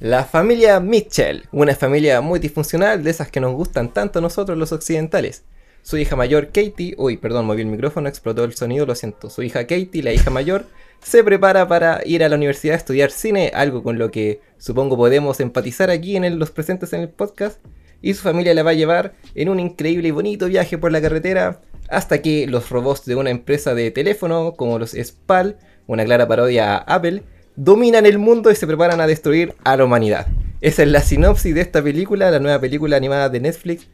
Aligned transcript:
La 0.00 0.22
familia 0.22 0.78
Mitchell, 0.78 1.48
una 1.50 1.74
familia 1.74 2.20
muy 2.20 2.38
disfuncional 2.38 3.02
de 3.02 3.10
esas 3.10 3.32
que 3.32 3.40
nos 3.40 3.52
gustan 3.54 3.92
tanto 3.92 4.20
nosotros 4.20 4.56
los 4.56 4.70
occidentales. 4.70 5.42
Su 5.82 5.98
hija 5.98 6.14
mayor 6.14 6.52
Katie, 6.52 6.94
uy, 6.96 7.16
perdón, 7.16 7.46
moví 7.46 7.62
el 7.62 7.66
micrófono, 7.66 8.08
explotó 8.08 8.44
el 8.44 8.54
sonido, 8.54 8.86
lo 8.86 8.94
siento. 8.94 9.28
Su 9.28 9.42
hija 9.42 9.66
Katie, 9.66 10.04
la 10.04 10.12
hija 10.12 10.30
mayor, 10.30 10.66
se 11.02 11.24
prepara 11.24 11.66
para 11.66 12.00
ir 12.04 12.22
a 12.22 12.28
la 12.28 12.36
universidad 12.36 12.74
a 12.74 12.78
estudiar 12.78 13.10
cine, 13.10 13.50
algo 13.52 13.82
con 13.82 13.98
lo 13.98 14.12
que 14.12 14.40
supongo 14.56 14.96
podemos 14.96 15.40
empatizar 15.40 15.90
aquí 15.90 16.14
en 16.14 16.38
los 16.38 16.52
presentes 16.52 16.92
en 16.92 17.00
el 17.00 17.08
podcast. 17.08 17.58
Y 18.00 18.14
su 18.14 18.22
familia 18.22 18.54
la 18.54 18.62
va 18.62 18.70
a 18.70 18.74
llevar 18.74 19.14
en 19.34 19.48
un 19.48 19.58
increíble 19.58 20.06
y 20.06 20.12
bonito 20.12 20.46
viaje 20.46 20.78
por 20.78 20.92
la 20.92 21.00
carretera 21.00 21.60
hasta 21.88 22.22
que 22.22 22.46
los 22.46 22.70
robots 22.70 23.04
de 23.04 23.16
una 23.16 23.30
empresa 23.30 23.74
de 23.74 23.90
teléfono 23.90 24.52
como 24.52 24.78
los 24.78 24.92
SPAL, 24.92 25.58
una 25.88 26.04
clara 26.04 26.28
parodia 26.28 26.76
a 26.76 26.94
Apple, 26.94 27.24
dominan 27.58 28.06
el 28.06 28.18
mundo 28.18 28.52
y 28.52 28.54
se 28.54 28.68
preparan 28.68 29.00
a 29.00 29.06
destruir 29.08 29.52
a 29.64 29.76
la 29.76 29.84
humanidad. 29.84 30.28
Esa 30.60 30.84
es 30.84 30.88
la 30.88 31.00
sinopsis 31.00 31.56
de 31.56 31.60
esta 31.60 31.82
película, 31.82 32.30
la 32.30 32.38
nueva 32.38 32.60
película 32.60 32.96
animada 32.96 33.28
de 33.28 33.40
Netflix. 33.40 33.88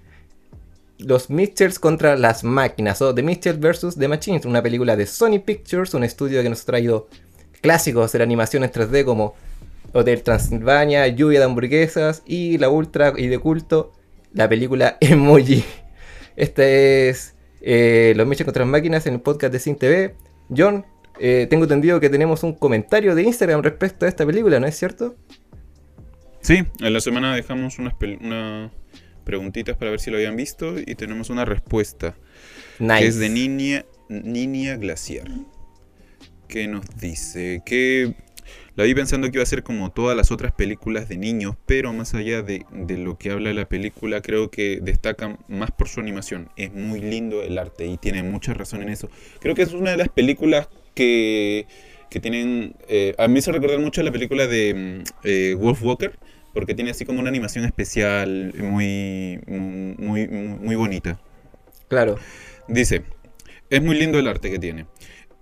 Los 0.99 1.31
Mitchells 1.31 1.79
contra 1.79 2.15
las 2.17 2.45
máquinas, 2.45 3.01
o 3.01 3.15
The 3.15 3.23
Mitchells 3.23 3.59
vs. 3.59 3.97
The 3.99 4.07
Machines, 4.07 4.45
una 4.45 4.63
película 4.63 4.97
de 4.97 5.07
Sony 5.07 5.41
Pictures, 5.43 5.95
un 5.95 6.05
estudio 6.05 6.43
que 6.43 6.51
nos 6.51 6.61
ha 6.61 6.67
traído 6.67 7.09
clásicos 7.63 8.13
de 8.13 8.19
la 8.19 8.25
animación 8.25 8.65
en 8.65 8.71
3D 8.71 9.03
como 9.07 9.35
Hotel 9.95 10.23
Transilvania, 10.23 11.09
Lluvia 11.09 11.39
de 11.39 11.47
Hamburguesas 11.47 12.23
y 12.27 12.59
la 12.59 12.69
ultra 12.69 13.15
y 13.17 13.29
de 13.29 13.39
culto, 13.39 13.93
la 14.35 14.47
película 14.47 14.99
Emoji. 15.01 15.65
Este 16.37 17.09
es 17.09 17.35
eh, 17.63 18.13
Los 18.15 18.27
Mitchells 18.27 18.45
contra 18.45 18.65
las 18.65 18.71
máquinas 18.71 19.07
en 19.07 19.15
el 19.15 19.21
podcast 19.23 19.55
de 19.55 19.59
Sin 19.59 19.77
TV. 19.77 20.15
John, 20.55 20.85
eh, 21.19 21.47
tengo 21.49 21.65
entendido 21.65 22.01
que 22.01 22.11
tenemos 22.11 22.43
un 22.43 22.55
comentario 22.55 23.15
de 23.15 23.23
Instagram 23.23 23.63
respecto 23.63 24.07
a 24.07 24.09
esta 24.09 24.27
película, 24.27 24.59
¿no 24.61 24.67
es 24.67 24.77
cierto? 24.77 25.17
Sí, 26.41 26.65
en 26.81 26.93
la 26.93 27.01
semana 27.01 27.35
dejamos 27.35 27.79
unas, 27.79 27.95
preguntitas 29.25 29.77
para 29.77 29.91
ver 29.91 30.01
si 30.01 30.11
lo 30.11 30.19
habían 30.19 30.37
visto 30.37 30.79
y 30.79 30.95
tenemos 30.95 31.31
una 31.31 31.45
respuesta. 31.45 32.15
Que 32.79 33.07
es 33.07 33.19
de 33.19 33.31
Niña, 33.31 33.87
Niña 34.09 34.77
Glaciar. 34.77 35.29
Que 36.49 36.69
nos 36.69 36.85
dice 36.99 37.63
que 37.65 38.15
la 38.77 38.85
vi 38.85 38.95
pensando 38.95 39.31
que 39.31 39.37
iba 39.37 39.43
a 39.43 39.47
ser 39.47 39.63
como 39.63 39.91
todas 39.91 40.17
las 40.17 40.31
otras 40.31 40.53
películas 40.53 41.09
de 41.09 41.17
niños, 41.17 41.57
pero 41.67 41.93
más 41.93 42.15
allá 42.15 42.43
de, 42.43 42.67
de, 42.73 42.99
lo 42.99 43.19
que 43.19 43.31
habla 43.31 43.53
la 43.53 43.69
película, 43.69 44.21
creo 44.21 44.51
que 44.51 44.81
destaca 44.83 45.39
más 45.49 45.71
por 45.71 45.89
su 45.89 46.01
animación. 46.01 46.49
Es 46.57 46.73
muy 46.73 47.01
lindo 47.01 47.43
el 47.43 47.59
arte 47.59 47.87
y 47.87 47.97
tiene 47.97 48.23
mucha 48.23 48.55
razón 48.55 48.83
en 48.83 48.89
eso. 48.89 49.09
Creo 49.41 49.55
que 49.55 49.63
es 49.63 49.73
una 49.73 49.93
de 49.93 49.97
las 49.97 50.09
películas 50.09 50.69
que, 50.95 51.67
tienen... 52.23 52.77
Eh, 52.89 53.15
a 53.19 53.29
mí 53.29 53.41
se 53.43 53.53
recuerda 53.53 53.79
mucho 53.79 54.03
la 54.03 54.13
película 54.13 54.47
de 54.47 54.75
mm, 54.75 55.11
eh, 55.25 55.57
Wolf 55.59 55.83
Walker, 55.83 56.13
porque 56.53 56.75
tiene 56.75 56.93
así 56.93 57.05
como 57.05 57.21
una 57.21 57.29
animación 57.29 57.65
especial 57.65 58.55
muy, 58.57 59.41
muy, 59.47 60.29
muy, 60.29 60.77
bonita. 60.77 61.19
Claro. 61.89 62.17
Dice, 62.69 63.03
es 63.69 63.83
muy 63.83 63.99
lindo 63.99 64.19
el 64.21 64.29
arte 64.29 64.51
que 64.51 64.61
tiene. 64.61 64.87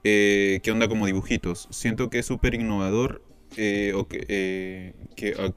Eh, 0.04 0.60
que 0.62 0.70
onda 0.70 0.88
como 0.88 1.06
dibujitos. 1.06 1.68
Siento 1.70 2.10
que 2.10 2.18
es 2.20 2.26
súper 2.26 2.54
innovador 2.54 3.22
o 3.94 4.08
que, 4.08 4.94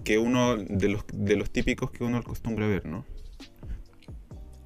que, 0.03 0.17
uno 0.17 0.57
de 0.57 0.89
los, 0.89 1.05
de 1.13 1.35
los 1.38 1.49
típicos 1.49 1.91
que 1.91 2.03
uno 2.03 2.17
acostumbra 2.17 2.67
ver, 2.67 2.85
¿no? 2.85 3.05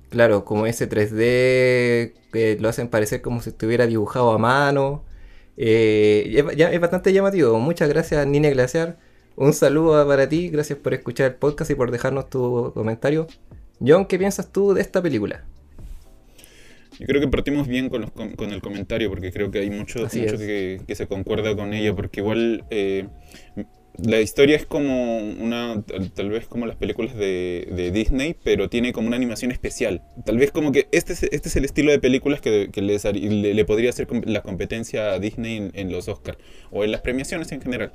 Claro, 0.10 0.44
como 0.44 0.66
ese 0.66 0.90
3D 0.90 2.14
que 2.32 2.58
lo 2.60 2.70
hacen 2.70 2.88
parecer 2.90 3.22
como 3.22 3.42
si 3.42 3.50
estuviera 3.52 3.86
dibujado 3.88 4.32
a 4.32 4.38
mano. 4.38 5.04
Eh, 5.58 6.44
es, 6.58 6.80
bastante 6.80 7.14
llamativo. 7.14 7.60
Muchas 7.60 7.90
gracias, 7.90 8.26
Nina 8.26 8.50
Glaciar. 8.50 8.98
Un 9.36 9.54
saludo 9.54 10.08
para 10.08 10.28
ti. 10.28 10.50
Gracias 10.50 10.80
por 10.80 10.94
escuchar 10.94 11.28
el 11.28 11.36
podcast 11.36 11.70
y 11.72 11.76
por 11.76 11.92
dejarnos 11.92 12.30
tu 12.30 12.72
comentario. 12.74 13.28
John, 13.86 14.06
¿qué 14.06 14.18
piensas 14.18 14.52
tú 14.52 14.74
de 14.74 14.82
esta 14.82 15.02
película? 15.02 15.46
Yo 17.00 17.06
creo 17.06 17.22
que 17.22 17.28
partimos 17.30 17.68
bien 17.68 17.90
con, 17.90 18.04
el 18.52 18.62
comentario 18.62 19.10
porque 19.10 19.32
creo 19.32 19.52
que 19.52 19.60
hay 19.60 19.70
mucho, 19.70 20.08
que, 20.10 20.82
se 20.94 21.08
concuerda 21.08 21.56
con 21.56 21.74
ella 21.74 21.96
porque 21.96 22.20
igual 22.20 22.66
eh, 22.70 23.08
la 24.04 24.22
historia 24.22 24.56
es 24.56 24.66
como 24.66 25.18
una, 25.18 25.84
tal 26.14 26.30
vez 26.30 26.48
como 26.48 26.66
las 26.66 26.76
películas 26.76 27.16
de, 27.16 27.92
Disney, 27.94 28.36
pero 28.44 28.70
tiene 28.70 28.94
como 28.94 29.08
una 29.08 29.16
animación 29.16 29.52
especial. 29.52 30.02
Tal 30.26 30.38
vez 30.38 30.52
como 30.52 30.72
que 30.72 30.88
este 30.92 31.14
es, 31.14 31.24
este 31.24 31.50
es 31.50 31.56
el 31.56 31.66
estilo 31.66 31.92
de 31.92 32.00
películas 32.00 32.42
que, 32.42 32.70
le, 32.76 33.66
podría 33.66 33.90
hacer 33.90 34.08
la 34.26 34.42
competencia 34.42 35.14
a 35.14 35.20
Disney 35.20 35.72
en, 35.74 35.92
los 35.92 36.08
Oscars 36.08 36.38
o 36.72 36.84
en 36.84 36.92
las 36.92 37.02
premiaciones 37.02 37.52
en 37.52 37.62
general. 37.62 37.92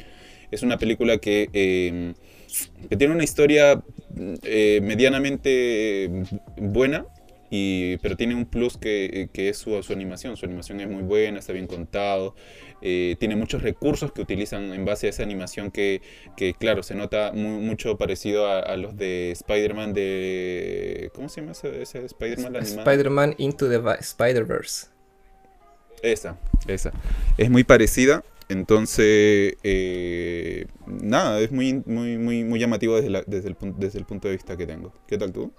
Es 0.51 0.62
una 0.62 0.78
película 0.78 1.19
que, 1.19 1.49
em, 1.53 2.15
tiene 2.97 3.15
una 3.15 3.25
historia 3.25 3.83
eh, 4.45 4.81
medianamente 4.83 6.11
buena, 6.57 7.07
pero 8.03 8.16
tiene 8.16 8.34
un 8.34 8.47
plus 8.47 8.76
que, 8.76 9.28
es 9.32 9.59
su, 9.59 9.82
su, 9.82 9.92
animación. 9.92 10.37
Su 10.37 10.47
animación 10.47 10.81
es 10.81 10.88
muy 10.88 11.03
buena, 11.03 11.38
está 11.38 11.53
bien 11.53 11.66
contado. 11.66 12.34
Eh, 12.82 13.16
tiene 13.19 13.37
muchos 13.37 13.62
recursos 13.62 14.12
que 14.12 14.20
utilizan 14.20 14.72
en 14.72 14.84
base 14.84 15.06
a 15.06 15.10
esa 15.10 15.22
animación 15.22 15.70
que, 15.70 16.03
claro, 16.59 16.82
se 16.82 16.94
nota 16.94 17.32
mucho 17.32 17.97
parecido 17.97 18.48
a, 18.48 18.76
los 18.76 18.97
de 18.97 19.31
Spider-Man 19.32 19.92
de... 19.92 21.10
¿Cómo 21.15 21.28
se 21.28 21.41
llama 21.41 21.53
ese, 21.53 22.04
Spider-Man 22.04 22.56
Spider-Man 22.56 23.34
Into 23.38 23.69
the 23.69 23.81
Spider-Verse. 24.00 24.88
Esa, 26.03 26.38
esa. 26.66 26.92
Es 27.38 27.50
muy 27.50 27.65
parecida. 27.65 28.22
Entonces, 28.50 29.54
eh, 29.62 30.66
nada, 30.86 31.41
es 31.41 31.50
muy, 31.50 31.82
muy, 31.86 32.19
muy, 32.19 32.44
muy 32.44 32.60
llamativo 32.60 33.00
desde, 33.00 33.25
desde, 33.26 33.48
el, 33.48 33.56
desde 33.78 33.98
el 33.98 34.04
punto 34.04 34.28
de 34.28 34.34
vista 34.34 34.56
que 34.56 34.66
tengo. 34.66 34.92
¿Qué 35.06 35.16
tal 35.16 35.32
tú? 35.32 35.50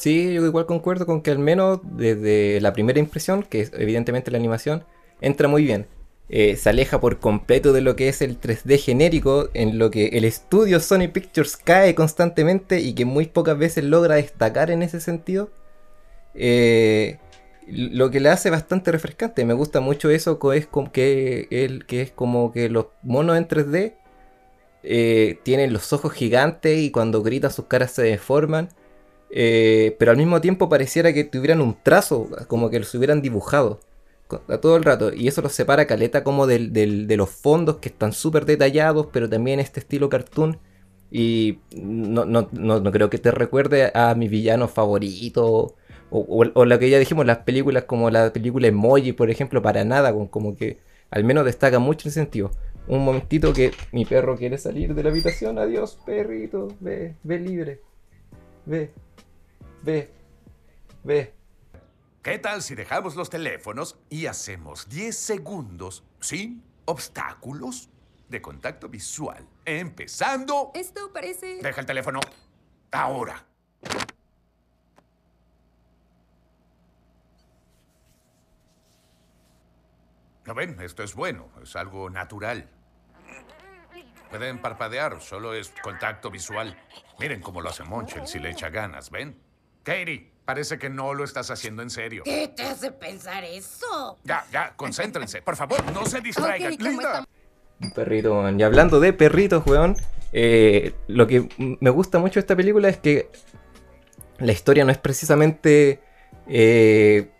Sí, 0.00 0.32
yo 0.32 0.46
igual 0.46 0.64
concuerdo 0.64 1.04
con 1.04 1.20
que 1.20 1.30
al 1.30 1.38
menos 1.38 1.80
desde 1.82 2.58
la 2.62 2.72
primera 2.72 2.98
impresión, 2.98 3.42
que 3.42 3.60
es 3.60 3.72
evidentemente 3.74 4.30
la 4.30 4.38
animación, 4.38 4.82
entra 5.20 5.46
muy 5.46 5.62
bien. 5.62 5.88
Eh, 6.30 6.56
se 6.56 6.70
aleja 6.70 7.00
por 7.00 7.18
completo 7.18 7.74
de 7.74 7.82
lo 7.82 7.96
que 7.96 8.08
es 8.08 8.22
el 8.22 8.40
3D 8.40 8.78
genérico, 8.78 9.50
en 9.52 9.78
lo 9.78 9.90
que 9.90 10.06
el 10.08 10.24
estudio 10.24 10.80
Sony 10.80 11.08
Pictures 11.12 11.58
cae 11.58 11.94
constantemente 11.94 12.80
y 12.80 12.94
que 12.94 13.04
muy 13.04 13.26
pocas 13.26 13.58
veces 13.58 13.84
logra 13.84 14.14
destacar 14.14 14.70
en 14.70 14.82
ese 14.82 15.00
sentido. 15.00 15.50
Eh, 16.34 17.18
lo 17.66 18.10
que 18.10 18.20
le 18.20 18.30
hace 18.30 18.48
bastante 18.48 18.92
refrescante. 18.92 19.44
Me 19.44 19.52
gusta 19.52 19.80
mucho 19.80 20.08
eso 20.08 20.38
es 20.54 20.66
que, 20.92 21.46
el, 21.50 21.84
que 21.84 22.00
es 22.00 22.10
como 22.10 22.52
que 22.52 22.70
los 22.70 22.86
monos 23.02 23.36
en 23.36 23.46
3D 23.48 23.96
eh, 24.82 25.38
tienen 25.42 25.74
los 25.74 25.92
ojos 25.92 26.14
gigantes 26.14 26.78
y 26.78 26.90
cuando 26.90 27.22
gritan 27.22 27.50
sus 27.50 27.66
caras 27.66 27.90
se 27.90 28.02
deforman. 28.02 28.70
Pero 29.32 30.10
al 30.10 30.16
mismo 30.16 30.40
tiempo 30.40 30.68
pareciera 30.68 31.12
que 31.12 31.24
tuvieran 31.24 31.60
un 31.60 31.76
trazo, 31.82 32.28
como 32.48 32.70
que 32.70 32.80
los 32.80 32.94
hubieran 32.94 33.22
dibujado 33.22 33.80
todo 34.38 34.76
el 34.76 34.84
rato. 34.84 35.12
Y 35.12 35.28
eso 35.28 35.42
los 35.42 35.52
separa 35.52 35.86
caleta 35.86 36.24
como 36.24 36.46
del, 36.46 36.72
de 36.72 37.16
los 37.16 37.30
fondos 37.30 37.76
que 37.76 37.88
están 37.88 38.12
súper 38.12 38.44
detallados, 38.46 39.08
pero 39.12 39.28
también 39.28 39.60
este 39.60 39.80
estilo 39.80 40.08
cartoon. 40.08 40.58
Y 41.10 41.58
no, 41.74 42.24
no, 42.24 42.48
no, 42.52 42.92
creo 42.92 43.10
que 43.10 43.18
te 43.18 43.30
recuerde 43.32 43.90
a 43.94 44.14
mi 44.14 44.28
villano 44.28 44.68
favorito. 44.68 45.74
O, 46.10 46.44
o, 46.54 46.64
lo 46.64 46.78
que 46.78 46.90
ya 46.90 46.98
dijimos, 46.98 47.26
las 47.26 47.38
películas 47.38 47.84
como 47.84 48.10
la 48.10 48.32
película 48.32 48.66
Emoji, 48.68 49.12
por 49.12 49.30
ejemplo, 49.30 49.62
para 49.62 49.84
nada, 49.84 50.12
como 50.12 50.56
que 50.56 50.78
al 51.10 51.24
menos 51.24 51.44
destaca 51.44 51.78
mucho 51.78 52.08
el 52.08 52.12
sentido. 52.12 52.50
Un 52.88 53.04
momentito 53.04 53.52
que 53.52 53.72
mi 53.92 54.04
perro 54.04 54.36
quiere 54.36 54.58
salir 54.58 54.94
de 54.94 55.02
la 55.02 55.10
habitación. 55.10 55.58
Adiós, 55.58 55.98
perrito. 56.04 56.68
Ve, 56.80 57.14
ve 57.22 57.38
libre. 57.38 57.80
Ve, 58.66 58.90
ve, 59.82 60.12
ve. 61.04 61.34
¿Qué 62.22 62.38
tal 62.38 62.62
si 62.62 62.74
dejamos 62.74 63.16
los 63.16 63.30
teléfonos 63.30 63.98
y 64.10 64.26
hacemos 64.26 64.88
10 64.88 65.16
segundos 65.16 66.04
sin 66.20 66.62
obstáculos 66.84 67.88
de 68.28 68.42
contacto 68.42 68.88
visual? 68.88 69.46
Empezando. 69.64 70.70
Esto 70.74 71.12
parece... 71.12 71.62
Deja 71.62 71.80
el 71.80 71.86
teléfono. 71.86 72.20
Ahora. 72.92 73.46
¿Lo 80.44 80.54
ven? 80.54 80.78
Esto 80.80 81.02
es 81.02 81.14
bueno. 81.14 81.48
Es 81.62 81.74
algo 81.76 82.10
natural. 82.10 82.68
Pueden 84.28 84.60
parpadear, 84.60 85.20
solo 85.20 85.54
es 85.54 85.72
contacto 85.82 86.30
visual. 86.30 86.78
Miren 87.18 87.40
cómo 87.40 87.60
lo 87.60 87.70
hace 87.70 87.82
Monchel 87.82 88.26
si 88.28 88.38
le 88.38 88.50
echa 88.50 88.68
ganas, 88.68 89.10
¿ven? 89.10 89.49
Katie, 89.82 90.30
parece 90.44 90.78
que 90.78 90.90
no 90.90 91.14
lo 91.14 91.24
estás 91.24 91.50
haciendo 91.50 91.82
en 91.82 91.90
serio. 91.90 92.22
¿Qué 92.24 92.48
te 92.48 92.62
hace 92.62 92.90
pensar 92.90 93.44
eso? 93.44 94.18
Ya, 94.24 94.44
ya, 94.52 94.74
concéntrense. 94.76 95.42
Por 95.42 95.56
favor, 95.56 95.78
no 95.92 96.04
se 96.06 96.20
distraigan. 96.20 96.76
Un 97.80 97.90
perrito, 97.92 98.50
Y 98.50 98.62
hablando 98.62 99.00
de 99.00 99.12
perritos, 99.12 99.66
weón, 99.66 99.96
eh, 100.32 100.92
lo 101.06 101.26
que 101.26 101.48
me 101.80 101.90
gusta 101.90 102.18
mucho 102.18 102.34
de 102.34 102.40
esta 102.40 102.56
película 102.56 102.88
es 102.88 102.98
que 102.98 103.30
la 104.38 104.52
historia 104.52 104.84
no 104.84 104.92
es 104.92 104.98
precisamente 104.98 106.00
eh, 106.46 107.30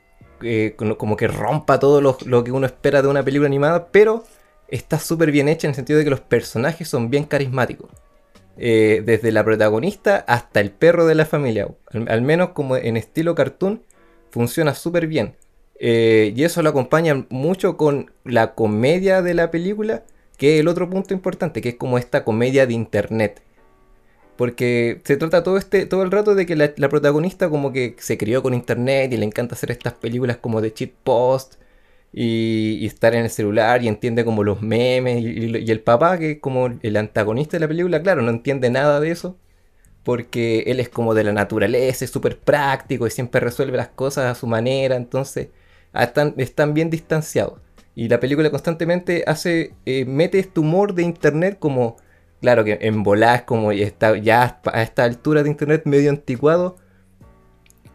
eh, 0.43 0.77
como 0.77 1.17
que 1.17 1.29
rompa 1.29 1.79
todo 1.79 2.01
lo, 2.01 2.17
lo, 2.25 2.45
que 2.45 2.53
uno 2.53 2.67
espera 2.67 3.03
de 3.03 3.09
una 3.09 3.23
película 3.23 3.49
animada, 3.49 3.89
pero 3.89 4.25
está 4.69 4.99
súper 4.99 5.31
bien 5.31 5.49
hecha 5.49 5.67
en 5.67 5.71
el 5.71 5.75
sentido 5.75 5.99
de 5.99 6.05
que 6.05 6.11
los 6.11 6.21
personajes 6.21 6.89
son 6.89 7.11
bien 7.11 7.25
carismáticos. 7.25 7.91
Eh, 8.63 9.03
desde 9.07 9.33
la 9.33 9.43
protagonista 9.43 10.17
hasta 10.29 10.61
el 10.61 10.71
perro 10.71 11.07
de 11.07 11.15
la 11.15 11.25
familia. 11.25 11.69
Al, 12.07 12.21
menos 12.21 12.51
como 12.51 12.77
en 12.77 12.99
estilo 12.99 13.35
cartoon, 13.35 13.83
funciona 14.31 14.75
súper 14.75 15.07
bien. 15.07 15.35
Eh, 15.79 16.35
y 16.37 16.45
eso 16.45 16.63
lo 16.63 16.69
acompaña 16.69 17.27
mucho 17.31 17.79
con 17.79 18.13
la 18.23 18.55
comedia 18.55 19.23
de 19.23 19.33
la 19.33 19.51
película, 19.51 20.05
que 20.37 20.57
es 20.57 20.61
el 20.61 20.69
otro 20.69 20.91
punto 20.91 21.15
importante, 21.15 21.63
que 21.63 21.71
es 21.71 21.75
como 21.77 21.97
esta 21.97 22.23
comedia 22.23 22.67
de 22.67 22.75
internet. 22.75 23.41
Porque 24.37 25.01
se 25.05 25.17
trata 25.17 25.43
todo 25.43 25.57
este 25.57 25.87
todo 25.87 26.03
el 26.03 26.11
rato 26.11 26.35
de 26.35 26.45
que 26.45 26.55
la, 26.55 26.89
protagonista 26.91 27.49
como 27.49 27.73
que 27.73 27.97
se 27.99 28.19
crió 28.19 28.43
con 28.43 28.53
internet 28.53 29.11
y 29.13 29.17
le 29.17 29.25
encanta 29.25 29.55
hacer 29.55 29.71
estas 29.71 29.95
películas 29.95 30.37
como 30.37 30.61
de 30.61 30.75
cheat 30.75 30.93
post 31.03 31.55
y, 32.13 32.87
estar 32.87 33.15
en 33.15 33.25
el 33.25 33.31
celular 33.31 33.83
y 33.83 33.89
entiende 33.89 34.25
como 34.25 34.45
los 34.45 34.63
memes 34.63 35.23
y, 35.23 35.71
el 35.71 35.81
papá 35.81 36.19
que 36.19 36.33
es 36.33 36.41
como 36.41 36.67
el 36.83 36.97
antagonista 36.97 37.57
de 37.57 37.61
la 37.61 37.69
película, 37.69 38.03
claro, 38.03 38.23
no 38.23 38.31
entiende 38.31 38.71
nada 38.71 39.01
de 39.01 39.11
eso 39.11 39.37
porque 40.03 40.65
él 40.67 40.81
es 40.81 40.89
como 40.89 41.15
de 41.15 41.25
la 41.25 41.33
naturaleza, 41.33 42.05
es 42.05 42.11
súper 42.11 42.39
práctico 42.39 43.07
y 43.07 43.11
siempre 43.11 43.41
resuelve 43.41 43.77
las 43.77 43.89
cosas 43.89 44.25
a 44.27 44.35
su 44.35 44.47
manera, 44.47 44.97
entonces 44.97 45.49
ah, 45.93 46.05
están, 46.37 46.75
bien 46.75 46.91
distanciados. 46.91 47.61
Y 47.95 48.09
la 48.09 48.21
película 48.21 48.51
constantemente 48.51 49.25
hace, 49.27 49.75
eh, 49.85 50.05
mete 50.07 50.39
este 50.39 50.61
humor 50.61 50.95
de 50.95 51.03
internet 51.03 51.59
como, 51.59 51.97
claro 52.41 52.65
que 52.65 52.79
en 52.83 53.03
volás 53.03 53.43
como 53.43 53.73
ya, 53.73 53.87
está, 53.87 54.17
ya 54.17 54.61
a 54.65 54.83
esta 54.83 55.05
altura 55.05 55.43
de 55.43 55.51
internet 55.51 55.83
medio 55.85 56.11
anticuado, 56.11 56.77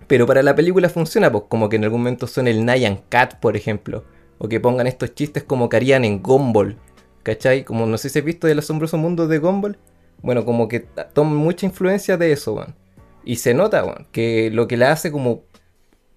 pero 0.07 0.25
para 0.25 0.44
la 0.44 0.56
película 0.56 0.90
funciona, 0.90 1.31
pues 1.31 1.46
como 1.48 1.69
que 1.69 1.78
en 1.78 1.84
algún 1.84 2.02
momento 2.02 2.28
son 2.28 2.48
el 2.48 2.66
Nyan 2.66 3.02
Cat, 3.10 3.40
por 3.40 3.56
ejemplo. 3.56 4.04
O 4.38 4.48
que 4.48 4.60
pongan 4.60 4.88
estos 4.88 5.16
chistes 5.16 5.44
como 5.44 5.69
que 5.69 5.78
harían 5.78 6.06
en 6.06 6.22
Gumball. 6.22 6.78
¿Cachai? 7.24 7.63
Como 7.63 7.86
no 7.86 7.98
sé 7.98 8.10
si 8.10 8.19
has 8.19 8.25
visto 8.25 8.48
el 8.48 8.60
asombroso 8.60 8.98
mundo 8.98 9.28
de 9.28 9.40
Gumball. 9.40 9.78
Bueno, 10.22 10.46
como 10.46 10.68
que 10.68 10.81
toman 11.13 11.36
mucha 11.36 11.66
influencia 11.66 12.18
de 12.18 12.31
eso, 12.31 12.54
weón. 12.54 12.75
Y 13.24 13.38
se 13.38 13.54
nota, 13.54 13.84
weón, 13.84 14.07
que 14.12 14.52
lo 14.52 14.68
que 14.68 14.78
la 14.78 14.92
hace 14.92 15.12
como, 15.12 15.44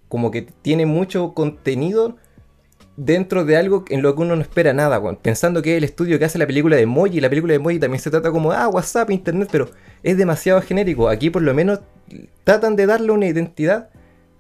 como 0.09 0.31
que 0.31 0.43
tiene 0.43 0.85
mucho 0.85 1.33
contenido 1.33 2.17
dentro 2.99 3.45
de 3.45 3.57
algo 3.57 3.85
en 3.91 4.03
lo 4.03 4.15
que 4.15 4.23
uno 4.23 4.35
no 4.35 4.43
espera 4.43 4.73
nada. 4.73 5.01
Pensando 5.23 5.63
que 5.63 5.73
es 5.73 5.79
el 5.79 5.85
estudio 5.85 6.19
que 6.19 6.25
hace 6.25 6.39
la 6.39 6.47
película 6.47 6.77
de 6.77 6.85
Moji, 6.85 7.19
y 7.19 7.21
la 7.21 7.31
película 7.31 7.53
de 7.53 7.61
Moji 7.61 7.79
también 7.79 8.03
se 8.03 8.11
trata 8.11 8.33
como, 8.33 8.51
ah, 8.51 8.69
WhatsApp, 8.69 9.11
Internet, 9.11 9.49
pero 9.51 9.71
es 10.03 10.17
demasiado 10.19 10.61
genérico. 10.61 11.09
Aquí 11.09 11.31
por 11.31 11.43
lo 11.43 11.55
menos 11.55 11.81
tratan 12.43 12.75
de 12.75 12.87
darle 12.87 13.13
una 13.13 13.27
identidad 13.27 13.91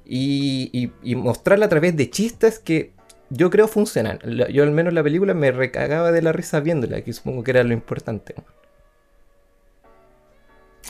y, 0.04 0.90
mostrarla 1.16 1.66
a 1.66 1.68
través 1.68 1.96
de 1.96 2.10
chistes 2.10 2.58
que 2.58 2.92
yo 3.30 3.48
creo 3.50 3.68
funcionan. 3.68 4.18
Yo 4.52 4.64
al 4.64 4.72
menos 4.72 4.92
la 4.92 5.04
película 5.04 5.34
me 5.34 5.52
recagaba 5.52 6.10
de 6.10 6.22
la 6.22 6.32
risa 6.32 6.58
viéndola, 6.58 7.02
que 7.02 7.12
supongo 7.12 7.44
que 7.44 7.52
era 7.52 7.62
lo 7.62 7.72
importante. 7.72 8.34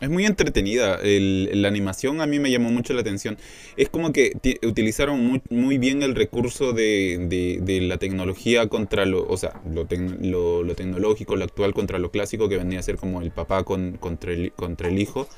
Es 0.00 0.08
muy 0.08 0.26
entretenida. 0.26 1.00
la 1.02 1.68
animación 1.68 2.20
a 2.20 2.26
mí 2.26 2.38
me 2.38 2.50
llamó 2.50 2.70
mucho 2.70 2.92
la 2.92 3.00
atención. 3.00 3.36
Es 3.76 3.88
como 3.88 4.12
que 4.12 4.32
utilizaron 4.62 5.40
muy, 5.50 5.78
bien 5.78 6.02
el 6.02 6.14
recurso 6.14 6.72
de, 6.72 7.80
la 7.82 7.98
tecnología 7.98 8.68
contra 8.68 9.06
lo, 9.06 9.26
o 9.26 9.36
sea, 9.36 9.60
lo, 9.72 9.86
tecnológico, 9.86 11.36
lo 11.36 11.44
actual 11.44 11.74
contra 11.74 11.98
lo 11.98 12.10
clásico, 12.10 12.48
que 12.48 12.56
venía 12.56 12.78
a 12.78 12.82
ser 12.82 12.96
como 12.96 13.22
el 13.22 13.30
papá 13.32 13.64
contra, 13.64 14.32
el, 14.32 14.52
contra 14.52 14.88
el 14.88 14.98
hijo. 14.98 15.28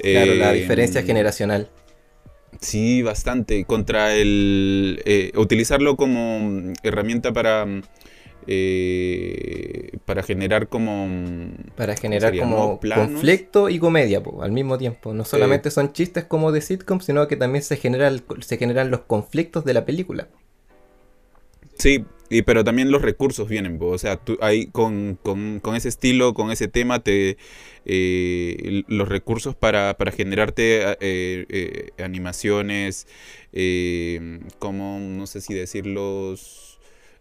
Claro, 0.00 0.34
la 0.34 0.54
eh, 0.54 0.60
diferencia 0.60 1.02
generacional. 1.02 1.68
Sí, 2.60 3.02
bastante. 3.02 3.64
Contra 3.64 4.14
el. 4.14 5.02
Eh, 5.04 5.32
utilizarlo 5.36 5.96
como 5.96 6.72
herramienta 6.82 7.32
para. 7.32 7.66
Eh, 8.46 9.98
para 10.04 10.22
generar 10.22 10.68
como. 10.68 11.08
Para 11.76 11.96
generar 11.96 12.36
como 12.36 12.80
conflicto 12.80 13.68
y 13.68 13.78
comedia 13.78 14.22
al 14.40 14.52
mismo 14.52 14.78
tiempo. 14.78 15.14
No 15.14 15.24
solamente 15.24 15.70
son 15.70 15.92
chistes 15.92 16.24
como 16.24 16.52
de 16.52 16.60
sitcom, 16.60 17.00
sino 17.00 17.28
que 17.28 17.36
también 17.36 17.62
se, 17.62 17.76
genera 17.76 18.12
se 18.40 18.56
generan 18.56 18.90
los 18.90 19.00
conflictos 19.00 19.64
de 19.64 19.74
la 19.74 19.84
película. 19.84 20.28
Sí, 21.78 22.04
y, 22.30 22.42
pero 22.42 22.64
también 22.64 22.90
los 22.90 23.02
recursos 23.02 23.48
vienen, 23.48 23.78
o 23.80 23.98
sea, 23.98 24.16
tú 24.16 24.38
ahí 24.40 24.66
con, 24.66 25.18
ese 25.74 25.88
estilo, 25.88 26.32
con 26.32 26.50
ese 26.50 26.68
tema, 26.68 27.00
te 27.00 27.36
eh, 27.84 28.84
los 28.86 29.08
recursos 29.08 29.54
para, 29.54 29.98
para 29.98 30.12
generarte 30.12 30.82
eh, 31.00 31.46
eh, 31.48 31.90
animaciones, 32.02 33.06
como, 34.58 34.98
no 35.00 35.26
sé 35.26 35.40
si 35.40 35.52
decirlos 35.52 36.71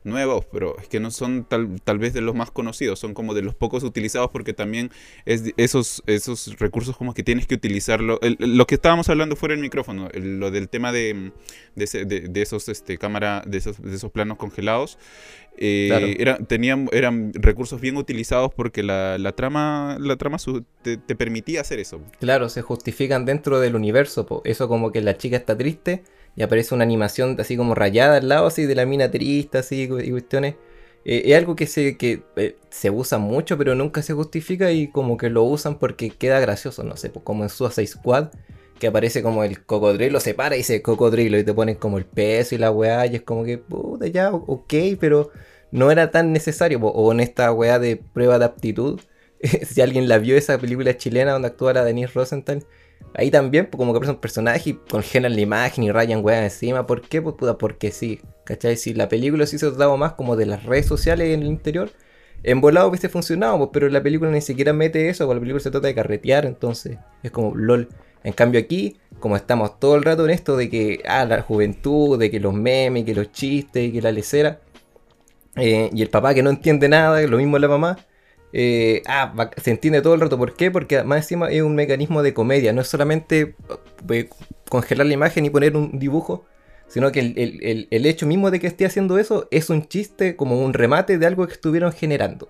nuevos, 0.03 0.45
pero 0.51 0.77
es 0.79 0.87
que 0.87 0.99
no 0.99 1.11
son 1.11 1.45
tal, 1.45 1.81
tal 1.83 1.99
vez 1.99 2.13
de 2.13 2.21
los 2.21 2.35
más 2.35 2.51
conocidos, 2.51 2.99
son 2.99 3.13
como 3.13 3.33
de 3.33 3.41
los 3.41 3.55
pocos 3.55 3.83
utilizados 3.83 4.29
porque 4.31 4.53
también 4.53 4.91
es 5.25 5.53
esos, 5.57 6.03
esos 6.07 6.59
recursos 6.59 6.97
como 6.97 7.13
que 7.13 7.23
tienes 7.23 7.47
que 7.47 7.55
utilizarlo. 7.55 8.19
lo 8.39 8.67
que 8.67 8.75
estábamos 8.75 9.09
hablando 9.09 9.35
fuera 9.35 9.53
del 9.53 9.61
micrófono, 9.61 10.09
lo 10.13 10.51
del 10.51 10.69
tema 10.69 10.91
de, 10.91 11.31
de, 11.75 12.41
esos 12.41 12.69
este, 12.69 12.97
cámara, 12.97 13.43
de 13.45 13.57
esos, 13.57 13.81
de 13.81 13.95
esos 13.95 14.11
planos 14.11 14.37
congelados, 14.37 14.97
eh, 15.57 16.25
tenían, 16.47 16.89
eran 16.91 17.33
recursos 17.33 17.81
bien 17.81 17.97
utilizados 17.97 18.53
porque 18.53 18.83
la, 18.83 19.17
la 19.17 19.33
trama, 19.33 19.97
la 19.99 20.15
trama 20.15 20.37
te, 20.81 20.97
permitía 20.97 21.61
hacer 21.61 21.79
eso. 21.79 22.01
Claro, 22.19 22.49
se 22.49 22.61
justifican 22.61 23.25
dentro 23.25 23.59
del 23.59 23.75
universo, 23.75 24.41
eso 24.45 24.67
como 24.67 24.91
que 24.91 25.01
la 25.01 25.17
chica 25.17 25.37
está 25.37 25.57
triste 25.57 26.03
y 26.35 26.43
aparece 26.43 26.73
una 26.75 26.83
animación 26.83 27.35
así 27.39 27.57
como 27.57 27.75
rayada 27.75 28.17
al 28.17 28.29
lado 28.29 28.47
así 28.47 28.65
de 28.65 28.75
la 28.75 28.85
mina 28.85 29.11
triste 29.11 29.57
así 29.57 29.83
y 29.83 30.11
cuestiones. 30.11 30.55
Eh, 31.03 31.23
es 31.25 31.37
algo 31.37 31.55
que 31.55 31.67
se, 31.67 31.97
que, 31.97 32.23
eh, 32.35 32.57
se 32.69 32.91
usa 32.91 33.17
mucho 33.17 33.57
pero 33.57 33.73
nunca 33.75 34.03
se 34.03 34.13
justifica 34.13 34.71
y 34.71 34.87
como 34.87 35.17
que 35.17 35.29
lo 35.29 35.43
usan 35.43 35.79
porque 35.79 36.11
queda 36.11 36.39
gracioso, 36.39 36.83
no 36.83 36.95
sé, 36.95 37.11
como 37.11 37.43
en 37.43 37.49
Suicide 37.49 37.87
Squad 37.87 38.29
que 38.81 38.87
aparece 38.87 39.21
como 39.21 39.43
el 39.43 39.63
cocodrilo, 39.63 40.19
se 40.19 40.33
para 40.33 40.55
y 40.55 40.59
dice 40.59 40.81
cocodrilo 40.81 41.37
y 41.37 41.43
te 41.43 41.53
ponen 41.53 41.75
como 41.75 41.99
el 41.99 42.05
peso 42.05 42.55
y 42.55 42.57
la 42.57 42.71
weá 42.71 43.05
y 43.05 43.15
es 43.15 43.21
como 43.21 43.43
que, 43.43 43.59
puta, 43.59 44.07
ya, 44.07 44.33
ok, 44.33 44.73
pero 44.99 45.31
no 45.71 45.91
era 45.91 46.09
tan 46.11 46.33
necesario. 46.33 46.79
O 46.79 47.11
en 47.11 47.19
esta 47.19 47.51
weá 47.53 47.77
de 47.77 47.97
prueba 47.97 48.39
de 48.39 48.45
aptitud, 48.45 48.99
si 49.67 49.81
alguien 49.81 50.09
la 50.09 50.17
vio 50.17 50.35
esa 50.35 50.57
película 50.57 50.97
chilena 50.97 51.33
donde 51.33 51.49
actúa 51.49 51.73
la 51.73 51.83
Denise 51.83 52.13
Rosenthal, 52.13 52.65
Ahí 53.13 53.29
también, 53.29 53.65
pues, 53.67 53.77
como 53.77 53.91
que 53.93 53.97
aparece 53.97 54.13
un 54.13 54.21
personaje 54.21 54.69
y 54.71 54.73
congelan 54.73 55.35
la 55.35 55.41
imagen 55.41 55.83
y 55.83 55.91
rayan 55.91 56.23
weas 56.23 56.43
encima. 56.43 56.87
¿Por 56.87 57.01
qué? 57.01 57.21
Pues 57.21 57.35
puta, 57.35 57.57
porque 57.57 57.91
sí. 57.91 58.21
¿Cachai? 58.45 58.77
Si 58.77 58.93
la 58.93 59.09
película 59.09 59.45
sí 59.45 59.57
se 59.57 59.67
trataba 59.67 59.95
más 59.97 60.13
como 60.13 60.35
de 60.35 60.45
las 60.45 60.63
redes 60.63 60.85
sociales 60.85 61.33
en 61.33 61.41
el 61.41 61.47
interior, 61.47 61.91
en 62.43 62.61
volado 62.61 62.87
hubiese 62.89 63.09
funcionado, 63.09 63.57
pues, 63.57 63.69
pero 63.73 63.89
la 63.89 64.01
película 64.01 64.31
ni 64.31 64.41
siquiera 64.41 64.73
mete 64.73 65.09
eso, 65.09 65.25
porque 65.25 65.35
la 65.35 65.41
película 65.41 65.63
se 65.63 65.71
trata 65.71 65.87
de 65.87 65.95
carretear, 65.95 66.45
entonces 66.45 66.97
es 67.23 67.31
como 67.31 67.55
LOL. 67.55 67.89
En 68.23 68.33
cambio 68.33 68.59
aquí, 68.59 68.97
como 69.19 69.35
estamos 69.35 69.79
todo 69.79 69.95
el 69.95 70.03
rato 70.03 70.25
en 70.25 70.31
esto 70.31 70.57
de 70.57 70.69
que, 70.69 71.01
ah, 71.07 71.25
la 71.25 71.41
juventud, 71.41 72.19
de 72.19 72.31
que 72.31 72.39
los 72.39 72.53
memes, 72.53 73.05
que 73.05 73.15
los 73.15 73.31
chistes, 73.31 73.91
que 73.91 74.01
la 74.01 74.11
lecera, 74.11 74.59
eh, 75.55 75.89
y 75.93 76.01
el 76.01 76.09
papá 76.09 76.33
que 76.33 76.43
no 76.43 76.49
entiende 76.49 76.87
nada, 76.89 77.21
lo 77.21 77.37
mismo 77.37 77.59
la 77.59 77.67
mamá, 77.67 77.97
eh, 78.53 79.01
ah, 79.07 79.49
se 79.57 79.71
entiende 79.71 80.01
todo 80.01 80.13
el 80.13 80.21
rato. 80.21 80.37
¿Por 80.37 80.55
qué? 80.55 80.71
Porque 80.71 81.03
más 81.03 81.19
encima 81.19 81.49
es 81.49 81.61
un 81.61 81.75
mecanismo 81.75 82.23
de 82.23 82.33
comedia. 82.33 82.73
No 82.73 82.81
es 82.81 82.87
solamente 82.87 83.55
eh, 84.09 84.29
congelar 84.69 85.07
la 85.07 85.13
imagen 85.13 85.45
y 85.45 85.49
poner 85.49 85.75
un 85.75 85.99
dibujo, 85.99 86.45
sino 86.87 87.11
que 87.11 87.19
el, 87.19 88.05
hecho 88.05 88.27
mismo 88.27 88.51
de 88.51 88.59
que 88.59 88.67
esté 88.67 88.85
haciendo 88.85 89.17
eso 89.17 89.47
es 89.51 89.69
un 89.69 89.87
chiste, 89.87 90.35
como 90.35 90.63
un 90.63 90.73
remate 90.73 91.17
de 91.17 91.25
algo 91.25 91.47
que 91.47 91.53
estuvieron 91.53 91.91
generando 91.93 92.49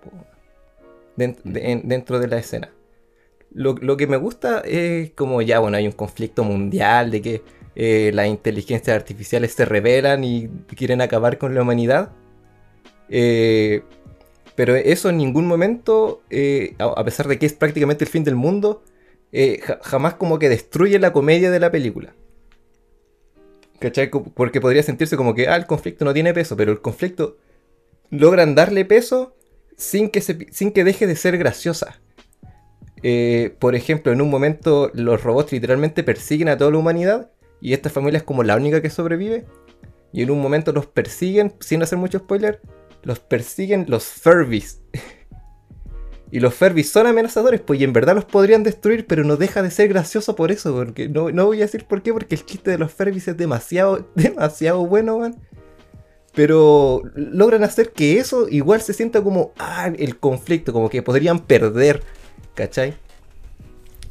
dentro 1.16 2.20
de 2.20 2.28
la 2.28 2.38
escena. 2.38 2.72
Lo, 3.54 3.76
que 3.98 4.08
me 4.08 4.18
gusta 4.18 4.62
es 4.62 5.12
como 5.12 5.42
ya, 5.42 5.60
bueno, 5.60 5.78
hay 5.78 5.86
un 5.86 5.92
conflicto 5.92 6.44
mundial 6.44 7.12
de 7.12 7.22
que 7.22 7.42
eh, 7.76 8.12
las 8.14 8.28
inteligencias 8.28 8.96
artificiales 8.96 9.54
se 9.54 9.66
rebelan 9.66 10.24
y 10.24 10.48
quieren 10.76 11.02
acabar 11.02 11.38
con 11.38 11.54
la 11.54 11.62
humanidad. 11.62 12.12
Eh, 13.10 13.84
pero 14.56 14.76
eso 14.76 15.10
en 15.10 15.18
ningún 15.18 15.48
momento, 15.48 16.22
eh, 16.30 16.76
a 16.80 17.04
pesar 17.04 17.28
de 17.28 17.40
que 17.40 17.46
es 17.46 17.54
prácticamente 17.54 18.04
el 18.04 18.10
fin 18.10 18.24
del 18.24 18.36
mundo, 18.36 18.84
eh, 19.32 19.62
jamás 19.82 20.16
como 20.16 20.40
que 20.40 20.50
destruye 20.50 21.00
la 21.00 21.14
comedia 21.14 21.52
de 21.52 21.60
la 21.60 21.72
película. 21.72 22.14
¿Cachai? 23.80 24.12
Porque 24.12 24.62
podría 24.62 24.84
sentirse 24.84 25.18
como 25.18 25.34
que, 25.34 25.48
ah, 25.48 25.56
el 25.56 25.66
conflicto 25.66 26.06
no 26.06 26.14
tiene 26.14 26.34
peso, 26.34 26.56
pero 26.56 26.72
el 26.72 26.82
conflicto 26.82 27.38
logran 28.10 28.54
darle 28.54 28.86
peso 28.86 29.36
sin 29.78 30.10
que, 30.10 30.22
sin 30.22 30.72
que 30.72 30.84
deje 30.84 31.08
de 31.08 31.16
ser 31.16 31.38
graciosa. 31.38 32.00
Eh, 33.04 33.56
por 33.58 33.74
ejemplo, 33.74 34.12
en 34.12 34.22
un 34.22 34.30
momento 34.30 34.92
los 34.94 35.24
robots 35.24 35.52
literalmente 35.52 36.04
persiguen 36.04 36.50
a 36.50 36.58
toda 36.58 36.70
la 36.70 36.78
humanidad 36.78 37.32
y 37.60 37.74
esta 37.74 37.90
familia 37.90 38.18
es 38.18 38.24
como 38.24 38.44
la 38.44 38.56
única 38.56 38.82
que 38.82 38.90
sobrevive. 38.90 39.46
Y 40.14 40.22
en 40.24 40.32
un 40.32 40.42
momento 40.42 40.74
los 40.74 40.88
persiguen, 40.88 41.54
sin 41.62 41.82
hacer 41.82 41.98
mucho 41.98 42.20
spoiler, 42.20 42.60
los 43.04 43.20
persiguen 43.20 43.86
los 43.88 44.06
Furbies. 44.06 44.82
y 46.32 46.40
los 46.40 46.54
Furbies 46.54 46.90
son 46.90 47.08
amenazadores, 47.08 47.62
pues 47.62 47.80
y 47.80 47.84
en 47.84 47.94
verdad 47.94 48.16
los 48.16 48.26
podrían 48.26 48.64
destruir, 48.64 49.06
pero 49.08 49.24
no 49.24 49.38
deja 49.38 49.62
de 49.62 49.72
ser 49.72 49.90
gracioso 49.90 50.36
por 50.36 50.52
eso, 50.52 50.74
porque 50.74 51.10
no, 51.10 51.32
voy 51.46 51.58
a 51.58 51.66
decir 51.66 51.86
por 51.86 52.02
qué, 52.02 52.14
porque 52.14 52.36
el 52.36 52.46
chiste 52.46 52.72
de 52.72 52.78
los 52.78 52.92
Furbies 52.92 53.28
es 53.28 53.38
demasiado, 53.38 54.08
demasiado 54.16 54.86
bueno, 54.86 55.20
man. 55.20 55.36
Pero 56.34 57.02
logran 57.14 57.66
hacer 57.66 57.92
que 57.92 58.18
eso 58.18 58.48
igual 58.48 58.82
se 58.82 58.94
sienta 58.94 59.22
como, 59.22 59.52
ah, 59.60 59.92
el 59.98 60.18
conflicto, 60.18 60.72
como 60.72 60.90
que 60.90 61.04
podrían 61.04 61.40
perder, 61.40 62.04
¿cachai? 62.56 62.94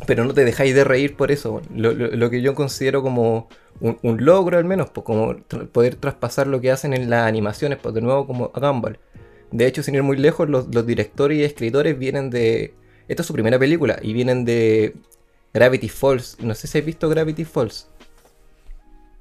Pero 0.07 0.25
no 0.25 0.35
te 0.35 0.45
dejáis 0.45 0.75
de 0.75 0.85
reír 0.85 1.17
por 1.17 1.31
eso. 1.31 1.63
Lo, 1.75 2.31
que 2.31 2.43
yo 2.43 2.55
considero 2.55 3.03
como 3.03 3.49
un, 3.81 4.25
logro 4.25 4.59
al 4.59 4.65
menos, 4.65 4.91
pues 4.91 5.05
como 5.05 5.37
poder 5.73 5.97
traspasar 5.97 6.47
lo 6.47 6.61
que 6.61 6.71
hacen 6.71 6.95
en 6.95 7.11
las 7.11 7.27
animaciones, 7.27 7.79
pues 7.79 7.95
de 7.95 8.01
nuevo 8.01 8.27
como 8.27 8.51
a 8.55 8.61
Gumball. 8.61 8.99
De 9.51 9.67
hecho, 9.67 9.83
sin 9.83 9.95
ir 9.95 10.03
muy 10.03 10.17
lejos, 10.17 10.49
los, 10.49 10.71
directores 10.87 11.39
y 11.39 11.45
escritores 11.45 11.99
vienen 11.99 12.31
de... 12.31 12.75
Esta 13.09 13.23
es 13.23 13.27
su 13.27 13.33
primera 13.33 13.59
película 13.59 13.99
y 14.01 14.13
vienen 14.13 14.45
de 14.45 14.95
Gravity 15.53 15.89
Falls. 15.89 16.37
No 16.41 16.55
sé 16.55 16.69
si 16.69 16.79
has 16.79 16.85
visto 16.85 17.09
Gravity 17.09 17.45
Falls. 17.45 17.89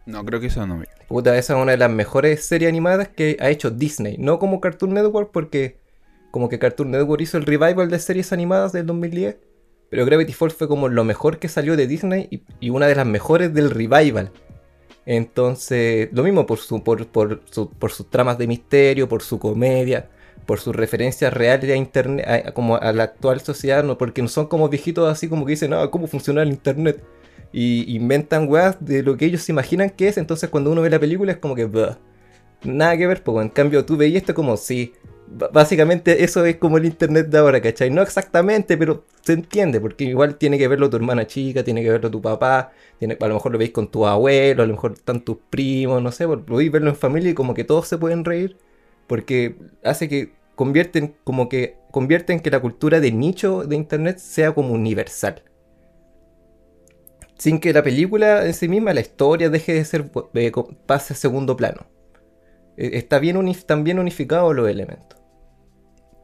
No, 0.06 0.24
creo 0.24 0.40
que 0.40 0.48
eso 0.48 0.66
no. 0.66 0.84
Puta, 1.08 1.36
esa 1.38 1.54
es 1.54 1.62
una 1.62 1.72
de 1.72 1.78
las 1.78 1.90
mejores 1.90 2.46
series 2.46 2.70
animadas 2.70 3.10
que 3.10 3.38
ha 3.40 3.50
hecho 3.50 3.72
Disney. 3.72 4.18
No 4.18 4.38
como 4.38 4.62
Cartoon 4.62 4.94
Network, 4.94 5.32
porque 5.32 5.78
como 6.30 6.50
que 6.50 6.60
Cartoon 6.60 6.92
Network 6.92 7.22
hizo 7.22 7.38
el 7.38 7.46
revival 7.46 7.90
de 7.90 7.98
series 7.98 8.32
animadas 8.32 8.72
del 8.72 8.86
2010 8.86 9.49
pero 9.90 10.06
Gravity 10.06 10.34
Falls 10.34 10.54
fue 10.54 10.68
como 10.68 10.88
lo 10.88 11.04
mejor 11.04 11.40
que 11.40 11.48
salió 11.48 11.76
de 11.76 11.88
Disney 11.88 12.44
y, 12.60 12.70
una 12.70 12.88
de 12.88 12.96
las 12.96 13.06
mejores 13.06 13.54
del 13.54 13.72
revival. 13.72 14.32
Entonces, 15.06 16.10
lo 16.12 16.24
mismo 16.24 16.46
por, 16.46 16.60
su, 16.60 16.84
por, 16.84 17.08
por, 17.08 17.92
sus 17.92 18.10
tramas 18.10 18.38
de 18.38 18.46
misterio, 18.46 19.10
por 19.10 19.24
su 19.24 19.40
comedia, 19.40 20.10
por 20.46 20.60
sus 20.60 20.76
referencias 20.76 21.34
reales 21.34 21.72
a 21.72 21.76
internet, 21.76 22.54
como 22.54 22.76
a 22.78 22.94
la 22.94 23.04
actual 23.04 23.42
sociedad, 23.42 23.84
¿no? 23.84 23.98
porque 23.98 24.22
no 24.22 24.28
son 24.28 24.48
como 24.48 24.70
viejitos 24.70 25.12
así 25.12 25.28
como 25.28 25.46
que 25.46 25.52
dicen, 25.52 25.74
ah, 25.74 25.90
¿cómo 25.90 26.06
funciona 26.08 26.44
el 26.44 26.50
internet? 26.50 27.04
Y 27.52 27.96
inventan 27.96 28.48
weas 28.48 28.78
de 28.80 29.02
lo 29.02 29.18
que 29.18 29.26
ellos 29.26 29.42
se 29.42 29.52
imaginan 29.52 29.90
que 29.90 30.08
es, 30.08 30.18
entonces 30.20 30.50
cuando 30.50 30.72
uno 30.72 30.82
ve 30.84 30.92
la 30.92 31.00
película 31.00 31.32
es 31.32 31.40
como 31.40 31.56
que, 31.56 31.68
nada 32.64 32.98
que 32.98 33.08
ver, 33.08 33.24
porque 33.24 33.42
en 33.42 33.50
cambio 33.50 33.86
tú 33.86 33.98
veías 33.98 34.22
esto 34.22 34.36
como, 34.36 34.56
sí, 34.58 34.94
básicamente 35.52 36.24
eso 36.24 36.46
es 36.46 36.58
como 36.58 36.78
el 36.78 36.86
internet 36.86 37.28
de 37.28 37.38
ahora, 37.38 37.62
¿cachai? 37.62 37.90
No 37.90 38.02
exactamente, 38.02 38.78
pero 38.78 39.06
se 39.22 39.34
entiende, 39.34 39.80
porque 39.80 40.06
igual 40.06 40.38
tiene 40.38 40.58
que 40.58 40.68
verlo 40.68 40.90
tu 40.90 40.98
hermana 40.98 41.28
chica, 41.28 41.64
tiene 41.64 41.84
que 41.84 41.90
verlo 41.92 42.10
tu 42.10 42.22
papá, 42.22 42.72
a 43.02 43.28
lo 43.28 43.34
mejor 43.36 43.52
lo 43.52 43.58
veis 43.58 43.72
con 43.72 43.90
tu 43.92 44.06
abuelo, 44.06 44.64
a 44.64 44.66
lo 44.66 44.74
mejor 44.74 44.94
están 44.94 45.22
tus 45.22 45.38
primos, 45.50 46.02
no 46.02 46.12
sé, 46.12 46.28
podéis 46.28 46.72
verlo 46.72 46.90
en 46.90 46.96
familia 46.96 47.32
y 47.32 47.34
como 47.34 47.54
que 47.54 47.64
todos 47.64 47.88
se 47.88 47.98
pueden 47.98 48.26
reír, 48.26 48.58
porque 49.08 49.56
hace 49.84 50.10
que 50.10 50.34
convierten, 50.56 51.16
como 51.24 51.48
que 51.48 51.78
convierten 51.92 52.40
que 52.40 52.52
la 52.52 52.60
cultura 52.60 53.00
de 53.00 53.12
nicho 53.12 53.64
de 53.64 53.76
internet 53.76 54.18
sea 54.18 54.54
como 54.54 54.74
universal. 54.74 55.44
Sin 57.38 57.60
que 57.60 57.72
la 57.72 57.84
película 57.84 58.46
en 58.46 58.54
sí 58.54 58.68
misma, 58.68 58.94
la 58.94 59.00
historia 59.00 59.50
deje 59.50 59.74
de 59.74 59.86
ser, 59.86 60.12
eh, 60.34 60.52
pase 60.86 61.14
a 61.14 61.16
segundo 61.16 61.56
plano. 61.56 61.88
E, 62.76 62.98
está 62.98 63.20
bien, 63.20 63.48
están 63.48 63.84
bien 63.84 64.00
unificados 64.00 64.56
los 64.56 64.68
elementos. 64.68 65.19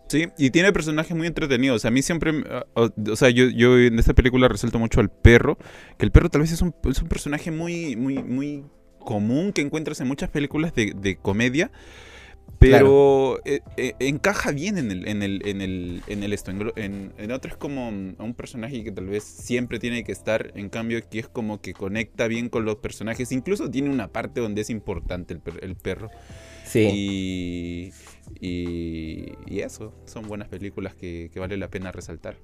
Sí, 0.07 0.27
y 0.37 0.51
tiene 0.51 0.71
personajes 0.71 1.15
muy 1.15 1.27
entretenidos. 1.27 1.83
A 1.85 1.91
mí 1.91 2.01
siempre, 2.01 2.31
ah, 2.49 2.65
o, 2.73 3.15
sea, 3.15 3.29
yo, 3.29 3.45
yo, 3.49 3.79
en 3.79 3.97
esta 3.97 4.13
película 4.13 4.47
resalto 4.47 4.77
mucho 4.77 4.99
al 4.99 5.09
perro, 5.09 5.57
que 5.97 6.05
el 6.05 6.11
perro 6.11 6.29
tal 6.29 6.41
vez 6.41 6.51
es 6.51 6.61
un, 6.61 6.73
personaje 7.09 7.51
muy, 7.51 7.95
muy, 7.95 8.21
muy 8.21 8.63
común 8.99 9.51
que 9.51 9.61
encuentras 9.61 9.99
en 10.01 10.07
muchas 10.07 10.29
películas 10.29 10.73
de, 10.75 11.17
comedia, 11.21 11.71
pero 12.59 13.39
eh, 13.45 13.61
eh, 13.77 13.95
encaja 13.99 14.51
bien 14.51 14.77
en 14.77 14.91
el, 14.91 15.07
en 15.07 15.23
el, 15.23 15.41
en 15.47 15.61
el, 15.61 16.03
en 16.07 16.23
el 16.23 16.33
esto. 16.33 16.51
En, 16.51 17.11
en 17.17 17.31
otro 17.31 17.51
es 17.51 17.57
como 17.57 17.89
un 17.89 18.33
personaje 18.37 18.83
que 18.83 18.91
tal 18.91 19.07
vez 19.07 19.23
siempre 19.23 19.79
tiene 19.79 20.03
que 20.03 20.11
estar, 20.11 20.51
en 20.55 20.69
cambio 20.69 20.99
aquí 20.99 21.17
es 21.17 21.27
como 21.27 21.61
que 21.61 21.73
conecta 21.73 22.27
bien 22.27 22.49
con 22.49 22.63
los 22.63 22.75
personajes, 22.75 23.31
incluso 23.31 23.71
tiene 23.71 23.89
una 23.89 24.09
parte 24.09 24.39
donde 24.39 24.61
es 24.61 24.69
importante 24.69 25.33
el, 25.33 25.41
el 25.61 25.75
perro. 25.75 26.11
Sí. 26.63 26.89
Y, 26.93 27.93
y, 28.39 29.59
eso, 29.59 29.93
son 30.05 30.27
buenas 30.27 30.47
películas 30.47 30.95
que, 30.95 31.29
vale 31.35 31.57
la 31.57 31.69
pena 31.69 31.91
resaltar. 31.91 32.35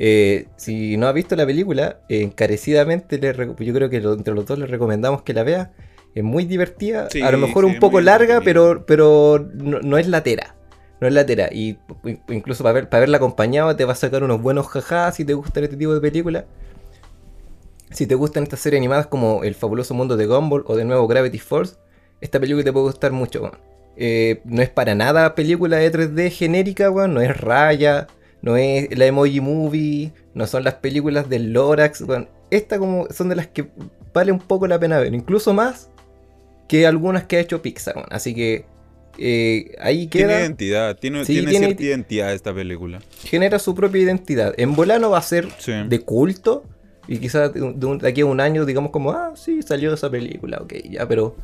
Eh, 0.00 0.46
si 0.56 0.96
no 0.96 1.08
ha 1.08 1.12
visto 1.12 1.34
la 1.34 1.44
película, 1.44 2.00
encarecidamente 2.08 3.18
le 3.18 3.34
yo 3.34 3.74
creo 3.74 3.90
que 3.90 3.96
entre 3.96 4.34
los 4.34 4.46
dos 4.46 4.58
le 4.58 4.66
recomendamos 4.66 5.22
que 5.22 5.34
la 5.34 5.42
vea. 5.42 5.72
Es 6.14 6.24
muy 6.24 6.44
divertida, 6.44 7.08
a 7.22 7.30
lo 7.30 7.38
mejor 7.38 7.64
un 7.64 7.78
poco 7.78 8.00
larga, 8.00 8.40
pero, 8.40 8.86
pero 8.86 9.46
no, 9.54 9.98
es 9.98 10.08
latera. 10.08 10.54
No 11.00 11.06
es 11.06 11.12
latera. 11.12 11.48
Y 11.52 11.78
incluso 12.28 12.64
para, 12.64 12.72
ver, 12.72 12.88
para 12.88 13.00
verla 13.00 13.18
acompañada 13.18 13.76
te 13.76 13.84
va 13.84 13.92
a 13.92 13.96
sacar 13.96 14.24
unos 14.24 14.40
buenos 14.42 14.66
jajás 14.68 15.16
si 15.16 15.24
te 15.24 15.34
gusta 15.34 15.60
este 15.60 15.76
tipo 15.76 15.94
de 15.94 16.00
película. 16.00 16.46
Si 17.90 18.06
te 18.06 18.14
gustan 18.14 18.42
estas 18.42 18.60
series 18.60 18.80
animadas 18.80 19.06
como 19.06 19.44
El 19.44 19.54
fabuloso 19.54 19.94
mundo 19.94 20.16
de 20.16 20.26
Gumball 20.26 20.64
o 20.66 20.76
de 20.76 20.84
nuevo 20.84 21.06
Gravity 21.06 21.38
Falls, 21.38 21.78
esta 22.20 22.38
película 22.40 22.64
te 22.64 22.72
puede 22.72 22.86
gustar 22.86 23.12
mucho, 23.12 23.50
eh, 23.96 24.40
no 24.44 24.62
es 24.62 24.68
para 24.68 24.94
nada 24.94 25.34
película 25.34 25.78
de 25.78 25.90
3D 25.90 26.30
genérica, 26.30 26.90
weón. 26.90 27.14
No 27.14 27.20
es 27.20 27.36
Raya, 27.36 28.06
no 28.42 28.56
es 28.56 28.96
la 28.96 29.06
Emoji 29.06 29.40
Movie, 29.40 30.12
no 30.34 30.46
son 30.46 30.64
las 30.64 30.74
películas 30.74 31.28
del 31.28 31.52
Lorax, 31.52 32.02
weón. 32.02 32.28
Esta 32.50 32.78
como 32.78 33.08
son 33.10 33.28
de 33.28 33.36
las 33.36 33.48
que 33.48 33.68
vale 34.14 34.32
un 34.32 34.38
poco 34.38 34.66
la 34.66 34.78
pena 34.78 34.98
ver, 34.98 35.14
incluso 35.14 35.52
más 35.52 35.90
que 36.68 36.86
algunas 36.86 37.24
que 37.24 37.36
ha 37.36 37.40
hecho 37.40 37.60
Pixar, 37.60 37.96
weón. 37.96 38.08
Así 38.10 38.34
que 38.34 38.66
eh, 39.18 39.74
ahí 39.80 40.06
queda. 40.06 40.28
Tiene 40.28 40.42
identidad, 40.42 40.96
tiene, 40.96 41.24
cierta 41.24 41.82
identidad 41.82 42.32
esta 42.32 42.54
película. 42.54 43.00
Genera 43.24 43.58
su 43.58 43.74
propia 43.74 44.02
identidad. 44.02 44.54
En 44.58 44.76
Volano 44.76 45.10
va 45.10 45.18
a 45.18 45.22
ser 45.22 45.48
de 45.88 46.00
culto 46.00 46.64
y 47.08 47.18
quizás 47.18 47.52
de, 47.52 47.98
aquí 48.06 48.20
a 48.20 48.26
un 48.26 48.40
año 48.40 48.64
digamos 48.64 48.90
como, 48.90 49.10
ah, 49.10 49.32
sí, 49.34 49.62
salió 49.62 49.94
esa 49.94 50.10
película, 50.10 50.58
ok, 50.60 50.74
ya, 50.90 51.08
pero 51.08 51.34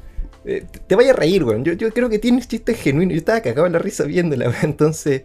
eh, 0.44 0.66
te 0.87 0.94
vaya 0.94 1.12
a 1.12 1.16
reír, 1.16 1.42
weón. 1.42 1.64
Yo, 1.64 1.73
yo 1.73 1.90
creo 1.90 2.09
que 2.09 2.18
tiene 2.18 2.42
chistes 2.42 2.78
genuinos. 2.78 3.14
Yo 3.14 3.18
estaba 3.18 3.40
cagado 3.40 3.66
en 3.66 3.73
la 3.73 3.78
risa 3.78 4.04
viéndola, 4.04 4.49
weón. 4.49 4.59
Entonces, 4.62 5.23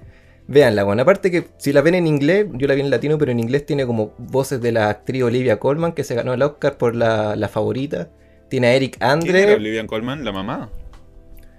véanla, 0.47 0.85
weón. 0.85 0.99
Aparte 0.99 1.29
que 1.29 1.47
si 1.57 1.73
la 1.73 1.81
ven 1.81 1.95
en 1.95 2.07
inglés, 2.07 2.47
yo 2.53 2.67
la 2.67 2.73
vi 2.73 2.81
en 2.81 2.89
latino, 2.89 3.17
pero 3.17 3.31
en 3.31 3.39
inglés 3.39 3.65
tiene 3.65 3.85
como 3.85 4.13
voces 4.17 4.61
de 4.61 4.71
la 4.71 4.89
actriz 4.89 5.23
Olivia 5.23 5.59
Colman, 5.59 5.91
que 5.91 6.03
se 6.03 6.15
ganó 6.15 6.33
el 6.33 6.41
Oscar 6.41 6.77
por 6.77 6.95
la, 6.95 7.35
la 7.35 7.49
favorita. 7.49 8.09
Tiene 8.49 8.67
a 8.67 8.73
Eric 8.75 8.97
Andre. 9.01 9.31
¿Quién 9.31 9.43
era 9.43 9.55
Olivia 9.55 9.85
Colman? 9.85 10.23
¿La 10.23 10.31
mamá? 10.31 10.69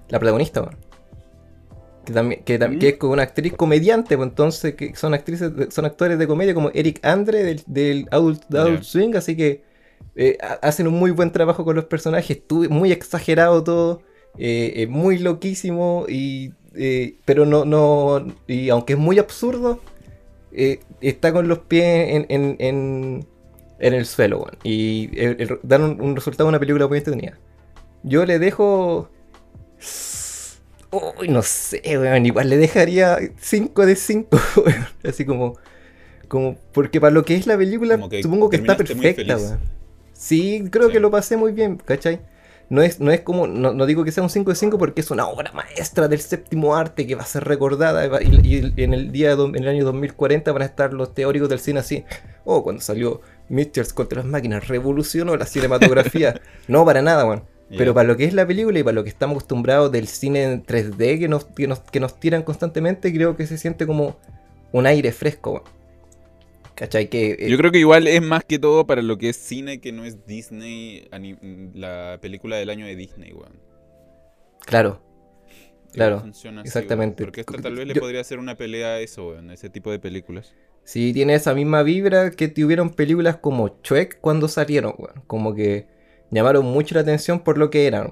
La 0.08 0.18
protagonista, 0.18 0.62
weón 0.62 0.89
que, 2.10 2.58
también, 2.58 2.78
que, 2.78 2.78
que, 2.78 2.88
es 2.88 3.02
una 3.02 3.22
actriz 3.22 3.52
comediante, 3.54 4.16
pues 4.16 4.28
entonces 4.28 4.74
que 4.74 4.94
son 4.96 5.14
actrices, 5.14 5.52
son 5.70 5.84
actores 5.84 6.18
de 6.18 6.26
comedia 6.26 6.54
como 6.54 6.70
Eric 6.74 7.04
Andre 7.04 7.44
del, 7.44 7.62
del 7.66 8.08
Adult, 8.10 8.42
Swing, 8.82 9.14
así 9.16 9.36
que 9.36 9.62
eh, 10.16 10.38
hacen 10.62 10.86
un 10.86 10.94
muy 10.94 11.10
buen 11.10 11.30
trabajo 11.30 11.64
con 11.64 11.76
los 11.76 11.84
personajes, 11.86 12.38
estuve 12.38 12.68
muy 12.68 12.92
exagerado 12.92 13.62
todo, 13.64 14.02
eh, 14.38 14.86
muy 14.88 15.18
loquísimo, 15.18 16.06
y, 16.08 16.52
eh, 16.74 17.16
pero 17.24 17.46
no, 17.46 17.64
no, 17.64 18.26
y 18.46 18.68
aunque 18.68 18.94
es 18.94 18.98
muy 18.98 19.18
absurdo, 19.18 19.80
está 21.00 21.32
con 21.32 21.46
los 21.48 21.60
pies 21.60 22.16
en, 22.16 22.26
en, 22.28 23.26
en, 23.78 23.94
el 23.94 24.04
suelo, 24.04 24.46
y 24.64 25.08
dan 25.62 25.82
un, 25.82 26.00
un 26.00 26.16
resultado 26.16 26.46
de 26.46 26.50
una 26.50 26.60
película 26.60 26.86
muy 26.88 26.98
entretenida. 26.98 27.38
Yo 28.02 28.24
le 28.24 28.38
dejo 28.38 29.10
Uy, 30.90 31.28
no 31.28 31.42
sé, 31.42 31.82
weón. 31.87 32.26
Igual 32.26 32.50
le 32.50 32.56
dejaría 32.56 33.18
5 33.38 33.87
de 33.87 33.97
5, 33.97 34.40
weón. 34.56 34.87
Así 35.04 35.25
como. 35.25 35.56
Como. 36.28 36.56
Porque 36.73 37.00
para 37.00 37.12
lo 37.12 37.25
que 37.25 37.37
es 37.37 37.47
la 37.47 37.56
película, 37.56 37.99
supongo 38.23 38.50
que 38.50 38.56
está 38.56 38.76
perfecta, 38.76 39.37
weón. 39.37 39.59
Sí, 40.12 40.64
creo 40.70 40.90
que 40.90 41.00
lo 41.00 41.11
pasé 41.11 41.37
muy 41.37 41.52
bien, 41.52 41.76
¿cachai? 41.76 42.20
No 42.68 42.82
es, 42.82 43.00
no 43.00 43.11
es 43.11 43.23
como. 43.23 43.47
No, 43.47 43.87
digo 43.87 44.04
que 44.04 44.12
sea 44.12 44.23
un 44.23 44.30
5 44.30 44.50
de 44.50 44.54
5 44.54 44.78
porque 44.78 45.00
es 45.00 45.11
una 45.11 45.26
obra 45.26 45.50
maestra 45.52 46.09
del 46.09 46.20
séptimo 46.20 46.76
arte 46.76 47.06
que 47.06 47.14
va 47.14 47.23
a 47.23 47.26
ser 47.26 47.44
recordada. 47.44 48.20
Y, 48.23 48.73
en 48.76 48.94
el 48.94 49.12
día 49.12 49.32
en 49.32 49.56
el 49.56 49.68
año 49.68 49.85
2040 49.85 50.52
van 50.52 50.62
a 50.62 50.66
estar 50.66 50.92
los 50.92 51.14
teóricos 51.14 51.49
del 51.49 51.59
cine 51.59 51.80
así. 51.80 52.04
Oh, 52.44 52.62
cuando 52.62 52.82
salió 52.82 53.23
Mitchell 53.49 53.92
contra 53.92 54.18
las 54.18 54.26
máquinas, 54.26 54.68
revolucionó 54.68 55.37
la 55.37 55.47
cinematografía. 55.47 56.40
no, 56.68 56.85
para 56.85 57.02
nada, 57.02 57.25
weón. 57.25 57.42
Pero 57.76 57.94
para 57.94 58.08
lo 58.08 58.16
que 58.16 58.24
es 58.24 58.34
la 58.34 58.46
película 58.46 58.78
y 58.78 58.82
para 58.82 58.94
lo 58.94 59.04
que 59.04 59.10
estamos 59.10 59.36
acostumbrados 59.36 59.92
del 59.92 60.08
cine 60.08 60.42
en 60.42 60.64
3D 60.64 61.20
que 61.20 61.28
nos, 61.28 61.44
que 61.44 62.00
nos, 62.00 62.18
tiran 62.18 62.42
constantemente, 62.42 63.12
creo 63.12 63.36
que 63.36 63.46
se 63.46 63.58
siente 63.58 63.86
como 63.86 64.16
un 64.72 64.86
aire 64.86 65.12
fresco. 65.12 65.62
¿Cachai? 66.74 67.08
Que, 67.08 67.36
eh, 67.38 67.48
Yo 67.48 67.56
creo 67.58 67.70
que 67.70 67.78
igual 67.78 68.06
es 68.08 68.22
más 68.22 68.44
que 68.44 68.58
todo 68.58 68.86
para 68.86 69.02
lo 69.02 69.18
que 69.18 69.28
es 69.28 69.36
cine 69.36 69.80
que 69.80 69.92
no 69.92 70.04
es 70.04 70.26
Disney, 70.26 71.08
la 71.74 72.18
película 72.20 72.56
del 72.56 72.70
año 72.70 72.86
de 72.86 72.96
Disney, 72.96 73.32
weón. 73.32 73.52
Claro. 74.66 75.00
Claro. 75.92 76.24
exactamente. 76.64 77.24
porque 77.24 77.40
esto 77.40 77.54
tal 77.54 77.74
vez 77.74 77.86
le 77.86 77.94
podría 77.94 78.20
hacer 78.20 78.38
una 78.38 78.56
pelea 78.56 78.94
a 78.94 79.00
eso, 79.00 79.28
weón, 79.28 79.50
a 79.50 79.54
ese 79.54 79.70
tipo 79.70 79.90
de 79.90 79.98
películas. 79.98 80.54
Sí, 80.84 81.12
tiene 81.12 81.34
esa 81.34 81.54
misma 81.54 81.82
vibra 81.82 82.30
que 82.30 82.48
tuvieron 82.48 82.90
películas 82.90 83.36
como 83.36 83.80
Chuek 83.82 84.18
cuando 84.20 84.48
salieron, 84.48 84.94
weón. 84.98 85.22
Como 85.26 85.54
que 85.54 86.00
llamaron 86.30 86.64
mucho 86.64 86.94
la 86.94 87.02
atención 87.02 87.40
por 87.40 87.58
lo 87.58 87.70
que 87.70 87.87
eran, 87.87 88.10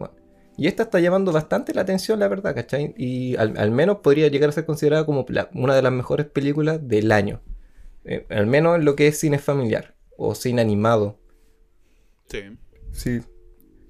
Y 0.57 0.67
esta 0.67 0.85
está 0.85 1.01
llamando 1.01 1.33
bastante 1.33 1.73
la 1.75 1.83
atención, 1.83 2.19
la 2.19 2.29
verdad, 2.29 2.55
¿cachai? 2.55 2.95
Y 2.97 3.37
al, 3.37 3.71
menos 3.71 3.99
podría 3.99 4.29
llegar 4.29 4.49
a 4.51 4.53
ser 4.53 4.67
considerada 4.67 5.07
como 5.07 5.27
una 5.55 5.75
de 5.75 5.83
las 5.83 5.93
mejores 5.93 6.27
películas 6.27 6.87
del 6.87 7.13
año. 7.13 7.41
Eh, 8.05 8.27
al 8.31 8.47
menos 8.47 8.77
en 8.77 8.85
lo 8.85 8.97
que 8.97 9.07
es 9.07 9.19
cine 9.19 9.39
familiar 9.39 9.95
o 10.17 10.35
cine 10.35 10.63
animado. 10.63 11.19
Sí. 12.29 12.41
Sí. 12.93 13.21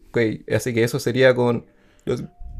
Ok, 0.08 0.18
así 0.54 0.74
que 0.74 0.84
eso 0.84 0.98
sería 0.98 1.34
con. 1.34 1.66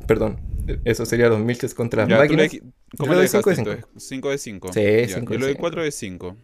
perdón, 0.07 0.41
eso 0.85 1.05
sería 1.07 1.29
los 1.29 1.41
Milches 1.41 1.75
contra 1.75 2.07
las 2.07 2.19
máquinas. 2.19 2.51
¿Cómo 2.97 3.13
le 3.13 3.21
le 3.21 3.29
doy 3.29 3.29
cinco 3.29 3.51
de 3.51 3.57
dejaste 3.57 3.57
cinco. 3.57 3.71
entonces? 3.73 4.09
5 4.09 4.31
de 4.31 4.39
5. 4.39 4.73
Sí, 4.73 5.15
cinco 5.15 5.33
Yo 5.35 5.39
de 5.39 5.39
le 5.39 5.45
doy 5.45 5.53
cinco. 5.53 5.61
4 5.61 5.83
de 5.83 5.91
5. 5.91 6.37
Ah, 6.37 6.43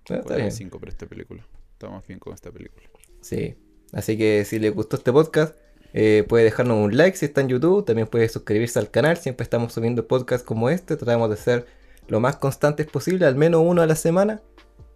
está 0.00 0.14
4 0.22 0.34
de 0.34 0.42
bien. 0.42 0.52
5 0.52 0.80
para 0.80 0.90
esta 0.90 1.06
película. 1.06 1.46
Estamos 1.72 2.06
bien 2.06 2.18
con 2.18 2.34
esta 2.34 2.50
película. 2.50 2.88
Sí. 3.20 3.54
Así 3.92 4.16
que 4.16 4.44
si 4.44 4.58
les 4.58 4.74
gustó 4.74 4.96
este 4.96 5.12
podcast, 5.12 5.54
eh, 5.92 6.24
puede 6.28 6.44
dejarnos 6.44 6.78
un 6.78 6.96
like 6.96 7.16
si 7.16 7.26
está 7.26 7.40
en 7.40 7.48
YouTube. 7.48 7.84
También 7.84 8.08
puede 8.08 8.28
suscribirse 8.28 8.78
al 8.78 8.90
canal. 8.90 9.16
Siempre 9.16 9.44
estamos 9.44 9.72
subiendo 9.72 10.06
podcasts 10.06 10.46
como 10.46 10.70
este. 10.70 10.96
Tratamos 10.96 11.30
de 11.30 11.36
ser 11.36 11.66
lo 12.08 12.20
más 12.20 12.36
constantes 12.36 12.86
posible, 12.86 13.26
al 13.26 13.36
menos 13.36 13.62
uno 13.64 13.82
a 13.82 13.86
la 13.86 13.96
semana. 13.96 14.42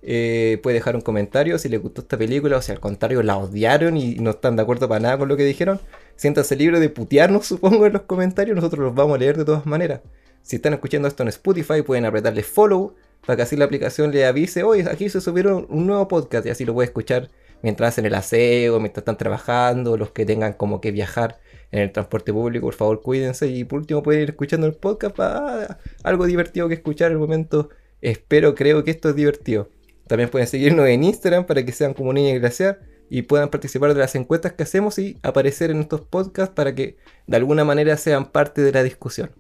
Eh, 0.06 0.60
puede 0.62 0.76
dejar 0.76 0.96
un 0.96 1.00
comentario 1.00 1.58
si 1.58 1.70
les 1.70 1.80
gustó 1.80 2.02
esta 2.02 2.18
película 2.18 2.58
o 2.58 2.62
si 2.62 2.70
al 2.72 2.78
contrario 2.78 3.22
la 3.22 3.38
odiaron 3.38 3.96
y 3.96 4.16
no 4.16 4.30
están 4.30 4.54
de 4.54 4.60
acuerdo 4.62 4.86
para 4.86 5.00
nada 5.00 5.18
con 5.18 5.28
lo 5.28 5.36
que 5.36 5.44
dijeron. 5.44 5.80
Siéntanse 6.16 6.56
libre 6.56 6.78
de 6.80 6.90
putearnos, 6.90 7.46
supongo, 7.48 7.86
en 7.86 7.94
los 7.94 8.02
comentarios. 8.02 8.54
Nosotros 8.54 8.84
los 8.84 8.94
vamos 8.94 9.16
a 9.16 9.18
leer 9.18 9.36
de 9.36 9.44
todas 9.44 9.66
maneras. 9.66 10.00
Si 10.42 10.56
están 10.56 10.74
escuchando 10.74 11.08
esto 11.08 11.22
en 11.22 11.30
Spotify, 11.30 11.82
pueden 11.82 12.04
apretarle 12.04 12.42
follow 12.42 12.94
para 13.24 13.36
que 13.36 13.42
así 13.42 13.56
la 13.56 13.64
aplicación 13.64 14.10
le 14.10 14.26
avise, 14.26 14.62
oye, 14.62 14.84
aquí 14.90 15.08
se 15.08 15.22
subieron 15.22 15.66
un 15.70 15.86
nuevo 15.86 16.06
podcast 16.08 16.46
y 16.46 16.50
así 16.50 16.66
lo 16.66 16.74
puede 16.74 16.86
escuchar 16.86 17.30
mientras 17.64 17.94
hacen 17.94 18.04
el 18.04 18.14
aseo, 18.14 18.78
mientras 18.78 19.00
están 19.00 19.16
trabajando, 19.16 19.96
los 19.96 20.10
que 20.10 20.26
tengan 20.26 20.52
como 20.52 20.82
que 20.82 20.92
viajar 20.92 21.40
en 21.70 21.80
el 21.80 21.92
transporte 21.92 22.30
público, 22.30 22.66
por 22.66 22.74
favor 22.74 23.00
cuídense 23.00 23.46
y 23.46 23.64
por 23.64 23.78
último 23.78 24.02
pueden 24.02 24.20
ir 24.20 24.30
escuchando 24.30 24.66
el 24.66 24.74
podcast 24.74 25.16
para 25.16 25.78
algo 26.02 26.26
divertido 26.26 26.68
que 26.68 26.74
escuchar 26.74 27.06
en 27.06 27.14
el 27.14 27.20
momento. 27.20 27.70
Espero, 28.02 28.54
creo 28.54 28.84
que 28.84 28.90
esto 28.90 29.08
es 29.08 29.16
divertido. 29.16 29.70
También 30.06 30.28
pueden 30.28 30.46
seguirnos 30.46 30.86
en 30.88 31.04
Instagram 31.04 31.46
para 31.46 31.64
que 31.64 31.72
sean 31.72 31.94
como 31.94 32.12
niña 32.12 32.34
y 32.34 32.38
glaciar 32.38 32.80
y 33.08 33.22
puedan 33.22 33.48
participar 33.48 33.94
de 33.94 34.00
las 34.00 34.14
encuestas 34.14 34.52
que 34.52 34.64
hacemos 34.64 34.98
y 34.98 35.16
aparecer 35.22 35.70
en 35.70 35.80
estos 35.80 36.02
podcasts 36.02 36.54
para 36.54 36.74
que 36.74 36.98
de 37.26 37.36
alguna 37.38 37.64
manera 37.64 37.96
sean 37.96 38.30
parte 38.30 38.60
de 38.60 38.72
la 38.72 38.82
discusión. 38.82 39.30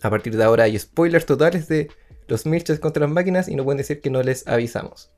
A 0.00 0.08
partir 0.08 0.34
de 0.38 0.42
ahora 0.42 0.64
hay 0.64 0.78
spoilers 0.78 1.26
totales 1.26 1.68
de 1.68 1.90
los 2.28 2.46
Mirches 2.46 2.80
contra 2.80 3.02
las 3.02 3.10
máquinas 3.10 3.46
y 3.46 3.56
no 3.56 3.64
pueden 3.64 3.76
decir 3.76 4.00
que 4.00 4.08
no 4.08 4.22
les 4.22 4.48
avisamos. 4.48 5.12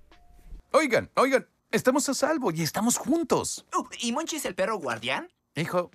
Oigan, 0.73 1.11
oigan, 1.15 1.47
estamos 1.71 2.09
a 2.09 2.15
salvo 2.15 2.51
y 2.53 2.63
estamos 2.63 2.97
juntos. 2.99 3.67
Uh, 3.77 3.85
¿Y 4.01 4.13
Monchi 4.13 4.37
es 4.37 4.45
el 4.45 4.55
perro 4.55 4.79
guardián? 4.79 5.29
Hijo, 5.55 5.91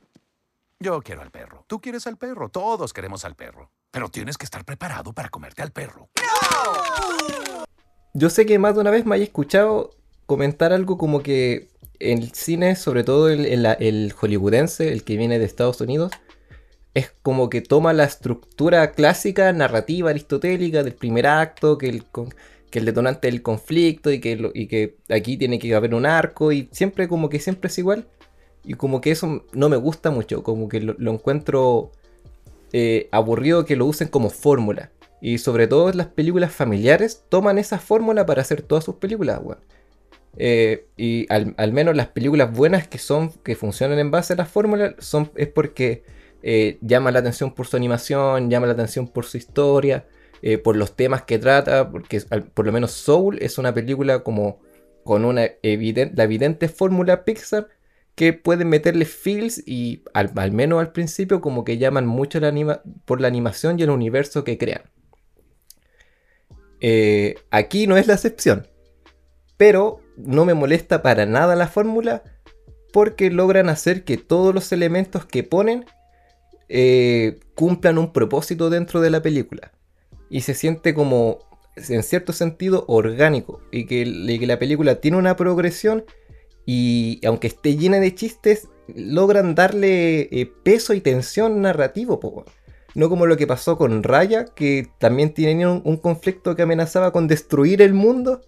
yo 0.79 1.01
quiero 1.01 1.21
al 1.21 1.31
perro. 1.31 1.65
Tú 1.67 1.79
quieres 1.81 2.05
al 2.07 2.17
perro. 2.17 2.49
Todos 2.49 2.93
queremos 2.93 3.25
al 3.25 3.35
perro. 3.35 3.71
Pero 3.91 4.09
tienes 4.09 4.37
que 4.37 4.45
estar 4.45 4.65
preparado 4.65 5.13
para 5.13 5.29
comerte 5.29 5.61
al 5.61 5.71
perro. 5.71 6.09
Yo 8.13 8.29
sé 8.29 8.45
que 8.45 8.59
más 8.59 8.75
de 8.75 8.81
una 8.81 8.91
vez 8.91 9.05
me 9.05 9.15
haya 9.15 9.23
escuchado 9.23 9.91
comentar 10.25 10.73
algo 10.73 10.97
como 10.97 11.21
que 11.21 11.69
el 11.99 12.31
cine, 12.33 12.75
sobre 12.75 13.03
todo 13.03 13.29
el, 13.29 13.45
el- 13.45 13.65
el 13.79 14.13
hollywoodense, 14.13 14.91
el 14.91 15.03
que 15.03 15.17
viene 15.17 15.39
de 15.39 15.45
Estados 15.45 15.79
Unidos, 15.81 16.11
es 16.93 17.11
como 17.23 17.49
que 17.49 17.61
toma 17.61 17.93
la 17.93 18.03
estructura 18.03 18.91
clásica, 18.91 19.51
narrativa, 19.53 20.09
aristotélica 20.11 20.83
del 20.83 20.93
primer 20.93 21.25
acto, 21.27 21.77
que 21.77 21.89
el, 21.89 22.05
con- 22.05 22.33
que 22.73 22.79
el 22.79 22.85
detonante 22.85 23.27
del 23.29 23.43
conflicto 23.43 24.11
y 24.11 24.19
que, 24.19 24.51
y 24.55 24.65
que 24.65 24.97
aquí 25.07 25.37
tiene 25.37 25.59
que 25.59 25.75
haber 25.75 25.93
un 25.93 26.07
arco 26.07 26.51
y 26.51 26.69
siempre 26.71 27.07
como 27.07 27.29
que 27.29 27.39
siempre 27.39 27.67
es 27.67 27.77
igual. 27.77 28.07
Y 28.63 28.73
como 28.73 28.99
que 28.99 29.11
eso 29.11 29.45
no 29.53 29.69
me 29.69 29.77
gusta 29.77 30.09
mucho, 30.09 30.41
como 30.41 30.67
que 30.67 30.79
lo, 30.79 31.11
encuentro 31.11 31.91
eh, 32.71 33.09
aburrido 33.11 33.63
que 33.65 33.75
lo 33.75 33.85
usen 33.85 34.07
como 34.07 34.31
fórmula. 34.31 34.89
Y 35.21 35.37
sobre 35.37 35.67
todo 35.67 35.93
las 35.93 36.07
películas 36.07 36.51
familiares 36.51 37.23
toman 37.29 37.59
esa 37.59 37.77
fórmula 37.77 38.25
para 38.25 38.41
hacer 38.41 38.63
todas 38.63 38.83
sus 38.83 38.95
películas, 38.95 39.39
weón. 39.43 39.59
Eh, 40.37 40.87
y 40.97 41.31
al, 41.31 41.53
al 41.57 41.73
menos 41.73 41.95
las 41.95 42.07
películas 42.07 42.51
buenas 42.51 42.87
que 42.87 42.97
son, 42.97 43.29
que 43.43 43.55
funcionan 43.55 43.99
en 43.99 44.09
base 44.09 44.33
a 44.33 44.37
la 44.37 44.47
fórmula, 44.47 44.95
son, 44.97 45.29
es 45.35 45.47
porque 45.47 46.03
eh, 46.41 46.79
llama 46.81 47.11
la 47.11 47.19
atención 47.19 47.53
por 47.53 47.67
su 47.67 47.77
animación, 47.77 48.49
llama 48.49 48.65
la 48.65 48.73
atención 48.73 49.07
por 49.07 49.25
su 49.25 49.37
historia, 49.37 50.07
eh, 50.45 50.57
por 50.57 50.75
los 50.75 50.97
temas 50.97 51.23
que 51.23 51.39
trata, 51.39 51.89
porque 51.89 52.19
por 52.53 52.65
lo 52.65 52.73
menos 52.73 52.91
Soul 52.91 53.37
es 53.41 53.57
una 53.57 53.73
película 53.73 54.23
como 54.23 54.59
con 55.05 55.23
una 55.23 55.47
evidente, 55.61 56.13
la 56.17 56.25
evidente 56.25 56.67
fórmula 56.67 57.23
Pixar 57.23 57.69
que 58.13 58.33
pueden 58.33 58.67
meterle 58.67 59.05
feels 59.05 59.63
y 59.65 60.03
al, 60.13 60.33
menos 60.51 60.81
al 60.81 60.91
principio 60.91 61.39
como 61.39 61.63
que 61.63 61.77
llaman 61.77 62.05
mucho 62.05 62.41
por 63.05 63.21
la 63.21 63.29
animación 63.29 63.79
y 63.79 63.83
el 63.83 63.89
universo 63.89 64.43
que 64.43 64.57
crean. 64.57 64.81
Eh, 66.81 67.35
aquí 67.49 67.87
no 67.87 67.95
es 67.95 68.07
la 68.07 68.15
excepción, 68.15 68.67
pero 69.55 70.01
no 70.17 70.43
me 70.43 70.55
molesta 70.55 71.01
para 71.01 71.25
nada 71.25 71.55
la 71.55 71.67
fórmula 71.67 72.21
porque 72.91 73.31
logran 73.31 73.69
hacer 73.69 74.03
que 74.03 74.17
todos 74.17 74.53
los 74.53 74.73
elementos 74.73 75.25
que 75.25 75.43
ponen 75.43 75.85
eh, 76.67 77.39
cumplan 77.55 77.97
un 77.97 78.11
propósito 78.11 78.69
dentro 78.69 78.99
de 78.99 79.09
la 79.09 79.21
película 79.21 79.71
y 80.33 80.41
se 80.41 80.55
siente 80.55 80.95
como 80.95 81.37
en 81.75 82.01
cierto 82.01 82.33
sentido 82.33 82.85
orgánico 82.87 83.61
y 83.71 83.85
que, 83.85 84.03
la 84.03 84.57
película 84.57 84.95
tiene 84.95 85.17
una 85.17 85.35
progresión 85.35 86.05
y 86.65 87.21
aunque 87.23 87.45
esté 87.45 87.77
llena 87.77 87.99
de 87.99 88.15
chistes, 88.15 88.67
logran 88.95 89.53
darle 89.53 90.21
eh, 90.31 90.51
peso 90.63 90.95
y 90.95 91.01
tensión 91.01 91.61
narrativo, 91.61 92.19
po. 92.19 92.45
No 92.95 93.09
como 93.09 93.27
lo 93.27 93.37
que 93.37 93.45
pasó 93.45 93.77
con 93.77 94.01
Raya, 94.01 94.45
que 94.45 94.87
también 94.97 95.35
tenía 95.35 95.69
un, 95.69 95.97
conflicto 95.97 96.55
que 96.55 96.63
amenazaba 96.63 97.11
con 97.11 97.27
destruir 97.27 97.83
el 97.83 97.93
mundo, 97.93 98.41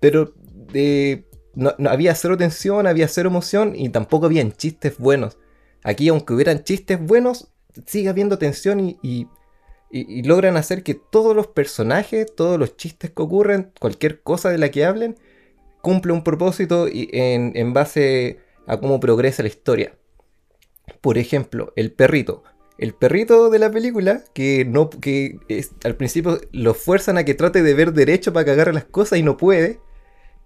pero 0.00 0.34
eh, 0.74 1.24
no, 1.54 1.72
había 1.88 2.14
cero 2.14 2.36
tensión, 2.36 2.86
había 2.86 3.08
cero 3.08 3.30
emoción 3.30 3.72
y 3.74 3.88
tampoco 3.88 4.26
habían 4.26 4.52
chistes 4.52 4.98
buenos. 4.98 5.38
Aquí, 5.82 6.08
aunque 6.08 6.34
hubieran 6.34 6.62
chistes 6.62 7.00
buenos, 7.00 7.48
sigue 7.86 8.10
habiendo 8.10 8.36
tensión 8.36 8.98
y- 9.02 9.28
y- 9.92 10.22
logran 10.24 10.56
hacer 10.56 10.82
que 10.82 10.94
todos 10.94 11.36
los 11.36 11.46
personajes, 11.48 12.34
todos 12.34 12.58
los 12.58 12.76
chistes 12.76 13.10
que 13.10 13.22
ocurren, 13.22 13.72
cualquier 13.80 14.22
cosa 14.22 14.50
de 14.50 14.58
la 14.58 14.70
que 14.70 14.84
hablen, 14.84 15.16
cumple 15.82 16.12
un 16.12 16.24
propósito 16.24 16.88
y 16.88 17.10
en, 17.12 17.52
en 17.56 17.72
base 17.74 18.40
a 18.66 18.78
cómo 18.80 19.00
progresa 19.00 19.42
la 19.42 19.48
historia. 19.50 19.96
Por 21.00 21.18
ejemplo, 21.18 21.72
el 21.76 21.92
perrito. 21.92 22.42
El 22.78 22.94
perrito 22.94 23.50
de 23.50 23.58
la 23.58 23.70
película, 23.70 24.24
que 24.34 24.64
no 24.64 24.90
que 24.90 25.38
al 25.84 25.96
principio 25.96 26.40
lo 26.52 26.74
fuerzan 26.74 27.18
a 27.18 27.24
que 27.24 27.34
trate 27.34 27.62
de 27.62 27.74
ver 27.74 27.92
derecho 27.92 28.32
para 28.32 28.44
que 28.44 28.50
agarre 28.52 28.72
las 28.72 28.84
cosas 28.84 29.18
y 29.18 29.22
no 29.22 29.36
puede. 29.36 29.80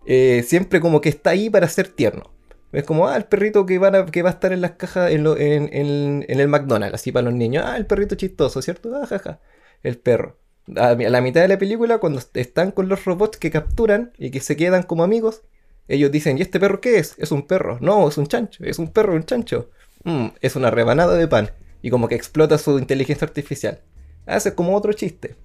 eh, 0.07 0.45
siempre 0.47 0.81
como 0.81 1.01
que 1.01 1.09
está 1.11 1.31
ahí 1.31 1.51
para 1.51 1.69
ser 1.69 1.89
tierno. 1.89 2.33
Es 2.73 2.85
como, 2.85 3.09
ah, 3.09 3.17
el 3.17 3.25
perrito 3.25 3.65
que, 3.67 3.77
a- 3.77 4.07
que 4.07 4.23
va 4.23 4.31
a 4.31 4.33
estar 4.33 4.53
en 4.53 4.61
las 4.61 4.73
cajas 4.73 5.11
en, 5.13 5.25
lo- 5.25 5.37
en- 5.37 5.69
en- 5.73 6.25
el 6.29 6.49
McDonald's, 6.49 6.95
así 6.95 7.13
para 7.13 7.25
los 7.25 7.35
niños. 7.35 7.65
Ah, 7.67 7.77
el 7.77 7.87
perrito 7.87 8.15
chistoso, 8.17 8.61
¿cierto? 8.63 8.95
Ah, 9.01 9.07
jaja. 9.07 9.41
El 9.83 9.99
perro. 9.99 10.39
A, 10.77 10.95
la 10.95 11.21
mitad 11.21 11.41
de 11.43 11.49
la 11.49 11.59
película, 11.59 11.99
cuando 11.99 12.21
están 12.35 12.73
con 12.73 12.89
los 12.89 13.05
robots 13.05 13.39
que 13.39 13.51
capturan 13.51 14.13
y 14.19 14.31
que 14.31 14.41
se 14.41 14.57
quedan 14.57 14.83
como 14.83 15.05
amigos, 15.05 15.43
ellos 15.89 16.11
dicen, 16.11 16.39
¿y 16.39 16.43
este 16.43 16.59
perro 16.59 16.81
qué 16.81 16.99
es? 16.99 17.15
Es 17.19 17.31
un 17.31 17.47
perro. 17.47 17.79
No, 17.81 18.09
es 18.09 18.19
un 18.19 18.27
chancho. 18.27 18.65
Es 18.65 18.79
un 18.81 18.89
perro, 18.93 19.15
un 19.15 19.25
chancho. 19.25 19.71
"Mm, 20.05 20.29
es 20.41 20.57
una 20.57 20.71
rebanada 20.73 21.17
de 21.17 21.29
pan. 21.29 21.51
Y 21.83 21.91
como 21.91 22.09
que 22.09 22.17
explota 22.17 22.59
su 22.59 22.79
inteligencia 22.79 23.25
artificial. 23.27 23.81
Hace 24.27 24.55
como 24.57 24.75
otro 24.77 24.93
chiste. 24.93 25.37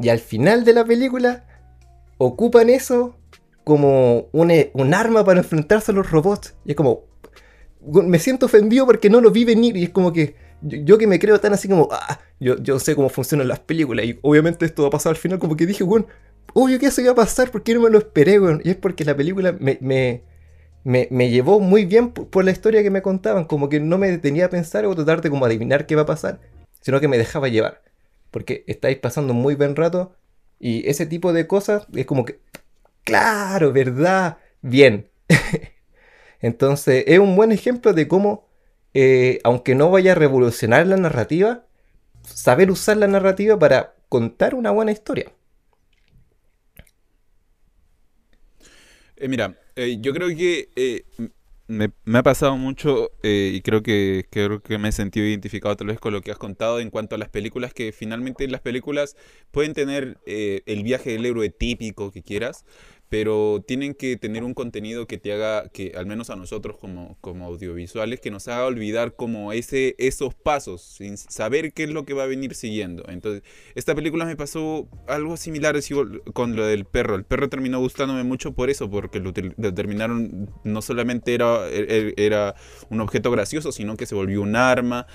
Y 0.00 0.08
al 0.08 0.18
final 0.18 0.64
de 0.64 0.72
la 0.72 0.84
película, 0.86 1.44
ocupan 2.16 2.70
eso 2.70 3.16
como 3.68 4.28
un, 4.32 4.50
e- 4.50 4.72
un 4.74 4.94
arma 4.94 5.24
para 5.24 5.38
enfrentarse 5.38 5.92
a 5.92 5.94
los 5.94 6.10
robots. 6.10 6.56
Y 6.64 6.70
es 6.70 6.76
como, 6.76 7.04
me 7.80 8.18
siento 8.18 8.46
ofendido 8.46 8.86
porque 8.86 9.10
no 9.10 9.20
lo 9.20 9.30
vi 9.30 9.44
venir. 9.44 9.76
Y 9.76 9.84
es 9.84 9.90
como 9.90 10.12
que 10.12 10.34
yo, 10.62 10.98
que 10.98 11.06
me 11.06 11.18
creo 11.18 11.38
tan 11.38 11.52
así 11.52 11.68
como, 11.68 11.88
ah, 11.92 12.18
yo, 12.40 12.56
yo 12.58 12.78
sé 12.78 12.96
cómo 12.96 13.08
funcionan 13.08 13.46
las 13.46 13.60
películas. 13.60 14.06
Y 14.06 14.18
obviamente 14.22 14.64
esto 14.64 14.82
va 14.82 14.88
a 14.88 14.92
pasar 14.92 15.10
al 15.10 15.16
final. 15.16 15.38
Como 15.38 15.56
que 15.56 15.66
dije, 15.66 15.84
weón, 15.84 16.06
obvio 16.54 16.78
que 16.78 16.86
eso 16.86 17.00
iba 17.00 17.12
a 17.12 17.14
pasar. 17.14 17.50
porque 17.50 17.74
no 17.74 17.82
me 17.82 17.90
lo 17.90 17.98
esperé, 17.98 18.40
weón? 18.40 18.60
Y 18.64 18.70
es 18.70 18.76
porque 18.76 19.04
la 19.04 19.16
película 19.16 19.52
me, 19.52 19.78
me, 19.80 20.22
me, 20.82 21.08
me 21.10 21.30
llevó 21.30 21.60
muy 21.60 21.84
bien 21.84 22.10
por, 22.10 22.44
la 22.44 22.50
historia 22.50 22.82
que 22.82 22.90
me 22.90 23.02
contaban. 23.02 23.44
Como 23.44 23.68
que 23.68 23.80
no 23.80 23.98
me 23.98 24.10
detenía 24.10 24.46
a 24.46 24.50
pensar 24.50 24.86
o 24.86 24.94
tratar 24.94 25.20
de 25.20 25.30
como 25.30 25.44
adivinar 25.44 25.86
qué 25.86 25.94
va 25.94 26.02
a 26.02 26.06
pasar. 26.06 26.40
Sino 26.80 27.00
que 27.00 27.08
me 27.08 27.18
dejaba 27.18 27.48
llevar. 27.48 27.82
Porque 28.30 28.64
estáis 28.66 28.98
pasando 28.98 29.34
muy 29.34 29.54
buen 29.54 29.76
rato. 29.76 30.16
Y 30.58 30.88
ese 30.88 31.06
tipo 31.06 31.32
de 31.32 31.46
cosas 31.46 31.86
es 31.94 32.06
como 32.06 32.24
que, 32.24 32.40
claro, 33.08 33.72
¿verdad? 33.72 34.36
Bien. 34.60 35.08
Entonces, 36.40 37.04
es 37.06 37.18
un 37.18 37.36
buen 37.36 37.52
ejemplo 37.52 37.94
de 37.94 38.06
cómo, 38.06 38.46
eh, 38.92 39.40
aunque 39.44 39.74
no 39.74 39.90
vaya 39.90 40.12
a 40.12 40.14
revolucionar 40.14 40.86
la 40.86 40.98
narrativa, 40.98 41.64
saber 42.22 42.70
usar 42.70 42.98
la 42.98 43.08
narrativa 43.08 43.58
para 43.58 43.94
contar 44.10 44.54
una 44.54 44.70
buena 44.70 44.92
historia. 44.92 45.32
Eh, 49.16 49.26
mira, 49.28 49.58
eh, 49.74 49.96
yo 50.00 50.12
creo 50.12 50.28
que 50.28 50.68
me, 51.66 51.90
me 52.04 52.18
ha 52.18 52.22
pasado 52.22 52.56
mucho 52.56 53.10
y 53.22 53.60
creo 53.62 53.82
que, 53.82 54.26
creo 54.30 54.62
que 54.62 54.78
me 54.78 54.90
he 54.90 54.92
sentido 54.92 55.26
identificado 55.26 55.76
tal 55.76 55.88
vez 55.88 55.98
con 55.98 56.12
lo 56.12 56.20
que 56.20 56.30
has 56.30 56.38
contado 56.38 56.78
en 56.78 56.90
cuanto 56.90 57.14
a 57.14 57.18
las 57.18 57.30
películas, 57.30 57.74
que 57.74 57.92
finalmente 57.92 58.46
las 58.48 58.60
películas 58.60 59.16
pueden 59.50 59.74
tener 59.74 60.18
el 60.26 60.82
viaje 60.84 61.10
del 61.10 61.26
héroe 61.26 61.50
típico 61.50 62.12
que 62.12 62.22
quieras, 62.22 62.64
pero 63.08 63.64
tienen 63.66 63.94
que 63.94 64.16
tener 64.16 64.44
un 64.44 64.54
contenido 64.54 65.06
que 65.06 65.18
te 65.18 65.32
haga, 65.32 65.68
que 65.70 65.92
al 65.96 66.06
menos 66.06 66.30
a 66.30 66.36
nosotros 66.36 66.76
como, 66.76 67.16
como 67.20 67.46
audiovisuales, 67.46 68.20
que 68.20 68.30
nos 68.30 68.48
haga 68.48 68.66
olvidar 68.66 69.16
como 69.16 69.52
ese, 69.52 69.94
esos 69.98 70.34
pasos, 70.34 70.82
sin 70.82 71.16
saber 71.16 71.72
qué 71.72 71.84
es 71.84 71.90
lo 71.90 72.04
que 72.04 72.14
va 72.14 72.24
a 72.24 72.26
venir 72.26 72.54
siguiendo. 72.54 73.04
Entonces, 73.08 73.42
esta 73.74 73.94
película 73.94 74.24
me 74.24 74.36
pasó 74.36 74.88
algo 75.06 75.36
similar 75.36 75.76
con 76.32 76.56
lo 76.56 76.66
del 76.66 76.84
perro. 76.84 77.14
El 77.14 77.24
perro 77.24 77.48
terminó 77.48 77.78
gustándome 77.80 78.24
mucho 78.24 78.52
por 78.52 78.70
eso, 78.70 78.90
porque 78.90 79.20
lo, 79.20 79.32
terminaron, 79.32 80.50
no 80.64 80.82
solamente 80.82 81.34
era, 81.34 81.68
e, 81.68 82.14
e, 82.16 82.26
era 82.26 82.54
un 82.90 83.00
objeto 83.00 83.30
gracioso, 83.30 83.72
sino 83.72 83.96
que 83.96 84.06
se 84.06 84.14
volvió 84.14 84.42
un 84.42 84.56
arma 84.56 85.06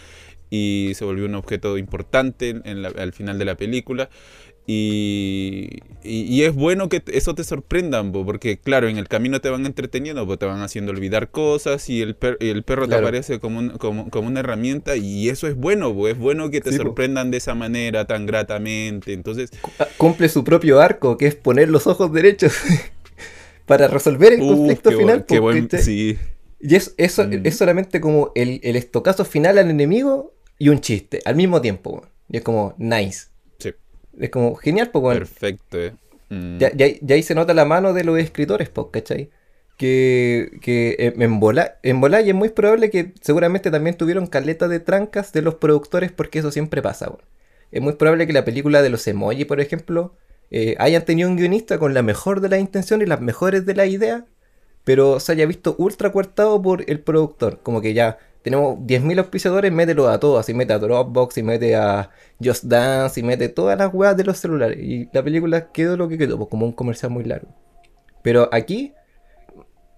y 0.50 0.92
se 0.94 1.04
volvió 1.04 1.26
un 1.26 1.34
objeto 1.34 1.80
importante 1.80 2.62
al 2.96 3.14
final 3.14 3.40
de 3.40 3.46
la 3.46 3.56
película. 3.56 4.10
Y, 4.66 5.82
y, 6.04 6.44
es 6.44 6.56
bueno 6.56 6.88
que 6.88 7.04
eso 7.08 7.36
te 7.36 7.44
sorprenda, 7.44 8.02
porque 8.12 8.58
claro, 8.58 8.88
en 8.88 8.98
el 8.98 9.10
camino 9.10 9.42
te 9.42 9.50
van 9.50 9.66
entreteniendo, 9.66 10.38
te 10.38 10.46
van 10.46 10.62
haciendo 10.62 10.94
olvidar 10.94 11.32
cosas 11.32 11.90
y 11.90 12.02
el, 12.02 12.16
el 12.40 12.64
perro 12.64 12.88
te 12.88 12.96
aparece 12.96 13.42
como, 13.42 13.78
como, 13.78 14.10
como, 14.10 14.28
una 14.30 14.40
herramienta 14.40 14.96
y 14.96 15.28
eso 15.28 15.48
es 15.50 15.56
bueno, 15.56 16.08
es 16.08 16.18
bueno 16.18 16.50
que 16.50 16.62
te 16.62 16.72
sorprendan 16.72 17.30
de 17.30 17.38
esa 17.38 17.56
manera 17.56 18.06
tan 18.06 18.26
gratamente. 18.26 19.12
Entonces 19.12 19.52
ah, 19.80 19.88
cumple 19.98 20.30
su 20.30 20.46
propio 20.46 20.80
arco, 20.80 21.18
que 21.18 21.28
es 21.28 21.36
poner 21.36 21.68
los 21.68 21.86
ojos 21.86 22.14
derechos 22.14 22.54
para 23.66 23.90
resolver 23.90 24.32
el 24.32 24.40
conflicto 24.40 24.92
final. 24.92 25.26
sí. 25.80 26.18
Y 26.62 26.76
es, 26.76 26.94
eso 26.96 27.28
mm. 27.28 27.46
es 27.46 27.58
solamente 27.58 28.00
como 28.00 28.32
el, 28.36 28.62
el 28.64 28.78
estocazo 28.78 29.26
final 29.26 29.58
al 29.58 29.70
enemigo 29.70 30.34
y 30.58 30.70
un 30.70 30.80
chiste 30.80 31.20
al 31.26 31.36
mismo 31.36 31.60
tiempo. 31.60 32.06
Y 32.30 32.38
es 32.38 32.44
como 32.44 32.74
nice. 32.78 33.33
Es 34.20 34.30
como 34.30 34.56
genial, 34.56 34.92
pues, 34.92 35.18
Perfecto, 35.18 35.80
eh. 35.80 35.94
mm. 36.30 36.58
ya, 36.58 37.16
ahí 37.16 37.24
se 37.24 37.36
nota 37.36 37.54
la 37.54 37.66
mano 37.66 37.94
de 37.94 38.04
los 38.04 38.20
escritores, 38.20 38.70
pues, 38.70 38.88
¿cachai? 38.92 39.30
Que, 39.78 40.60
que 40.62 40.96
eh, 41.00 41.14
en 41.18 41.40
bola, 41.40 41.80
en 41.82 42.00
bola 42.00 42.22
y 42.22 42.30
es 42.30 42.36
muy 42.36 42.50
probable 42.50 42.92
que 42.92 43.14
seguramente 43.22 43.72
también 43.72 43.98
tuvieron 43.98 44.28
caleta 44.28 44.68
de 44.68 44.80
trancas 44.80 45.34
de 45.34 45.42
los 45.42 45.56
productores 45.56 46.12
porque 46.12 46.40
eso 46.40 46.52
siempre 46.52 46.82
pasa, 46.82 47.12
Es 47.72 47.82
muy 47.82 47.94
probable 47.94 48.28
que 48.28 48.34
la 48.34 48.46
película 48.46 48.82
de 48.82 48.90
los 48.90 49.08
emoji, 49.08 49.46
por 49.46 49.60
ejemplo, 49.60 50.16
eh, 50.52 50.76
hayan 50.78 51.04
tenido 51.04 51.30
un 51.30 51.36
guionista 51.36 51.80
con 51.80 51.96
la 51.96 52.04
mejor 52.04 52.40
de 52.40 52.50
las 52.50 52.60
intenciones 52.60 53.08
y 53.08 53.10
las 53.10 53.22
mejores 53.22 53.66
de 53.66 53.74
la 53.74 53.88
idea, 53.88 54.28
pero 54.84 55.20
se 55.20 55.32
haya 55.32 55.48
visto 55.48 55.76
ultra 55.80 56.12
cortado 56.12 56.62
por 56.62 56.90
el 56.90 57.00
productor. 57.00 57.60
Como 57.64 57.82
que 57.82 57.96
ya 57.96 58.20
tenemos 58.44 58.78
10.000 58.80 59.20
auspiciadores, 59.20 59.72
mételo 59.72 60.10
a 60.10 60.20
todos. 60.20 60.40
Así 60.42 60.54
mete 60.54 60.74
a 60.74 60.80
Dropbox, 60.80 61.38
y 61.38 61.44
mete 61.44 61.76
a 61.76 62.12
Just 62.44 62.66
Dance, 62.66 63.20
y 63.20 63.24
mete 63.24 63.48
todas 63.48 63.78
las 63.78 63.92
weas 63.94 64.18
de 64.18 64.26
los 64.26 64.38
celulares. 64.38 64.78
Y 64.80 65.10
la 65.14 65.24
película 65.24 65.72
quedó 65.72 65.96
lo 65.96 66.10
que 66.10 66.18
quedó, 66.18 66.38
pues, 66.38 66.50
como 66.50 66.66
un 66.66 66.74
comercial 66.74 67.12
muy 67.12 67.24
largo. 67.24 67.48
Pero 68.22 68.50
aquí, 68.52 68.94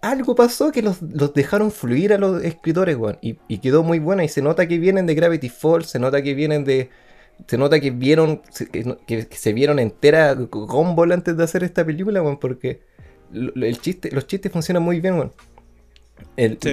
algo 0.01 0.35
pasó 0.35 0.71
que 0.71 0.83
los, 0.83 0.99
dejaron 1.33 1.71
fluir 1.71 2.13
a 2.13 2.19
los 2.19 2.43
escritores, 2.43 2.95
weón. 2.95 3.17
Y, 3.19 3.57
quedó 3.57 3.81
muy 3.81 3.97
buena. 3.97 4.23
Y 4.23 4.29
se 4.29 4.43
nota 4.43 4.67
que 4.67 4.77
vienen 4.77 5.07
de 5.07 5.15
Gravity 5.15 5.49
Falls, 5.49 5.87
se 5.87 5.97
nota 5.97 6.21
que 6.21 6.35
vienen 6.35 6.63
de. 6.65 6.91
Se 7.47 7.57
nota 7.57 7.79
que 7.79 7.89
vieron. 7.89 8.43
Que, 9.07 9.27
se 9.31 9.53
vieron 9.53 9.79
entera 9.79 10.35
con 10.35 11.11
antes 11.11 11.35
de 11.35 11.43
hacer 11.43 11.63
esta 11.63 11.83
película, 11.83 12.21
weón. 12.21 12.37
Porque 12.37 12.81
el 13.33 13.79
chiste, 13.81 14.11
los 14.11 14.27
chistes 14.27 14.51
funcionan 14.51 14.83
muy 14.83 15.01
bien, 15.01 15.15
weón. 15.15 15.31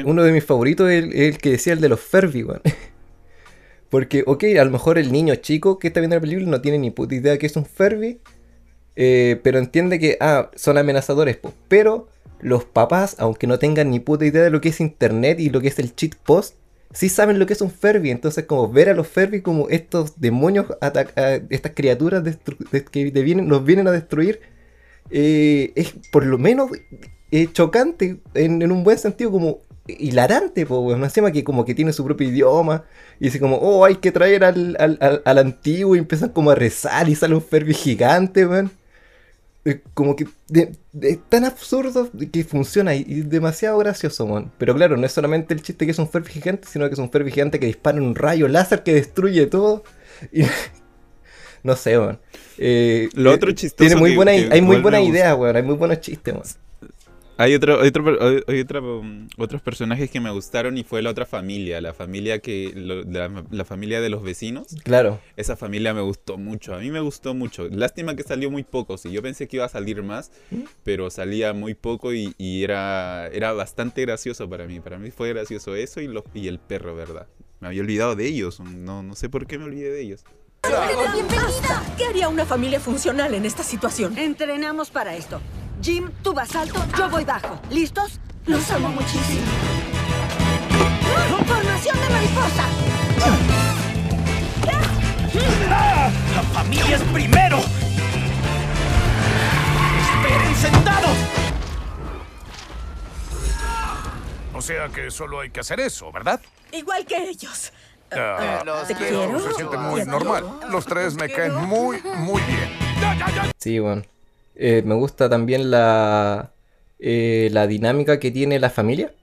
Uno 0.04 0.22
de 0.22 0.32
mis 0.32 0.44
favoritos 0.44 0.90
es 0.90 1.04
el, 1.04 1.38
que 1.38 1.50
decía 1.50 1.72
el 1.72 1.80
de 1.80 1.88
los 1.88 2.00
Furby, 2.00 2.46
Porque, 3.90 4.24
ok, 4.26 4.44
a 4.58 4.64
lo 4.64 4.70
mejor 4.70 4.98
el 4.98 5.12
niño 5.12 5.34
chico 5.36 5.78
que 5.78 5.88
está 5.88 6.00
viendo 6.00 6.16
la 6.16 6.20
película 6.20 6.48
no 6.48 6.60
tiene 6.62 6.78
ni 6.78 6.90
puta 6.90 7.14
idea 7.14 7.36
que 7.36 7.46
es 7.46 7.56
un 7.56 7.66
Furby, 7.66 8.20
eh, 8.96 9.38
pero 9.42 9.58
entiende 9.58 9.98
que, 9.98 10.16
ah, 10.20 10.50
son 10.54 10.78
amenazadores, 10.78 11.38
pero 11.68 12.08
los 12.40 12.64
papás, 12.64 13.16
aunque 13.18 13.46
no 13.46 13.58
tengan 13.58 13.90
ni 13.90 14.00
puta 14.00 14.24
idea 14.24 14.42
de 14.42 14.50
lo 14.50 14.60
que 14.60 14.70
es 14.70 14.80
internet 14.80 15.38
y 15.40 15.50
lo 15.50 15.60
que 15.60 15.68
es 15.68 15.78
el 15.78 15.94
cheat 15.94 16.14
post, 16.16 16.56
sí 16.92 17.08
saben 17.08 17.38
lo 17.38 17.46
que 17.46 17.52
es 17.52 17.60
un 17.60 17.70
Furby. 17.70 18.10
Entonces, 18.10 18.46
como 18.46 18.70
ver 18.70 18.88
a 18.88 18.94
los 18.94 19.08
Furby 19.08 19.42
como 19.42 19.68
estos 19.68 20.20
demonios, 20.20 20.66
estas 21.50 21.72
criaturas 21.74 22.22
que 22.90 23.10
vienen, 23.10 23.46
nos 23.46 23.64
vienen 23.64 23.88
a 23.88 23.92
destruir, 23.92 24.40
eh, 25.12 25.72
es 25.74 25.94
por 26.10 26.24
lo 26.24 26.38
menos 26.38 26.70
chocante 27.52 28.20
en, 28.34 28.70
un 28.70 28.84
buen 28.84 28.98
sentido, 28.98 29.30
como 29.30 29.60
hilarante, 29.86 30.66
pues, 30.66 30.98
más 30.98 31.10
encima 31.10 31.32
que 31.32 31.44
como 31.44 31.64
que 31.64 31.74
tiene 31.74 31.92
su 31.92 32.04
propio 32.04 32.28
idioma, 32.28 32.84
y 33.18 33.26
dice 33.26 33.40
como, 33.40 33.56
oh, 33.56 33.84
hay 33.84 33.96
que 33.96 34.12
traer 34.12 34.44
al, 34.44 34.76
al, 35.24 35.38
antiguo, 35.38 35.96
y 35.96 35.98
empiezan 35.98 36.30
como 36.30 36.50
a 36.50 36.54
rezar, 36.54 37.08
y 37.08 37.14
sale 37.14 37.34
un 37.34 37.42
Ferbi 37.42 37.74
gigante, 37.74 38.46
weón. 38.46 38.70
Como 39.94 40.16
que 40.16 40.26
es 40.52 41.18
tan 41.28 41.44
absurdo 41.44 42.10
que 42.32 42.42
funciona 42.42 42.96
y, 42.96 43.22
demasiado 43.22 43.78
gracioso, 43.78 44.26
man. 44.26 44.50
Pero 44.58 44.74
claro, 44.74 44.96
no 44.96 45.06
es 45.06 45.12
solamente 45.12 45.54
el 45.54 45.62
chiste 45.62 45.84
que 45.84 45.92
es 45.92 45.98
un 46.00 46.08
Ferbi 46.08 46.30
gigante, 46.30 46.66
sino 46.68 46.88
que 46.88 46.94
es 46.94 46.98
un 46.98 47.10
Ferbi 47.10 47.30
gigante 47.30 47.60
que 47.60 47.66
dispara 47.66 48.02
un 48.02 48.16
rayo 48.16 48.48
láser 48.48 48.82
que 48.82 48.94
destruye 48.94 49.46
todo. 49.46 49.84
Y, 50.32 50.42
no 51.62 51.76
sé, 51.76 51.98
man. 51.98 52.18
Eh, 52.58 53.08
Lo 53.14 53.32
otro 53.32 53.50
eh, 53.50 53.54
chistoso. 53.54 53.86
Tiene 53.86 53.96
muy 53.96 54.14
buena, 54.14 54.32
hay 54.32 54.60
muy 54.60 54.78
buena 54.78 55.00
idea, 55.00 55.34
weón. 55.34 55.56
Hay 55.56 55.62
muy 55.62 55.76
buenos 55.76 56.00
chistes, 56.00 56.34
man. 56.34 56.44
Hay, 57.38 57.54
otro, 57.54 57.80
otro, 57.82 58.18
hay 58.46 58.66
um, 58.78 59.28
otros 59.38 59.62
personajes 59.62 60.10
que 60.10 60.20
me 60.20 60.30
gustaron 60.30 60.76
y 60.76 60.84
fue 60.84 61.02
la 61.02 61.10
otra 61.10 61.24
familia, 61.24 61.80
la 61.80 61.94
familia 61.94 62.40
que 62.40 62.72
la, 62.74 63.64
familia 63.64 64.00
de 64.00 64.10
los 64.10 64.22
vecinos. 64.22 64.68
Claro. 64.84 65.18
Esa 65.36 65.56
familia 65.56 65.94
me 65.94 66.02
gustó 66.02 66.36
mucho, 66.36 66.74
a 66.74 66.78
mí 66.78 66.90
me 66.90 67.00
gustó 67.00 67.34
mucho. 67.34 67.68
Lástima 67.68 68.14
que 68.14 68.22
salió 68.22 68.50
muy 68.50 68.62
poco, 68.64 68.98
sí, 68.98 69.10
yo 69.10 69.22
pensé 69.22 69.48
que 69.48 69.56
iba 69.56 69.64
a 69.64 69.70
salir 69.70 70.02
más, 70.02 70.30
¿Mm? 70.50 70.62
pero 70.84 71.10
salía 71.10 71.52
muy 71.52 71.74
poco 71.74 72.12
y, 72.12 72.34
era, 72.62 73.28
era 73.32 73.52
bastante 73.52 74.02
gracioso 74.02 74.48
para 74.48 74.66
mí. 74.66 74.78
Para 74.80 74.98
mí 74.98 75.10
fue 75.10 75.30
gracioso 75.30 75.74
eso 75.74 76.00
y, 76.00 76.08
los, 76.08 76.24
y 76.34 76.48
el 76.48 76.58
perro, 76.58 76.94
¿verdad? 76.94 77.26
Me 77.60 77.68
había 77.68 77.80
olvidado 77.80 78.14
de 78.14 78.26
ellos, 78.26 78.60
no, 78.60 79.02
no 79.02 79.16
sé 79.16 79.28
por 79.28 79.46
qué 79.46 79.58
me 79.58 79.64
olvidé 79.64 79.90
de 79.90 80.02
ellos. 80.02 80.24
¡Bienvenida! 80.64 81.82
¿Qué 81.98 82.06
haría 82.06 82.28
una 82.28 82.46
familia 82.46 82.78
funcional 82.78 83.34
en 83.34 83.44
esta 83.44 83.64
situación? 83.64 84.16
Entrenamos 84.16 84.90
para 84.90 85.16
esto. 85.16 85.40
Jim, 85.82 86.12
tú 86.22 86.32
vas 86.32 86.54
alto, 86.54 86.80
yo 86.96 87.10
voy 87.10 87.24
bajo. 87.24 87.60
¿Listos? 87.68 88.20
Los 88.46 88.70
amo 88.70 88.88
muchísimo. 88.88 89.42
¡Formación 91.46 92.00
de 92.00 92.08
mariposa! 92.10 92.66
¡La 96.36 96.42
familia 96.54 96.96
es 96.96 97.02
primero! 97.02 97.58
¡Esperen 100.14 100.54
sentados! 100.54 101.16
O 104.54 104.62
sea 104.62 104.88
que 104.90 105.10
solo 105.10 105.40
hay 105.40 105.50
que 105.50 105.58
hacer 105.58 105.80
eso, 105.80 106.12
¿verdad? 106.12 106.40
Igual 106.70 107.04
que 107.04 107.16
ellos. 107.16 107.72
Ah, 108.14 108.84
¿Te 108.86 108.94
quiero? 108.94 109.38
Se 109.40 109.52
siente 109.54 109.76
muy 109.76 110.04
normal. 110.04 110.44
Los 110.70 110.86
tres 110.86 111.14
me 111.14 111.28
caen 111.28 111.54
muy, 111.54 111.98
muy 112.16 112.42
bien. 112.42 112.68
Sí, 113.58 113.78
bueno. 113.78 114.02
Eh, 114.54 114.82
me 114.84 114.94
gusta 114.94 115.28
también 115.28 115.70
la, 115.70 116.52
eh, 116.98 117.48
la 117.52 117.66
dinámica 117.66 118.20
que 118.20 118.30
tiene 118.30 118.58
la 118.58 118.70
familia. 118.70 119.14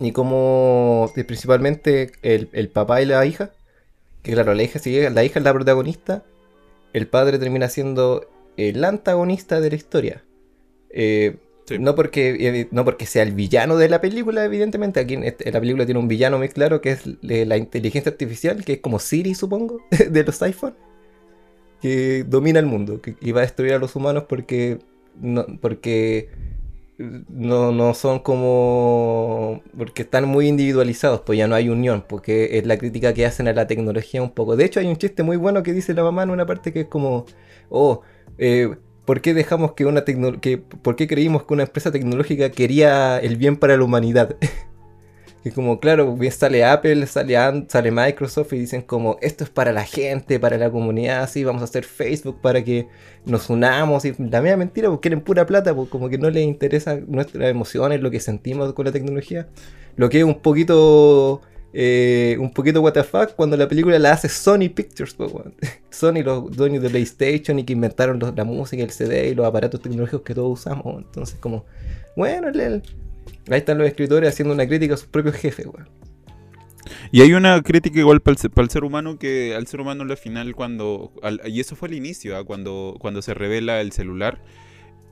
Y 0.00 0.12
como 0.12 1.10
eh, 1.16 1.24
principalmente 1.24 2.12
el, 2.22 2.68
papá 2.68 3.02
y 3.02 3.06
la 3.06 3.24
hija. 3.26 3.50
Que 4.22 4.32
claro, 4.32 4.54
la 4.54 4.62
hija, 4.62 4.80
la 5.10 5.24
hija 5.24 5.38
es 5.38 5.44
la 5.44 5.52
protagonista. 5.52 6.22
El 6.92 7.06
padre 7.06 7.38
termina 7.38 7.68
siendo 7.68 8.28
el 8.56 8.84
antagonista 8.84 9.60
de 9.60 9.70
la 9.70 9.76
historia. 9.76 10.24
No, 11.78 11.94
porque, 11.94 12.68
no 12.70 12.84
porque 12.84 13.06
sea 13.06 13.22
el 13.22 13.32
villano 13.32 13.76
de 13.76 13.88
la 13.88 14.00
película, 14.00 14.44
evidentemente. 14.44 15.00
Aquí 15.00 15.14
este, 15.22 15.50
la 15.50 15.60
película 15.60 15.84
tiene 15.84 16.00
un 16.00 16.08
villano 16.08 16.38
muy 16.38 16.48
claro 16.48 16.80
que 16.80 16.92
es 16.92 17.02
la 17.22 17.56
inteligencia 17.56 18.10
artificial, 18.10 18.64
que 18.64 18.74
es 18.74 18.80
como 18.80 18.98
Siri, 18.98 19.34
supongo, 19.34 19.80
de 20.10 20.24
los 20.24 20.40
iPhone 20.42 20.74
que 21.80 22.24
domina 22.24 22.58
el 22.58 22.66
mundo 22.66 23.00
que, 23.00 23.16
y 23.20 23.32
va 23.32 23.40
a 23.40 23.42
destruir 23.42 23.74
a 23.74 23.78
los 23.78 23.94
humanos 23.96 24.24
porque 24.28 24.78
no, 25.20 25.46
porque 25.60 26.28
no, 26.98 27.72
no 27.72 27.94
son 27.94 28.18
como 28.20 29.62
porque 29.76 30.02
están 30.02 30.26
muy 30.26 30.48
individualizados, 30.48 31.20
pues 31.20 31.38
ya 31.38 31.46
no 31.46 31.54
hay 31.54 31.68
unión, 31.68 32.04
porque 32.08 32.58
es 32.58 32.66
la 32.66 32.78
crítica 32.78 33.14
que 33.14 33.26
hacen 33.26 33.48
a 33.48 33.52
la 33.52 33.66
tecnología 33.66 34.22
un 34.22 34.30
poco. 34.30 34.56
De 34.56 34.64
hecho, 34.64 34.80
hay 34.80 34.86
un 34.86 34.96
chiste 34.96 35.22
muy 35.22 35.36
bueno 35.36 35.62
que 35.62 35.72
dice 35.72 35.94
la 35.94 36.02
mamá 36.02 36.24
en 36.24 36.30
una 36.30 36.46
parte 36.46 36.72
que 36.72 36.80
es 36.82 36.86
como, 36.86 37.26
oh, 37.68 38.02
eh, 38.38 38.76
¿por 39.08 39.22
qué 39.22 39.32
dejamos 39.32 39.72
que 39.72 39.86
una 39.86 40.04
que, 40.04 40.58
por 40.58 40.94
qué 40.94 41.08
creímos 41.08 41.44
que 41.44 41.54
una 41.54 41.62
empresa 41.62 41.90
tecnológica 41.90 42.50
quería 42.50 43.18
el 43.18 43.36
bien 43.36 43.56
para 43.56 43.74
la 43.78 43.82
humanidad? 43.82 44.36
Y 45.44 45.52
como, 45.52 45.78
claro, 45.78 46.14
bien 46.16 46.32
sale 46.32 46.64
Apple, 46.64 47.06
sale, 47.06 47.36
sale 47.68 47.90
Microsoft 47.92 48.52
y 48.52 48.58
dicen 48.58 48.82
como, 48.82 49.16
esto 49.22 49.44
es 49.44 49.50
para 49.50 49.72
la 49.72 49.84
gente, 49.84 50.40
para 50.40 50.58
la 50.58 50.68
comunidad, 50.68 51.22
así, 51.22 51.44
vamos 51.44 51.62
a 51.62 51.66
hacer 51.66 51.84
Facebook 51.84 52.40
para 52.42 52.62
que 52.62 52.88
nos 53.24 53.48
unamos. 53.48 54.04
Y 54.04 54.14
la 54.18 54.42
media 54.42 54.56
mentira, 54.56 54.88
porque 54.90 55.08
quieren 55.08 55.20
pura 55.22 55.46
plata, 55.46 55.74
porque 55.74 55.90
como 55.90 56.08
que 56.08 56.18
no 56.18 56.28
les 56.28 56.44
interesa 56.44 56.98
nuestras 57.06 57.48
emociones, 57.48 58.02
lo 58.02 58.10
que 58.10 58.18
sentimos 58.18 58.72
con 58.74 58.84
la 58.84 58.92
tecnología. 58.92 59.48
Lo 59.94 60.08
que 60.10 60.18
es 60.18 60.24
un 60.24 60.40
poquito 60.40 61.40
eh, 61.72 62.36
un 62.40 62.50
poquito 62.52 62.80
WTF 62.80 63.34
cuando 63.36 63.56
la 63.56 63.68
película 63.68 63.98
la 63.98 64.12
hace 64.12 64.28
Sony 64.28 64.70
Pictures, 64.74 65.16
Sony, 65.90 66.22
los 66.24 66.50
dueños 66.56 66.82
de 66.82 66.90
PlayStation 66.90 67.58
y 67.58 67.64
que 67.64 67.72
inventaron 67.72 68.18
la 68.34 68.44
música, 68.44 68.82
el 68.82 68.90
CD 68.90 69.28
y 69.28 69.34
los 69.34 69.46
aparatos 69.46 69.80
tecnológicos 69.80 70.22
que 70.22 70.34
todos 70.34 70.60
usamos. 70.60 71.04
Entonces, 71.04 71.38
como, 71.38 71.66
bueno, 72.16 72.48
ahí 72.48 73.58
están 73.58 73.78
los 73.78 73.86
escritores 73.86 74.30
haciendo 74.30 74.54
una 74.54 74.66
crítica 74.66 74.94
a 74.94 74.96
sus 74.96 75.08
propios 75.08 75.36
jefes, 75.36 75.66
weón. 75.66 75.88
Y 77.12 77.20
hay 77.20 77.32
una 77.32 77.62
crítica 77.62 77.98
igual 77.98 78.20
para 78.20 78.36
el, 78.40 78.70
ser 78.70 78.84
humano 78.84 79.18
que 79.18 79.54
al 79.54 79.66
ser 79.66 79.80
humano 79.80 80.04
al 80.04 80.16
final 80.16 80.54
cuando, 80.54 81.12
y 81.44 81.60
eso 81.60 81.76
fue 81.76 81.88
al 81.88 81.94
inicio, 81.94 82.36
¿ah? 82.36 82.44
cuando, 82.44 82.96
cuando 82.98 83.22
se 83.22 83.34
revela 83.34 83.80
el 83.80 83.92
celular, 83.92 84.42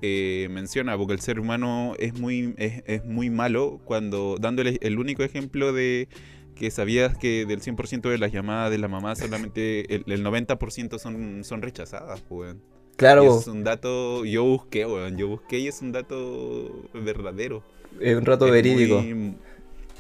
eh, 0.03 0.49
menciona, 0.51 0.97
porque 0.97 1.15
el 1.15 1.21
ser 1.21 1.41
humano 1.41 1.95
es 1.99 2.19
muy, 2.19 2.55
es, 2.59 3.05
muy 3.05 3.31
malo 3.31 3.81
cuando, 3.85 4.37
dándole 4.39 4.79
el 4.83 4.99
único 4.99 5.23
ejemplo 5.23 5.73
de 5.73 6.09
que 6.57 6.71
sabías 6.71 7.17
que 7.17 7.47
del 7.47 7.61
100% 7.61 8.11
de 8.11 8.19
las 8.19 8.33
llamadas 8.33 8.71
de 8.71 8.79
la 8.79 8.89
mamá 8.89 9.15
solamente 9.15 9.95
el, 9.95 10.05
90% 10.05 10.99
son, 10.99 11.45
son 11.45 11.63
rechazadas, 11.63 12.25
weón. 12.29 12.61
Claro. 12.97 13.39
es 13.39 13.47
un 13.47 13.63
dato, 13.63 14.25
yo 14.25 14.43
busqué, 14.43 14.87
weón, 14.87 15.17
yo 15.19 15.29
busqué 15.29 15.59
y 15.59 15.69
es 15.69 15.83
un 15.83 15.93
dato 15.93 16.89
verdadero. 16.95 17.63
Es 18.01 18.17
un 18.17 18.25
rato 18.25 18.47
verídico. 18.47 19.03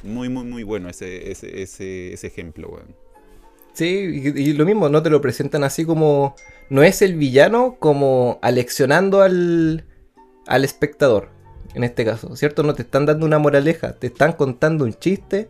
Muy, 0.03 0.29
muy, 0.29 0.45
muy, 0.45 0.63
bueno 0.63 0.89
ese, 0.89 1.31
ese, 1.31 1.63
ese, 1.63 2.15
ese 2.15 2.27
ejemplo, 2.27 2.69
weón. 2.69 2.95
Sí, 3.75 3.87
y, 3.87 4.53
lo 4.55 4.65
mismo, 4.65 4.89
no 4.89 5.03
te 5.03 5.11
lo 5.11 5.21
presentan 5.21 5.63
así 5.63 5.85
como. 5.85 6.35
No 6.71 6.83
es 6.83 7.03
el 7.03 7.15
villano 7.15 7.77
como 7.79 8.39
aleccionando 8.41 9.21
al, 9.21 9.85
al 10.47 10.65
espectador, 10.65 11.29
en 11.75 11.85
este 11.85 12.05
caso, 12.05 12.35
¿cierto? 12.35 12.63
No 12.63 12.75
te 12.75 12.83
están 12.83 13.05
dando 13.05 13.27
una 13.27 13.39
moraleja, 13.39 13.93
te 13.93 14.07
están 14.07 14.33
contando 14.33 14.85
un 14.85 14.95
chiste 14.95 15.49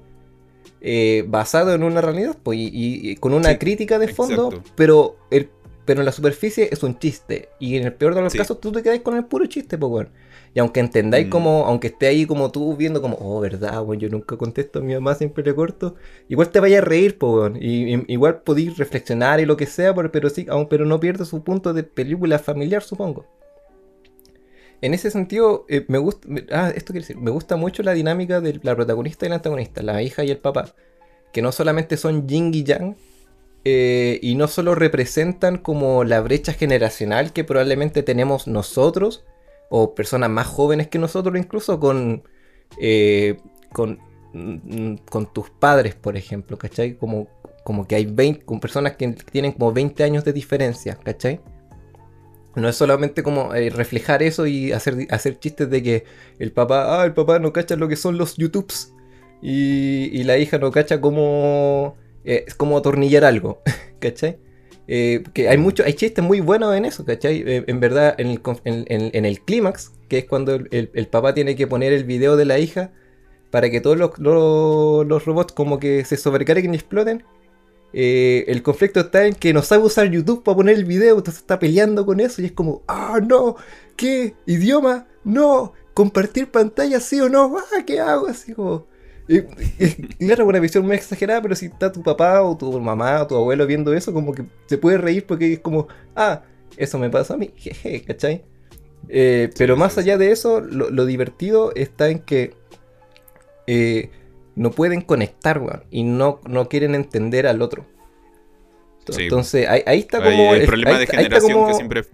eh, 0.80 1.24
basado 1.26 1.74
en 1.74 1.82
una 1.82 2.00
realidad 2.00 2.36
pues, 2.42 2.58
y, 2.60 3.16
con 3.16 3.32
una 3.32 3.58
crítica 3.58 3.98
de 3.98 4.08
fondo, 4.08 4.62
pero, 4.74 5.16
el, 5.30 5.50
pero 5.84 6.00
en 6.00 6.06
la 6.06 6.12
superficie 6.12 6.68
es 6.70 6.82
un 6.82 6.98
chiste. 6.98 7.48
Y 7.58 7.76
en 7.76 7.84
el 7.84 7.94
peor 7.94 8.14
de 8.14 8.22
los 8.22 8.34
casos 8.34 8.60
tú 8.60 8.72
te 8.72 8.82
quedas 8.82 9.00
con 9.00 9.16
el 9.16 9.24
puro 9.24 9.46
chiste, 9.46 9.78
pues, 9.78 9.90
bueno. 9.90 10.10
Y 10.54 10.58
aunque 10.58 10.80
entendáis 10.80 11.26
mm. 11.26 11.30
como, 11.30 11.66
aunque 11.66 11.88
esté 11.88 12.06
ahí 12.06 12.24
como 12.24 12.50
tú 12.50 12.76
viendo 12.76 13.02
como, 13.02 13.18
oh, 13.20 13.40
verdad, 13.40 13.82
bueno, 13.82 14.00
yo 14.00 14.08
nunca 14.08 14.38
contesto 14.38 14.78
a 14.78 14.82
mi 14.82 14.94
mamá, 14.94 15.14
siempre 15.14 15.44
le 15.44 15.54
corto, 15.54 15.96
igual 16.28 16.48
te 16.48 16.60
vaya 16.60 16.78
a 16.78 16.80
reír, 16.80 17.18
pues, 17.18 17.32
bueno. 17.32 17.58
Y, 17.60 18.04
igual 18.10 18.40
podéis 18.40 18.78
reflexionar 18.78 19.38
y 19.38 19.44
lo 19.44 19.56
que 19.56 19.66
sea, 19.66 19.94
pero, 19.94 20.30
sí, 20.30 20.46
aún, 20.48 20.66
pero 20.68 20.86
no 20.86 20.98
pierdes 20.98 21.28
su 21.28 21.44
punto 21.44 21.74
de 21.74 21.82
película 21.82 22.38
familiar, 22.38 22.82
supongo. 22.82 23.26
En 24.80 24.94
ese 24.94 25.10
sentido, 25.10 25.64
eh, 25.68 25.84
me 25.88 25.98
gusta. 25.98 26.28
Ah, 26.52 26.72
esto 26.74 26.92
decir, 26.92 27.16
me 27.16 27.30
gusta 27.30 27.56
mucho 27.56 27.82
la 27.82 27.92
dinámica 27.92 28.40
de 28.40 28.60
la 28.62 28.74
protagonista 28.74 29.24
y 29.24 29.28
el 29.28 29.32
antagonista, 29.34 29.82
la 29.82 30.02
hija 30.02 30.24
y 30.24 30.30
el 30.30 30.38
papá. 30.38 30.74
Que 31.32 31.42
no 31.42 31.52
solamente 31.52 31.96
son 31.96 32.28
Jing 32.28 32.54
y 32.54 32.64
Yang, 32.64 32.96
eh, 33.64 34.18
y 34.22 34.34
no 34.34 34.48
solo 34.48 34.74
representan 34.74 35.58
como 35.58 36.04
la 36.04 36.20
brecha 36.20 36.52
generacional 36.52 37.32
que 37.32 37.44
probablemente 37.44 38.02
tenemos 38.02 38.46
nosotros, 38.46 39.24
o 39.70 39.94
personas 39.94 40.30
más 40.30 40.46
jóvenes 40.46 40.88
que 40.88 40.98
nosotros, 40.98 41.36
incluso 41.38 41.80
con. 41.80 42.22
Eh, 42.80 43.38
con, 43.72 43.98
mm, 44.32 44.96
con 45.10 45.32
tus 45.32 45.50
padres, 45.50 45.94
por 45.94 46.16
ejemplo, 46.16 46.58
¿cachai? 46.58 46.96
Como, 46.96 47.28
como 47.64 47.86
que 47.86 47.94
hay 47.96 48.06
20, 48.06 48.44
con 48.44 48.60
personas 48.60 48.96
que 48.96 49.08
tienen 49.08 49.52
como 49.52 49.72
20 49.72 50.04
años 50.04 50.24
de 50.24 50.32
diferencia, 50.32 50.96
¿cachai? 51.02 51.40
No 52.56 52.70
es 52.70 52.76
solamente 52.76 53.22
como 53.22 53.54
eh, 53.54 53.68
reflejar 53.68 54.22
eso 54.22 54.46
y 54.46 54.72
hacer, 54.72 55.06
hacer 55.10 55.38
chistes 55.38 55.68
de 55.68 55.82
que 55.82 56.04
el 56.38 56.52
papá, 56.52 57.00
ah, 57.00 57.04
el 57.04 57.12
papá 57.12 57.38
no 57.38 57.52
cacha 57.52 57.76
lo 57.76 57.86
que 57.86 57.96
son 57.96 58.16
los 58.16 58.36
YouTubes. 58.36 58.94
Y, 59.42 60.24
la 60.24 60.38
hija 60.38 60.58
no 60.58 60.70
cacha 60.70 61.00
cómo, 61.00 61.96
eh, 62.24 62.44
es 62.46 62.54
como 62.54 62.78
atornillar 62.78 63.24
algo, 63.24 63.62
¿cachai? 64.00 64.38
Eh, 64.88 65.22
que 65.34 65.48
hay 65.50 65.58
mucho, 65.58 65.84
hay 65.84 65.92
chistes 65.92 66.24
muy 66.24 66.40
buenos 66.40 66.74
en 66.74 66.86
eso, 66.86 67.04
¿cachai? 67.04 67.44
en 67.46 67.80
verdad, 67.80 68.14
en 68.18 69.24
el, 69.24 69.40
clímax, 69.42 69.92
que 70.08 70.18
es 70.18 70.24
cuando 70.24 70.54
el, 70.54 71.08
papá 71.10 71.34
tiene 71.34 71.56
que 71.56 71.66
poner 71.66 71.92
el 71.92 72.04
video 72.04 72.36
de 72.36 72.46
la 72.46 72.58
hija 72.58 72.92
para 73.50 73.68
que 73.68 73.80
todos 73.80 73.98
los, 73.98 74.18
los 74.18 75.24
robots 75.24 75.52
como 75.52 75.78
que 75.78 76.04
se 76.04 76.16
sobrecarguen 76.16 76.72
y 76.72 76.76
exploten, 76.76 77.24
eh, 77.92 78.44
el 78.48 78.62
conflicto 78.62 79.00
está 79.00 79.26
en 79.26 79.34
que 79.34 79.52
no 79.52 79.62
sabe 79.62 79.84
usar 79.84 80.10
YouTube 80.10 80.42
para 80.42 80.56
poner 80.56 80.76
el 80.76 80.84
video, 80.84 81.18
entonces 81.18 81.40
está 81.40 81.58
peleando 81.58 82.04
con 82.04 82.20
eso 82.20 82.42
y 82.42 82.46
es 82.46 82.52
como, 82.52 82.82
ah, 82.88 83.20
no, 83.26 83.56
¿qué? 83.96 84.34
¿Idioma? 84.46 85.06
No, 85.24 85.72
compartir 85.94 86.50
pantalla, 86.50 87.00
sí 87.00 87.20
o 87.20 87.28
no, 87.28 87.56
ah, 87.58 87.82
¿qué 87.86 88.00
hago? 88.00 88.26
Así 88.26 88.52
como... 88.52 88.86
claro, 90.18 90.46
una 90.46 90.60
visión 90.60 90.86
muy 90.86 90.96
exagerada, 90.96 91.42
pero 91.42 91.56
si 91.56 91.66
está 91.66 91.90
tu 91.90 92.02
papá 92.02 92.42
o 92.42 92.56
tu 92.56 92.80
mamá 92.80 93.22
o 93.22 93.26
tu 93.26 93.34
abuelo 93.34 93.66
viendo 93.66 93.92
eso, 93.92 94.12
como 94.12 94.32
que 94.32 94.44
se 94.66 94.78
puede 94.78 94.98
reír 94.98 95.26
porque 95.26 95.54
es 95.54 95.60
como, 95.60 95.88
ah, 96.14 96.42
eso 96.76 96.98
me 96.98 97.10
pasa 97.10 97.34
a 97.34 97.36
mí, 97.36 97.52
jeje, 97.56 98.02
¿cachai? 98.02 98.44
Eh, 99.08 99.50
pero 99.56 99.76
más 99.76 99.98
allá 99.98 100.18
de 100.18 100.32
eso, 100.32 100.60
lo, 100.60 101.06
divertido 101.06 101.72
está 101.74 102.08
en 102.08 102.18
que 102.20 102.54
eh, 103.66 104.10
no 104.56 104.70
pueden 104.70 105.02
conectar, 105.02 105.60
weón, 105.60 105.84
y 105.90 106.02
no, 106.02 106.40
no 106.48 106.68
quieren 106.68 106.94
entender 106.94 107.46
al 107.46 107.62
otro. 107.62 107.86
Entonces, 109.16 109.68
ahí, 109.68 110.00
está 110.00 110.20
como... 110.20 110.54
el 110.54 110.66
problema 110.66 110.98
de 110.98 111.06
generación 111.06 111.66
que 111.68 111.74
siempre... 111.74 112.04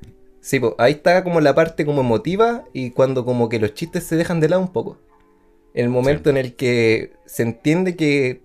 Sí, 0.41 0.61
ahí 0.79 0.93
está 0.93 1.23
como 1.23 1.41
la 1.41 1.55
parte 1.55 1.87
como 1.87 2.01
emotiva 2.01 2.65
y 2.73 2.91
cuando 2.91 3.25
como 3.25 3.49
que 3.49 3.61
los 3.61 3.75
chistes 3.75 4.05
se 4.05 4.17
dejan 4.17 4.41
de 4.41 4.49
lado 4.49 4.61
un 4.61 4.73
poco. 4.73 4.99
El 5.73 5.89
momento 5.89 6.31
en 6.31 6.37
el 6.37 6.57
que 6.57 7.13
se 7.25 7.45
entiende 7.45 7.95
que 7.95 8.43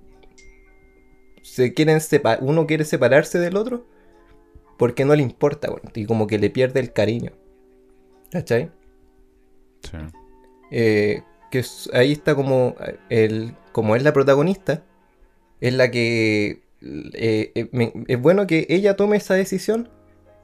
se 1.41 1.73
quieren 1.73 1.99
uno 2.41 2.67
quiere 2.67 2.86
separarse 2.86 3.39
del 3.39 3.57
otro 3.57 3.88
porque 4.77 5.05
no 5.05 5.15
le 5.15 5.23
importa, 5.23 5.69
weón, 5.69 5.91
y 5.95 6.05
como 6.05 6.27
que 6.27 6.38
le 6.38 6.51
pierde 6.51 6.79
el 6.79 6.93
cariño. 6.93 7.31
¿Cachai? 8.31 8.69
Sí. 9.81 9.97
Eh, 10.69 11.23
que 11.51 11.63
ahí 11.93 12.12
está 12.12 12.36
como 12.36 12.75
el 13.10 13.53
como 13.71 13.95
es 13.95 14.03
la 14.03 14.13
protagonista, 14.13 14.83
es 15.62 15.73
la 15.73 15.91
que 15.91 16.63
eh, 16.81 17.51
eh, 17.55 18.03
es 18.07 18.21
bueno 18.21 18.47
que 18.47 18.65
ella 18.69 18.95
tome 18.95 19.17
esa 19.17 19.33
decisión 19.33 19.89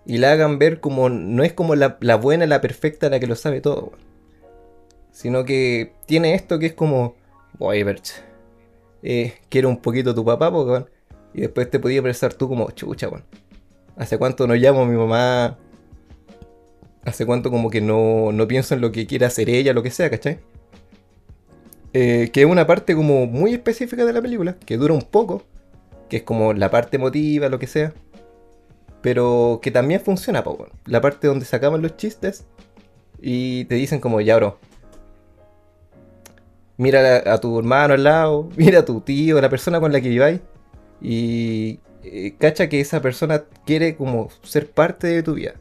y 0.06 0.18
la 0.18 0.32
hagan 0.32 0.60
ver 0.60 0.80
como 0.80 1.10
no 1.10 1.44
es 1.44 1.54
como 1.54 1.76
la, 1.76 1.98
buena, 2.18 2.46
la 2.46 2.62
perfecta, 2.62 3.10
la 3.10 3.20
que 3.20 3.28
lo 3.28 3.36
sabe 3.36 3.62
todo, 3.62 3.94
sino 5.12 5.46
que 5.46 5.94
tiene 6.06 6.36
esto 6.36 6.60
que 6.60 6.68
es 6.68 6.74
como, 6.74 7.16
voy 7.58 7.86
eh, 9.04 9.34
quiero 9.50 9.70
un 9.70 9.78
poquito 9.78 10.16
tu 10.16 10.26
papá, 10.26 10.52
y 11.34 11.42
después 11.42 11.70
te 11.70 11.80
podía 11.80 11.98
expresar 11.98 12.34
tú 12.34 12.48
como, 12.48 12.70
chucha, 12.72 13.08
bueno, 13.08 13.26
¿hace 13.96 14.18
cuánto 14.18 14.48
no 14.48 14.56
llamo 14.56 14.82
a 14.84 14.86
mi 14.86 14.98
mamá? 14.98 15.58
¿Hace 17.06 17.26
cuánto 17.26 17.52
como 17.52 17.70
que 17.70 17.82
no, 17.82 18.32
no 18.32 18.48
pienso 18.48 18.76
en 18.76 18.82
lo 18.82 18.92
que 18.92 19.08
quiere 19.08 19.26
hacer 19.26 19.50
ella, 19.50 19.74
lo 19.74 19.84
que 19.84 19.92
sea, 19.92 20.10
¿cachai? 20.10 20.39
Eh, 21.94 22.32
que 22.34 22.42
es 22.42 22.48
una 22.48 22.66
parte 22.66 22.96
como 22.96 23.28
muy 23.28 23.54
específica 23.54 24.04
de 24.04 24.14
la 24.14 24.22
película, 24.22 24.56
que 24.66 24.78
dura 24.78 24.96
un 24.96 25.04
poco, 25.04 25.44
que 26.10 26.18
es 26.18 26.24
como 26.24 26.54
la 26.54 26.72
parte 26.72 26.98
emotiva, 26.98 27.50
lo 27.50 27.60
que 27.60 27.68
sea, 27.68 27.94
pero 29.02 29.60
que 29.62 29.70
también 29.70 30.02
funciona, 30.02 30.44
poco. 30.44 30.70
la 30.86 31.02
parte 31.02 31.28
donde 31.28 31.46
se 31.46 31.56
acaban 31.56 31.82
los 31.82 31.96
chistes 31.98 32.46
y 33.22 33.66
te 33.66 33.76
dicen 33.76 34.00
como, 34.00 34.22
ya 34.22 34.38
bro, 34.38 34.58
mira 36.78 37.32
a, 37.32 37.40
tu 37.40 37.60
hermano 37.60 37.94
al 37.94 38.04
lado, 38.04 38.50
mira 38.58 38.80
a 38.80 38.86
tu 38.86 39.02
tío, 39.02 39.38
a 39.38 39.42
la 39.42 39.50
persona 39.50 39.80
con 39.80 39.92
la 39.92 40.02
que 40.02 40.10
viváis, 40.10 40.42
y 41.02 41.80
eh, 42.04 42.36
cacha 42.40 42.70
que 42.70 42.80
esa 42.80 43.02
persona 43.02 43.44
quiere 43.66 43.96
como 43.96 44.30
ser 44.42 44.70
parte 44.72 45.08
de 45.08 45.22
tu 45.24 45.36
vida. 45.36 45.54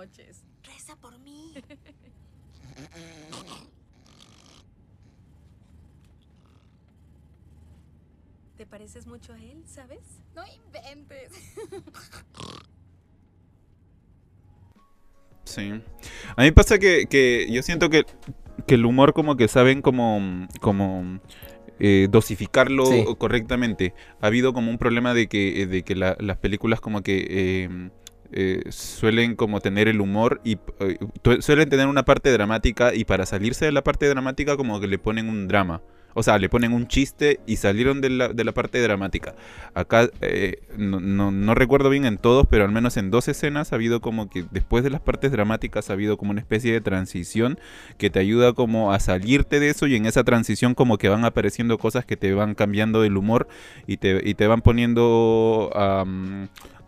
Noches. 0.00 0.42
Reza 0.64 0.96
por 0.96 1.18
mí. 1.18 1.52
¿Te 8.56 8.64
pareces 8.66 9.06
mucho 9.06 9.34
a 9.34 9.38
él, 9.38 9.62
sabes? 9.66 10.00
No 10.34 10.42
inventes. 10.46 11.32
Sí. 15.44 15.72
A 16.36 16.42
mí 16.42 16.52
pasa 16.52 16.78
que, 16.78 17.48
yo 17.50 17.62
siento 17.64 17.90
que, 17.90 18.04
el 18.68 18.86
humor 18.86 19.14
como 19.14 19.36
que 19.36 19.48
saben 19.48 19.82
como, 19.82 20.46
como 20.60 21.18
eh, 21.80 22.06
dosificarlo 22.08 22.84
correctamente. 23.18 23.92
Ha 24.20 24.28
habido 24.28 24.52
como 24.52 24.70
un 24.70 24.78
problema 24.78 25.12
de 25.12 25.26
que, 25.26 25.66
de 25.66 25.82
que 25.82 25.96
las 25.96 26.36
películas 26.36 26.80
como 26.80 27.02
que 27.02 27.26
eh, 27.28 27.90
eh, 28.32 28.62
suelen 28.70 29.34
como 29.34 29.60
tener 29.60 29.88
el 29.88 30.00
humor 30.00 30.40
y 30.44 30.58
eh, 30.80 30.98
suelen 31.40 31.68
tener 31.68 31.86
una 31.86 32.04
parte 32.04 32.30
dramática 32.32 32.94
y 32.94 33.04
para 33.04 33.26
salirse 33.26 33.64
de 33.64 33.72
la 33.72 33.82
parte 33.82 34.08
dramática 34.08 34.56
como 34.56 34.80
que 34.80 34.86
le 34.86 34.98
ponen 34.98 35.28
un 35.28 35.48
drama. 35.48 35.82
O 36.14 36.22
sea, 36.22 36.38
le 36.38 36.48
ponen 36.48 36.72
un 36.72 36.88
chiste 36.88 37.40
y 37.46 37.56
salieron 37.56 38.00
de 38.00 38.10
la, 38.10 38.28
de 38.28 38.44
la 38.44 38.52
parte 38.52 38.80
dramática. 38.80 39.34
Acá 39.74 40.08
eh, 40.20 40.60
no, 40.76 41.00
no, 41.00 41.54
recuerdo 41.54 41.88
bien 41.90 42.04
en 42.04 42.18
todos, 42.18 42.46
pero 42.48 42.64
al 42.64 42.72
menos 42.72 42.96
en 42.96 43.10
dos 43.10 43.28
escenas 43.28 43.72
ha 43.72 43.76
habido 43.76 44.00
como 44.00 44.28
que 44.28 44.44
después 44.50 44.82
de 44.82 44.90
las 44.90 45.00
partes 45.00 45.30
dramáticas 45.30 45.88
ha 45.88 45.92
habido 45.92 46.16
como 46.16 46.32
una 46.32 46.40
especie 46.40 46.72
de 46.72 46.80
transición 46.80 47.58
que 47.96 48.10
te 48.10 48.18
ayuda 48.18 48.52
como 48.54 48.92
a 48.92 48.98
salirte 48.98 49.60
de 49.60 49.70
eso 49.70 49.86
y 49.86 49.94
en 49.94 50.06
esa 50.06 50.24
transición 50.24 50.74
como 50.74 50.98
que 50.98 51.08
van 51.08 51.24
apareciendo 51.24 51.78
cosas 51.78 52.04
que 52.04 52.16
te 52.16 52.32
van 52.34 52.54
cambiando 52.54 53.04
el 53.04 53.16
humor 53.16 53.46
y 53.86 53.98
te, 53.98 54.20
y 54.28 54.34
te 54.34 54.46
van 54.46 54.62
poniendo 54.62 55.70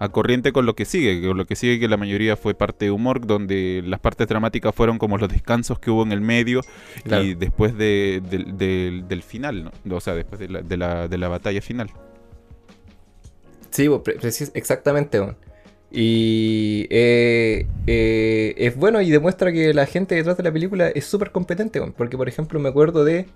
a 0.02 0.08
corriente 0.08 0.52
con 0.52 0.66
lo 0.66 0.74
que 0.74 0.84
sigue, 0.84 1.24
con 1.24 1.36
lo 1.36 1.44
que 1.44 1.54
sigue 1.54 1.78
que 1.78 1.86
la 1.86 1.96
mayoría 1.96 2.36
fue 2.36 2.54
parte 2.54 2.86
de 2.86 2.90
humor, 2.90 3.24
donde 3.24 3.84
las 3.86 4.00
partes 4.00 4.26
dramáticas 4.26 4.74
fueron 4.74 4.98
como 4.98 5.16
los 5.16 5.30
descansos 5.30 5.78
que 5.78 5.92
hubo 5.92 6.02
en 6.02 6.10
el 6.10 6.20
medio 6.20 6.62
y 7.04 7.34
después 7.34 7.78
del 7.78 9.22
final, 9.24 9.70
¿no? 9.84 9.96
o 9.96 10.00
sea, 10.00 10.16
después 10.16 10.40
de 10.40 10.48
la, 10.48 10.62
de 10.62 10.76
la, 10.76 11.06
de 11.06 11.18
la 11.18 11.28
batalla 11.28 11.62
final. 11.62 11.88
Sí, 13.70 13.88
exactamente. 14.54 15.20
Y 15.92 16.88
eh, 16.90 17.68
eh, 17.86 18.54
es 18.56 18.74
bueno 18.74 19.00
y 19.02 19.10
demuestra 19.10 19.52
que 19.52 19.72
la 19.72 19.86
gente 19.86 20.16
detrás 20.16 20.36
de 20.36 20.42
la 20.42 20.52
película 20.52 20.88
es 20.88 21.04
súper 21.04 21.30
competente, 21.30 21.80
porque 21.96 22.16
por 22.16 22.28
ejemplo 22.28 22.58
me 22.58 22.70
acuerdo 22.70 23.04
de 23.04 23.26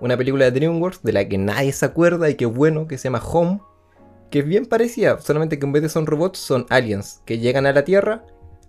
una 0.00 0.16
película 0.16 0.46
de 0.46 0.50
DreamWorks 0.50 1.04
de 1.04 1.12
la 1.12 1.28
que 1.28 1.38
nadie 1.38 1.70
se 1.72 1.86
acuerda 1.86 2.28
y 2.28 2.34
que 2.34 2.46
es 2.46 2.52
bueno, 2.52 2.88
que 2.88 2.98
se 2.98 3.04
llama 3.04 3.22
Home, 3.24 3.60
que 4.30 4.40
es 4.40 4.44
bien 4.46 4.66
parecida, 4.66 5.18
solamente 5.20 5.58
que 5.58 5.66
en 5.66 5.72
vez 5.72 5.82
de 5.82 5.88
son 5.88 6.06
robots, 6.06 6.38
son 6.38 6.66
aliens 6.70 7.22
que 7.24 7.38
llegan 7.38 7.66
a 7.66 7.72
la 7.72 7.84
Tierra 7.84 8.24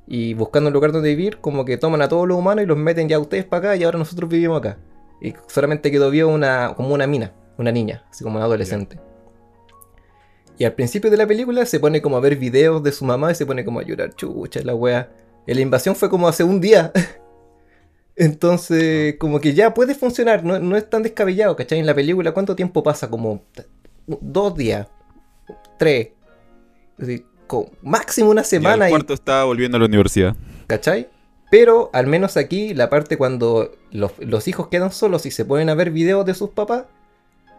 y 0.08 0.34
buscando 0.34 0.68
un 0.68 0.74
lugar 0.74 0.92
donde 0.92 1.10
vivir, 1.10 1.38
como 1.38 1.64
que 1.64 1.78
toman 1.78 2.02
a 2.02 2.10
todos 2.10 2.28
los 2.28 2.38
humanos 2.38 2.64
y 2.64 2.68
los 2.68 2.78
meten 2.78 3.08
ya 3.08 3.20
ustedes 3.20 3.46
para 3.46 3.70
acá 3.70 3.76
y 3.78 3.84
ahora 3.84 4.00
nosotros 4.00 4.30
vivimos 4.30 4.60
acá. 4.60 4.78
Y 5.22 5.34
solamente 5.48 5.92
quedó 5.92 6.10
vivo 6.10 6.30
una, 6.32 6.74
como 6.76 6.94
una 6.94 7.08
mina, 7.08 7.34
una 7.58 7.72
niña, 7.72 8.04
así 8.10 8.24
como 8.24 8.38
una 8.38 8.46
adolescente. 8.46 9.00
Y 10.58 10.66
al 10.66 10.74
principio 10.74 11.10
de 11.10 11.18
la 11.18 11.28
película 11.28 11.66
se 11.66 11.80
pone 11.80 12.02
como 12.02 12.18
a 12.18 12.20
ver 12.20 12.36
videos 12.36 12.84
de 12.84 12.92
su 12.92 13.06
mamá 13.06 13.32
y 13.32 13.36
se 13.36 13.46
pone 13.46 13.64
como 13.64 13.80
a 13.80 13.84
llorar, 13.84 14.16
chucha, 14.16 14.62
la 14.64 14.76
wea. 14.76 15.10
La 15.48 15.62
invasión 15.62 15.96
fue 15.96 16.10
como 16.10 16.28
hace 16.28 16.44
un 16.44 16.60
día. 16.60 16.92
Entonces, 18.16 19.16
como 19.18 19.40
que 19.40 19.54
ya 19.54 19.74
puede 19.74 19.96
funcionar, 19.96 20.44
no, 20.44 20.60
no 20.60 20.78
es 20.78 20.90
tan 20.90 21.04
descabellado, 21.04 21.56
¿cachai? 21.56 21.80
En 21.80 21.86
la 21.86 21.96
película, 21.96 22.32
¿cuánto 22.34 22.56
tiempo 22.56 22.84
pasa? 22.84 23.10
Como 23.10 23.42
dos 24.06 24.56
días, 24.56 24.88
tres. 25.82 26.10
máximo 27.82 28.30
una 28.30 28.44
semana. 28.44 28.86
Y 28.86 28.88
el 28.90 28.92
cuarto 28.92 29.16
estaba 29.16 29.46
volviendo 29.46 29.78
a 29.78 29.80
la 29.80 29.88
universidad. 29.88 30.36
¿Cachai? 30.68 31.10
Pero 31.50 31.90
al 31.92 32.06
menos 32.06 32.38
aquí, 32.38 32.76
la 32.76 32.90
parte 32.92 33.18
cuando 33.18 33.72
los, 33.90 34.48
hijos 34.48 34.68
quedan 34.68 34.92
solos 34.92 35.26
y 35.26 35.32
se 35.32 35.44
ponen 35.44 35.70
a 35.70 35.74
ver 35.74 35.90
videos 35.90 36.24
de 36.24 36.36
sus 36.36 36.52
papás, 36.52 36.84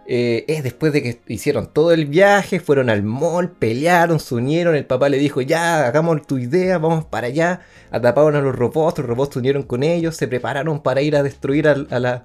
eh, 0.06 0.44
es 0.46 0.62
después 0.62 0.92
de 0.92 1.02
que 1.02 1.20
hicieron 1.26 1.66
todo 1.66 1.90
el 1.92 2.06
viaje, 2.06 2.61
fueron 2.61 2.90
al 2.90 3.02
mall, 3.02 3.50
pelearon, 3.50 4.20
se 4.20 4.37
unieron, 4.37 4.76
el 4.76 4.87
papá 4.87 5.08
le 5.08 5.18
dijo, 5.18 5.40
ya, 5.40 5.87
hagamos 5.87 6.24
tu 6.24 6.38
idea, 6.38 6.78
vamos 6.78 7.04
para 7.04 7.26
allá, 7.26 7.61
atraparon 7.90 8.37
a 8.37 8.40
los 8.40 8.54
robots, 8.54 8.98
los 8.98 9.08
robots 9.08 9.35
se 9.35 9.40
unieron 9.40 9.64
con 9.64 9.82
ellos, 9.82 10.16
se 10.16 10.28
prepararon 10.28 10.80
para 10.80 11.02
ir 11.02 11.16
a 11.16 11.24
destruir 11.24 11.66
a, 11.68 11.74
la, 11.74 12.24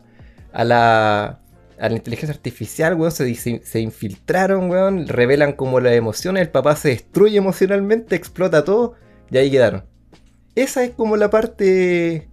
a 0.53 0.63
la 0.63 1.39
a 1.79 1.89
la 1.89 1.95
inteligencia 1.95 2.33
artificial, 2.33 2.95
weón, 2.95 3.11
se, 3.11 3.79
infiltraron, 3.79 4.69
weón, 4.69 5.07
revelan 5.07 5.53
como 5.53 5.79
las 5.79 5.93
emociones, 5.93 6.41
el 6.41 6.49
papá 6.49 6.75
se 6.75 6.89
destruye 6.89 7.37
emocionalmente, 7.37 8.15
explota 8.15 8.63
todo, 8.63 8.95
y 9.29 9.37
ahí 9.37 9.51
quedaron. 9.51 9.85
Esa 10.55 10.83
es 10.83 10.91
como 10.91 11.17
la 11.17 11.29
parte... 11.29 12.29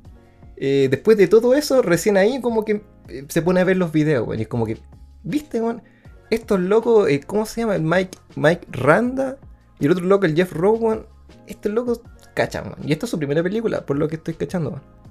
Eh, 0.56 0.86
después 0.88 1.18
de 1.18 1.26
todo 1.26 1.54
eso, 1.54 1.82
recién 1.82 2.16
ahí 2.16 2.40
como 2.40 2.64
que 2.64 2.84
eh, 3.08 3.24
se 3.28 3.42
pone 3.42 3.60
a 3.60 3.64
ver 3.64 3.76
los 3.76 3.92
videos, 3.92 4.26
weón, 4.26 4.38
y 4.38 4.42
es 4.42 4.48
como 4.48 4.66
que, 4.66 4.78
¿viste, 5.22 5.60
weón? 5.60 5.82
Estos 6.30 6.60
locos, 6.60 7.08
eh, 7.08 7.20
¿cómo 7.26 7.44
se 7.44 7.60
llama? 7.60 7.76
El 7.76 7.82
Mike, 7.82 8.18
Mike 8.36 8.66
Randa 8.70 9.36
y 9.78 9.86
el 9.86 9.92
otro 9.92 10.04
loco, 10.04 10.26
el 10.26 10.34
Jeff 10.34 10.52
Rowe, 10.52 10.78
weón. 10.78 11.06
Estos 11.46 11.72
locos 11.72 12.00
cachan, 12.34 12.66
weón. 12.66 12.88
Y 12.88 12.92
esta 12.92 13.06
es 13.06 13.10
su 13.10 13.18
primera 13.18 13.42
película, 13.42 13.84
por 13.84 13.98
lo 13.98 14.08
que 14.08 14.16
estoy 14.16 14.34
cachando, 14.34 14.70
weón. 14.70 15.03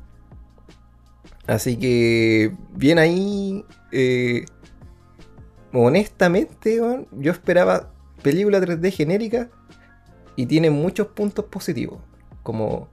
Así 1.47 1.77
que, 1.77 2.55
bien 2.75 2.99
ahí. 2.99 3.65
Eh, 3.91 4.45
honestamente, 5.73 6.79
yo 7.11 7.31
esperaba 7.31 7.91
película 8.21 8.59
3D 8.59 8.91
genérica 8.91 9.49
y 10.35 10.45
tiene 10.45 10.69
muchos 10.69 11.07
puntos 11.07 11.45
positivos. 11.45 11.99
Como 12.43 12.89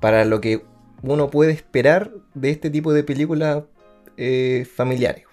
para 0.00 0.24
lo 0.24 0.40
que 0.40 0.64
uno 1.02 1.30
puede 1.30 1.52
esperar 1.52 2.12
de 2.34 2.50
este 2.50 2.70
tipo 2.70 2.92
de 2.92 3.04
películas 3.04 3.64
eh, 4.16 4.66
familiares. 4.74 5.24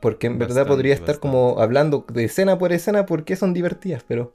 Porque 0.00 0.28
en 0.28 0.38
verdad 0.38 0.66
podría 0.66 0.94
estar 0.94 1.18
como 1.18 1.60
hablando 1.60 2.06
de 2.12 2.24
escena 2.24 2.56
por 2.56 2.72
escena 2.72 3.04
porque 3.04 3.36
son 3.36 3.52
divertidas, 3.52 4.04
pero 4.06 4.32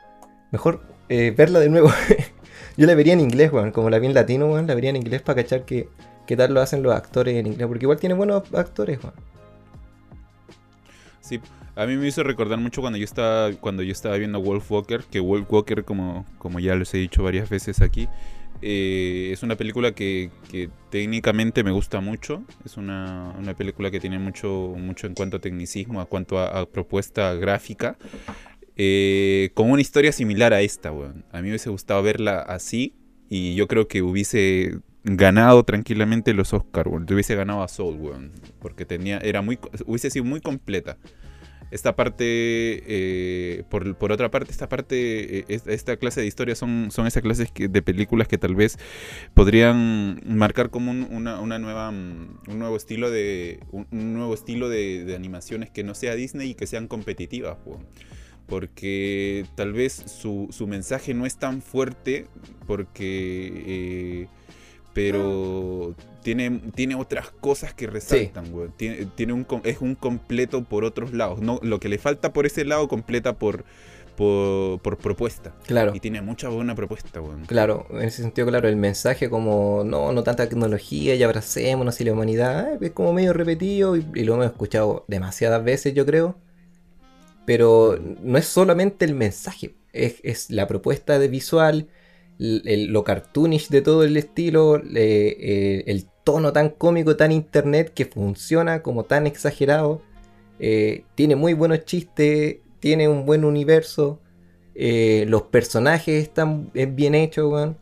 mejor 0.51 0.81
eh, 1.09 1.33
verla 1.35 1.59
de 1.59 1.69
nuevo. 1.69 1.89
Yo 2.77 2.87
la 2.87 2.95
vería 2.95 3.13
en 3.13 3.19
inglés, 3.19 3.51
weón. 3.51 3.71
Como 3.71 3.89
la 3.89 3.99
vi 3.99 4.07
en 4.07 4.13
latino, 4.13 4.47
weón, 4.47 4.67
la 4.67 4.75
vería 4.75 4.89
en 4.89 4.95
inglés 4.95 5.21
para 5.21 5.43
cachar 5.43 5.65
que, 5.65 5.89
qué 6.25 6.35
tal 6.35 6.53
lo 6.53 6.61
hacen 6.61 6.83
los 6.83 6.93
actores 6.93 7.35
en 7.35 7.47
inglés. 7.47 7.67
Porque 7.67 7.85
igual 7.85 7.99
tiene 7.99 8.15
buenos 8.15 8.43
actores, 8.53 8.99
weón. 9.03 9.15
Sí, 11.21 11.39
a 11.75 11.85
mí 11.85 11.95
me 11.95 12.07
hizo 12.07 12.23
recordar 12.23 12.59
mucho 12.59 12.81
cuando 12.81 12.97
yo 12.97 13.05
estaba, 13.05 13.51
cuando 13.53 13.81
yo 13.81 13.91
estaba 13.91 14.17
viendo 14.17 14.41
Wolf 14.41 14.71
Walker, 14.71 15.03
que 15.09 15.19
Wolf 15.19 15.51
Walker, 15.51 15.83
como, 15.83 16.25
como 16.37 16.59
ya 16.59 16.75
les 16.75 16.93
he 16.93 16.97
dicho 16.97 17.23
varias 17.23 17.49
veces 17.49 17.81
aquí, 17.81 18.09
eh, 18.61 19.31
es 19.33 19.43
una 19.43 19.55
película 19.55 19.93
que, 19.93 20.29
que, 20.49 20.69
técnicamente 20.89 21.63
me 21.63 21.71
gusta 21.71 21.99
mucho. 21.99 22.43
Es 22.63 22.77
una, 22.77 23.35
una, 23.37 23.53
película 23.55 23.91
que 23.91 23.99
tiene 23.99 24.19
mucho, 24.19 24.73
mucho 24.77 25.07
en 25.07 25.15
cuanto 25.15 25.37
a 25.37 25.39
tecnicismo, 25.39 25.99
a 25.99 26.05
cuanto 26.05 26.37
a, 26.39 26.61
a 26.61 26.65
propuesta 26.65 27.33
gráfica. 27.33 27.97
Eh, 28.75 29.51
con 29.53 29.69
una 29.69 29.81
historia 29.81 30.11
similar 30.11 30.53
a 30.53 30.61
esta, 30.61 30.91
weón. 30.91 31.25
A 31.31 31.37
mí 31.37 31.43
me 31.43 31.49
hubiese 31.49 31.69
gustado 31.69 32.01
verla 32.01 32.39
así 32.39 32.95
y 33.29 33.55
yo 33.55 33.67
creo 33.67 33.87
que 33.87 34.01
hubiese 34.01 34.79
ganado 35.03 35.63
tranquilamente 35.63 36.33
los 36.33 36.53
Oscars, 36.53 36.89
weón. 36.89 37.05
Hubiese 37.09 37.35
ganado 37.35 37.63
a 37.63 37.67
Soul, 37.67 37.97
weón. 37.99 38.31
Porque 38.59 38.85
tenía, 38.85 39.19
era 39.19 39.41
muy, 39.41 39.59
hubiese 39.85 40.09
sido 40.09 40.25
muy 40.25 40.41
completa. 40.41 40.97
Esta 41.73 41.95
parte, 41.95 42.23
eh, 42.27 43.63
por, 43.67 44.11
otra 44.11 44.29
parte, 44.29 44.51
esta 44.51 44.69
parte, 44.69 45.39
eh, 45.39 45.45
esta 45.65 45.97
clase 45.97 46.21
de 46.21 46.27
historias 46.27 46.59
son, 46.59 46.91
son 46.91 47.07
esas 47.07 47.23
clases 47.23 47.51
de 47.55 47.81
películas 47.81 48.27
que 48.27 48.37
tal 48.37 48.53
vez 48.53 48.77
podrían 49.33 50.21
marcar 50.23 50.69
como 50.69 50.91
un, 50.91 51.01
una, 51.09 51.57
nueva, 51.57 51.89
mm, 51.89 52.41
un 52.47 52.59
nuevo 52.59 52.77
estilo 52.77 53.09
de, 53.09 53.59
un, 53.71 53.87
nuevo 54.13 54.35
estilo 54.35 54.69
de, 54.69 55.15
animaciones 55.15 55.71
que 55.71 55.83
no 55.83 55.95
sea 55.95 56.13
Disney 56.13 56.51
y 56.51 56.53
que 56.53 56.67
sean 56.67 56.87
competitivas, 56.87 57.57
porque 58.47 59.45
tal 59.55 59.73
vez 59.73 59.93
su, 59.93 60.47
su, 60.51 60.67
mensaje 60.67 61.13
no 61.13 61.25
es 61.25 61.37
tan 61.37 61.61
fuerte, 61.61 62.27
porque... 62.67 63.63
Eh, 63.65 64.27
pero 64.93 65.95
tiene, 66.21 66.61
tiene 66.75 66.95
otras 66.95 67.31
cosas 67.31 67.73
que 67.73 67.87
resaltan, 67.87 68.45
Tiene, 68.77 69.07
tiene, 69.15 69.33
un, 69.33 69.47
es 69.63 69.81
un 69.81 69.95
completo 69.95 70.63
por 70.63 70.83
otros 70.83 71.13
lados. 71.13 71.41
No, 71.41 71.59
lo 71.63 71.79
que 71.79 71.89
le 71.89 71.97
falta 71.97 72.31
por 72.31 72.45
ese 72.45 72.63
lado 72.63 72.87
completa 72.87 73.33
por, 73.33 73.65
por, 74.15 74.97
propuesta. 74.97 75.53
Claro. 75.65 75.93
Y 75.95 75.99
tiene 75.99 76.21
mucha 76.21 76.49
buena 76.49 76.75
propuesta. 76.75 77.21
Claro, 77.47 77.87
en 77.91 78.03
ese 78.03 78.21
sentido, 78.21 78.47
claro, 78.47 78.67
el 78.67 78.75
mensaje 78.75 79.29
como, 79.29 79.83
no, 79.83 80.13
no 80.13 80.23
tanta 80.23 80.47
tecnología 80.47 81.15
y 81.15 81.23
abracémonos 81.23 81.99
y 81.99 82.03
la 82.03 82.13
humanidad, 82.13 82.81
es 82.81 82.91
como 82.91 83.13
medio 83.13 83.33
repetido 83.33 83.97
y, 83.97 84.05
y, 84.13 84.23
lo 84.23 84.35
hemos 84.35 84.45
escuchado 84.45 85.05
demasiadas 85.07 85.63
veces, 85.63 85.93
yo 85.93 86.05
creo. 86.05 86.35
Pero 87.45 87.99
no 88.21 88.37
es 88.37 88.45
solamente 88.45 89.05
el 89.05 89.15
mensaje, 89.15 89.75
es, 89.93 90.49
la 90.49 90.67
propuesta 90.67 91.19
de 91.19 91.27
visual, 91.27 91.87
lo 92.37 93.03
cartoonish 93.03 93.69
de 93.69 93.81
todo 93.81 94.03
el 94.03 94.17
estilo, 94.17 94.81
eh, 94.95 95.83
el 95.87 96.05
tono 96.23 96.51
tan 96.51 96.69
cómico, 96.69 97.15
tan 97.15 97.31
internet 97.31 97.91
que 97.93 98.05
funciona 98.05 98.81
como 98.81 99.03
tan 99.03 99.27
exagerado. 99.27 100.01
Eh, 100.59 101.03
tiene 101.15 101.35
muy 101.35 101.53
buenos 101.53 101.85
chistes, 101.85 102.57
tiene 102.79 103.07
un 103.07 103.25
buen 103.25 103.45
universo, 103.45 104.19
eh, 104.75 105.25
los 105.27 105.43
personajes 105.43 106.23
están 106.23 106.71
bien 106.73 107.15
hechos, 107.15 107.75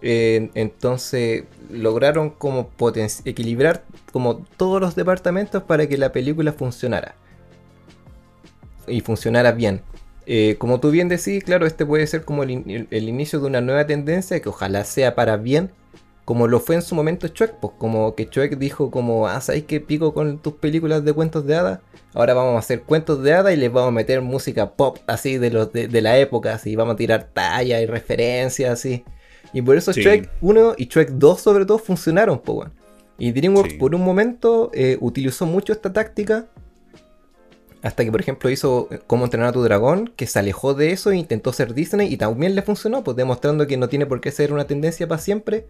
entonces 0.00 1.44
lograron 1.70 2.30
como 2.30 2.70
equilibrar 3.24 3.84
como 4.12 4.44
todos 4.56 4.80
los 4.80 4.94
departamentos 4.94 5.62
para 5.64 5.88
que 5.88 5.98
la 5.98 6.12
película 6.12 6.52
funcionara 6.52 7.16
y 8.88 9.00
funcionara 9.00 9.52
bien. 9.52 9.82
Eh, 10.30 10.56
como 10.58 10.78
tú 10.78 10.90
bien 10.90 11.08
decís, 11.08 11.42
claro, 11.42 11.66
este 11.66 11.86
puede 11.86 12.06
ser 12.06 12.26
como 12.26 12.42
el, 12.42 12.50
inicio 12.90 13.40
de 13.40 13.46
una 13.46 13.62
nueva 13.62 13.86
tendencia 13.86 14.40
que 14.40 14.50
ojalá 14.50 14.84
sea 14.84 15.14
para 15.14 15.38
bien, 15.38 15.70
como 16.26 16.46
lo 16.46 16.60
fue 16.60 16.74
en 16.74 16.82
su 16.82 16.94
momento 16.94 17.28
Chuek, 17.28 17.54
pues 17.54 17.72
como 17.78 18.14
que 18.14 18.28
Chuek 18.28 18.58
dijo 18.58 18.90
como, 18.90 19.26
ah, 19.26 19.40
¿sabes 19.40 19.62
qué 19.62 19.80
pico 19.80 20.12
con 20.12 20.38
tus 20.38 20.52
películas 20.52 21.02
de 21.02 21.14
cuentos 21.14 21.46
de 21.46 21.56
hadas? 21.56 21.80
Ahora 22.12 22.34
vamos 22.34 22.56
a 22.56 22.58
hacer 22.58 22.82
cuentos 22.82 23.22
de 23.22 23.32
hadas 23.32 23.54
y 23.54 23.56
les 23.56 23.72
vamos 23.72 23.88
a 23.88 23.92
meter 23.92 24.20
música 24.20 24.72
pop 24.72 24.98
así 25.06 25.38
de, 25.38 25.50
los 25.50 25.72
de, 25.72 26.02
la 26.02 26.18
época, 26.18 26.52
así, 26.52 26.76
vamos 26.76 26.92
a 26.92 26.96
tirar 26.98 27.30
talla 27.32 27.80
y 27.80 27.86
referencias 27.86 28.70
así. 28.70 29.04
Y 29.54 29.62
por 29.62 29.78
eso 29.78 29.94
sí. 29.94 30.04
1 30.42 30.74
y 30.76 30.86
Chuek 30.88 31.08
2 31.12 31.40
sobre 31.40 31.64
todo 31.64 31.78
funcionaron, 31.78 32.38
pues 32.38 32.68
Y 33.16 33.32
DreamWorks 33.32 33.74
por 33.74 33.94
un 33.94 34.04
momento 34.04 34.70
eh, 34.74 34.98
utilizó 35.00 35.46
mucho 35.46 35.72
esta 35.72 35.90
táctica 35.90 36.48
hasta 37.82 38.04
que, 38.04 38.10
por 38.10 38.20
ejemplo, 38.20 38.50
hizo 38.50 38.88
eh, 38.90 39.00
Cómo 39.06 39.24
entrenar 39.24 39.50
a 39.50 39.52
tu 39.52 39.62
dragón, 39.62 40.12
que 40.16 40.26
se 40.26 40.38
alejó 40.38 40.74
de 40.74 40.92
eso 40.92 41.10
e 41.10 41.16
intentó 41.16 41.52
ser 41.52 41.74
Disney 41.74 42.12
y 42.12 42.16
también 42.16 42.54
le 42.54 42.62
funcionó, 42.62 43.04
pues 43.04 43.16
demostrando 43.16 43.66
que 43.66 43.76
no 43.76 43.88
tiene 43.88 44.06
por 44.06 44.20
qué 44.20 44.30
ser 44.32 44.52
una 44.52 44.66
tendencia 44.66 45.06
para 45.06 45.20
siempre, 45.20 45.66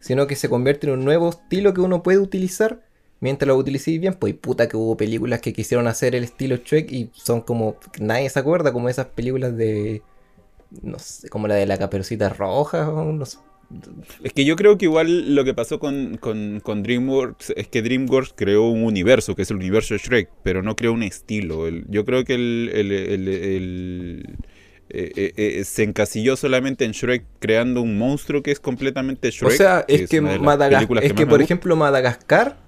sino 0.00 0.26
que 0.26 0.36
se 0.36 0.48
convierte 0.48 0.86
en 0.86 0.94
un 0.94 1.04
nuevo 1.04 1.30
estilo 1.30 1.74
que 1.74 1.80
uno 1.80 2.02
puede 2.02 2.18
utilizar 2.18 2.82
mientras 3.20 3.48
lo 3.48 3.56
utilicéis 3.56 4.00
bien. 4.00 4.14
Pues 4.14 4.34
puta 4.34 4.68
que 4.68 4.76
hubo 4.76 4.96
películas 4.96 5.40
que 5.40 5.52
quisieron 5.52 5.86
hacer 5.86 6.14
el 6.14 6.24
estilo 6.24 6.56
Shrek 6.56 6.92
y 6.92 7.10
son 7.14 7.40
como. 7.40 7.76
Nadie 7.98 8.28
se 8.30 8.38
acuerda, 8.38 8.72
como 8.72 8.88
esas 8.88 9.06
películas 9.06 9.56
de. 9.56 10.02
No 10.82 10.98
sé, 10.98 11.28
como 11.28 11.48
la 11.48 11.54
de 11.54 11.66
la 11.66 11.78
caperucita 11.78 12.28
roja, 12.30 12.84
no 12.86 13.24
sé, 13.26 13.38
es 14.22 14.32
que 14.32 14.44
yo 14.44 14.56
creo 14.56 14.78
que 14.78 14.86
igual 14.86 15.34
lo 15.34 15.44
que 15.44 15.54
pasó 15.54 15.78
con, 15.78 16.18
DreamWorks 16.20 17.52
es 17.56 17.68
que 17.68 17.82
DreamWorks 17.82 18.32
creó 18.34 18.68
un 18.68 18.84
universo, 18.84 19.34
que 19.34 19.42
es 19.42 19.50
el 19.50 19.56
universo 19.56 19.94
de 19.94 19.98
Shrek, 19.98 20.30
pero 20.42 20.62
no 20.62 20.76
creó 20.76 20.92
un 20.92 21.02
estilo. 21.02 21.68
yo 21.88 22.04
creo 22.04 22.24
que 22.24 22.34
el, 22.34 22.70
eh, 24.90 25.12
eh, 25.16 25.32
eh, 25.36 25.64
se 25.64 25.82
encasilló 25.82 26.36
solamente 26.36 26.84
en 26.84 26.92
Shrek 26.92 27.24
creando 27.38 27.80
un 27.82 27.98
monstruo 27.98 28.42
que 28.42 28.50
es 28.50 28.60
completamente 28.60 29.30
Shrek. 29.30 29.52
O 29.52 29.56
sea, 29.56 29.84
es 29.88 30.08
que, 30.08 30.18
es 31.02 31.12
que 31.12 31.26
por 31.26 31.42
ejemplo 31.42 31.74
Madagascar 31.74 32.58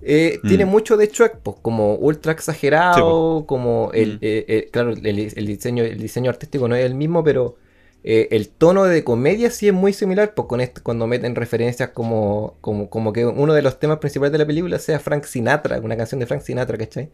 tiene 0.00 0.64
mm. 0.64 0.68
mucho 0.68 0.96
de 0.96 1.06
Shrek, 1.06 1.38
pues, 1.38 1.56
como 1.62 1.94
ultra 1.94 2.32
exagerado, 2.32 3.46
como 3.46 3.90
el, 3.94 4.14
mm. 4.14 4.70
claro, 4.70 4.90
el, 4.92 5.46
diseño, 5.46 5.84
el 5.84 5.98
diseño 5.98 6.30
artístico 6.30 6.68
no 6.68 6.76
es 6.76 6.84
el 6.84 6.94
mismo, 6.94 7.24
pero 7.24 7.56
eh, 8.04 8.28
el 8.32 8.48
tono 8.48 8.84
de 8.84 9.04
comedia 9.04 9.50
sí 9.50 9.68
es 9.68 9.74
muy 9.74 9.92
similar, 9.92 10.34
pues 10.34 10.48
con 10.48 10.60
esto, 10.60 10.80
cuando 10.82 11.06
meten 11.06 11.36
referencias 11.36 11.90
como, 11.90 12.56
como, 12.60 12.90
como, 12.90 13.12
que 13.12 13.24
uno 13.24 13.54
de 13.54 13.62
los 13.62 13.78
temas 13.78 13.98
principales 13.98 14.32
de 14.32 14.38
la 14.38 14.46
película 14.46 14.78
sea 14.78 14.98
Frank 14.98 15.24
Sinatra, 15.24 15.78
una 15.80 15.96
canción 15.96 16.18
de 16.18 16.26
Frank 16.26 16.42
Sinatra, 16.42 16.76
¿cachai? 16.76 17.10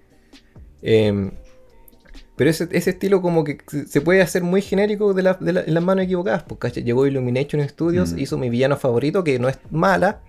Eh, 0.82 1.30
pero 2.36 2.50
ese, 2.50 2.68
estilo 2.72 3.20
como 3.20 3.44
que 3.44 3.58
se 3.86 4.00
puede 4.00 4.22
hacer 4.22 4.44
muy 4.44 4.62
genérico 4.62 5.12
de, 5.12 5.22
la, 5.22 5.36
en 5.40 5.74
las 5.74 5.82
manos 5.82 6.04
equivocadas, 6.04 6.44
pues 6.44 6.58
¿cachai? 6.58 6.84
Llegó 6.84 7.06
Illumination 7.06 7.68
Studios, 7.68 8.12
mm. 8.12 8.18
hizo 8.20 8.38
mi 8.38 8.48
villano 8.48 8.76
favorito, 8.76 9.24
que 9.24 9.38
no 9.38 9.48
es 9.48 9.58
mala, 9.70 10.22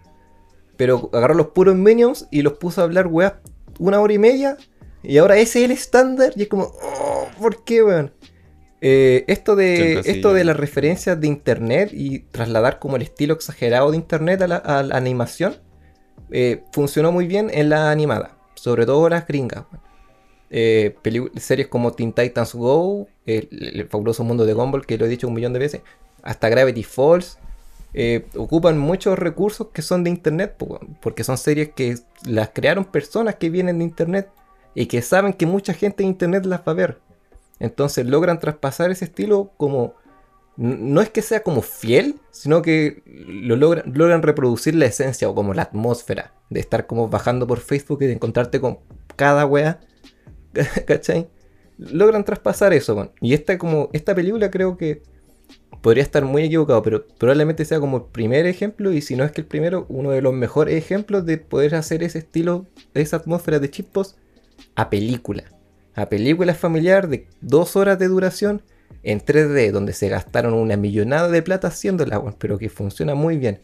pero 0.76 1.10
agarró 1.14 1.36
los 1.36 1.48
puros 1.50 1.76
minions 1.76 2.28
y 2.32 2.42
los 2.42 2.54
puso 2.54 2.82
a 2.82 2.86
hablar, 2.86 3.08
weá, 3.08 3.40
una 3.78 4.02
hora 4.02 4.12
y 4.12 4.18
media, 4.18 4.58
y 5.04 5.20
ahora 5.20 5.38
ese 5.38 5.60
es 5.60 5.66
el 5.66 5.72
estándar, 5.72 6.34
y 6.36 6.42
es 6.42 6.48
como, 6.50 6.64
oh, 6.64 7.28
¿por 7.40 7.64
qué, 7.64 7.82
weón? 7.84 8.12
Eh, 8.82 9.26
esto, 9.28 9.58
de, 9.58 10.00
esto 10.06 10.34
de 10.34 10.46
las 10.46 10.56
referencias 10.56 11.20
de 11.20 11.28
internet 11.28 11.90
y 11.92 12.20
trasladar 12.20 12.80
como 12.80 12.96
el 12.96 13.02
estilo 13.02 13.34
exagerado 13.34 13.92
de 13.92 13.98
internet 13.98 14.42
a 14.42 14.48
la, 14.48 14.96
animación 14.96 15.58
eh, 16.32 16.64
funcionó 16.72 17.12
muy 17.12 17.28
bien 17.28 17.52
en 17.54 17.70
la 17.70 17.92
animada, 17.92 18.38
sobre 18.56 18.86
todo 18.86 19.10
las 19.10 19.28
gringas. 19.28 19.66
Eh, 20.52 20.96
series 21.36 21.68
como 21.68 21.92
Teen 21.92 22.14
Titans 22.14 22.56
Go, 22.56 23.08
el, 23.26 23.88
fabuloso 23.90 24.24
mundo 24.24 24.46
de 24.46 24.54
Gumball, 24.54 24.86
que 24.86 24.98
lo 24.98 25.06
he 25.06 25.10
dicho 25.10 25.28
un 25.28 25.34
millón 25.34 25.54
de 25.54 25.60
veces, 25.60 25.82
hasta 26.24 26.48
Gravity 26.48 26.84
Falls, 26.84 27.38
ocupan 28.38 28.78
muchos 28.78 29.20
recursos 29.20 29.68
que 29.74 29.82
son 29.82 30.06
de 30.06 30.10
internet, 30.10 30.56
porque 31.02 31.26
son 31.26 31.38
series 31.38 31.70
que 31.74 31.96
las 32.26 32.50
crearon 32.50 32.86
personas 32.86 33.36
que 33.36 33.50
vienen 33.50 33.80
de 33.80 33.84
internet 33.84 34.30
y 34.74 34.86
que 34.86 35.02
saben 35.02 35.34
que 35.34 35.46
mucha 35.46 35.74
gente 35.74 36.04
en 36.04 36.10
internet 36.10 36.46
las 36.46 36.62
va 36.62 36.72
a 36.72 36.76
ver. 36.76 37.09
Entonces 37.60 38.06
logran 38.06 38.40
traspasar 38.40 38.92
ese 38.92 39.06
estilo 39.06 39.54
como... 39.58 39.96
No 40.58 41.00
es 41.00 41.10
que 41.10 41.22
sea 41.22 41.42
como 41.42 41.62
fiel, 41.62 42.20
sino 42.32 42.62
que 42.62 43.02
lo 43.06 43.56
logran, 43.56 43.94
logran 43.96 44.22
reproducir 44.22 44.76
la 44.76 44.88
esencia 44.88 45.30
o 45.30 45.36
como 45.36 45.54
la 45.54 45.62
atmósfera 45.62 46.34
de 46.50 46.60
estar 46.60 46.86
como 46.86 47.08
bajando 47.08 47.48
por 47.48 47.60
Facebook 47.60 48.04
y 48.04 48.08
de 48.08 48.14
encontrarte 48.14 48.60
con 48.60 48.80
cada 49.16 49.46
wea. 49.46 49.80
¿Cachai? 50.86 51.30
Logran 51.78 52.26
traspasar 52.26 52.74
eso. 52.74 53.14
Y 53.22 53.34
esta, 53.34 53.58
como, 53.58 53.90
esta 53.94 54.14
película 54.14 54.52
creo 54.52 54.76
que 54.76 55.02
podría 55.82 56.04
estar 56.04 56.26
muy 56.26 56.44
equivocado, 56.44 56.82
pero 56.82 57.08
probablemente 57.08 57.64
sea 57.64 57.80
como 57.80 57.98
el 57.98 58.04
primer 58.12 58.46
ejemplo, 58.46 58.92
y 58.92 59.02
si 59.02 59.16
no 59.16 59.24
es 59.24 59.32
que 59.32 59.42
el 59.42 59.48
primero, 59.48 59.86
uno 59.88 60.12
de 60.12 60.22
los 60.22 60.34
mejores 60.34 60.76
ejemplos 60.76 61.26
de 61.26 61.38
poder 61.38 61.76
hacer 61.76 62.04
ese 62.04 62.20
estilo, 62.20 62.66
esa 62.94 63.16
atmósfera 63.16 63.60
de 63.60 63.70
chipos 63.70 64.18
a 64.76 64.90
película 64.90 65.46
a 66.00 66.10
película 66.10 66.54
familiar 66.54 67.10
de 67.10 67.28
dos 67.42 67.76
horas 67.76 68.00
de 68.00 68.08
duración 68.08 68.62
en 69.04 69.20
3D, 69.20 69.72
donde 69.72 69.94
se 69.94 70.10
gastaron 70.10 70.54
una 70.54 70.78
millonada 70.78 71.30
de 71.30 71.42
plata 71.42 71.68
haciéndola, 71.68 72.22
pero 72.38 72.58
que 72.58 72.70
funciona 72.70 73.16
muy 73.16 73.38
bien. 73.38 73.60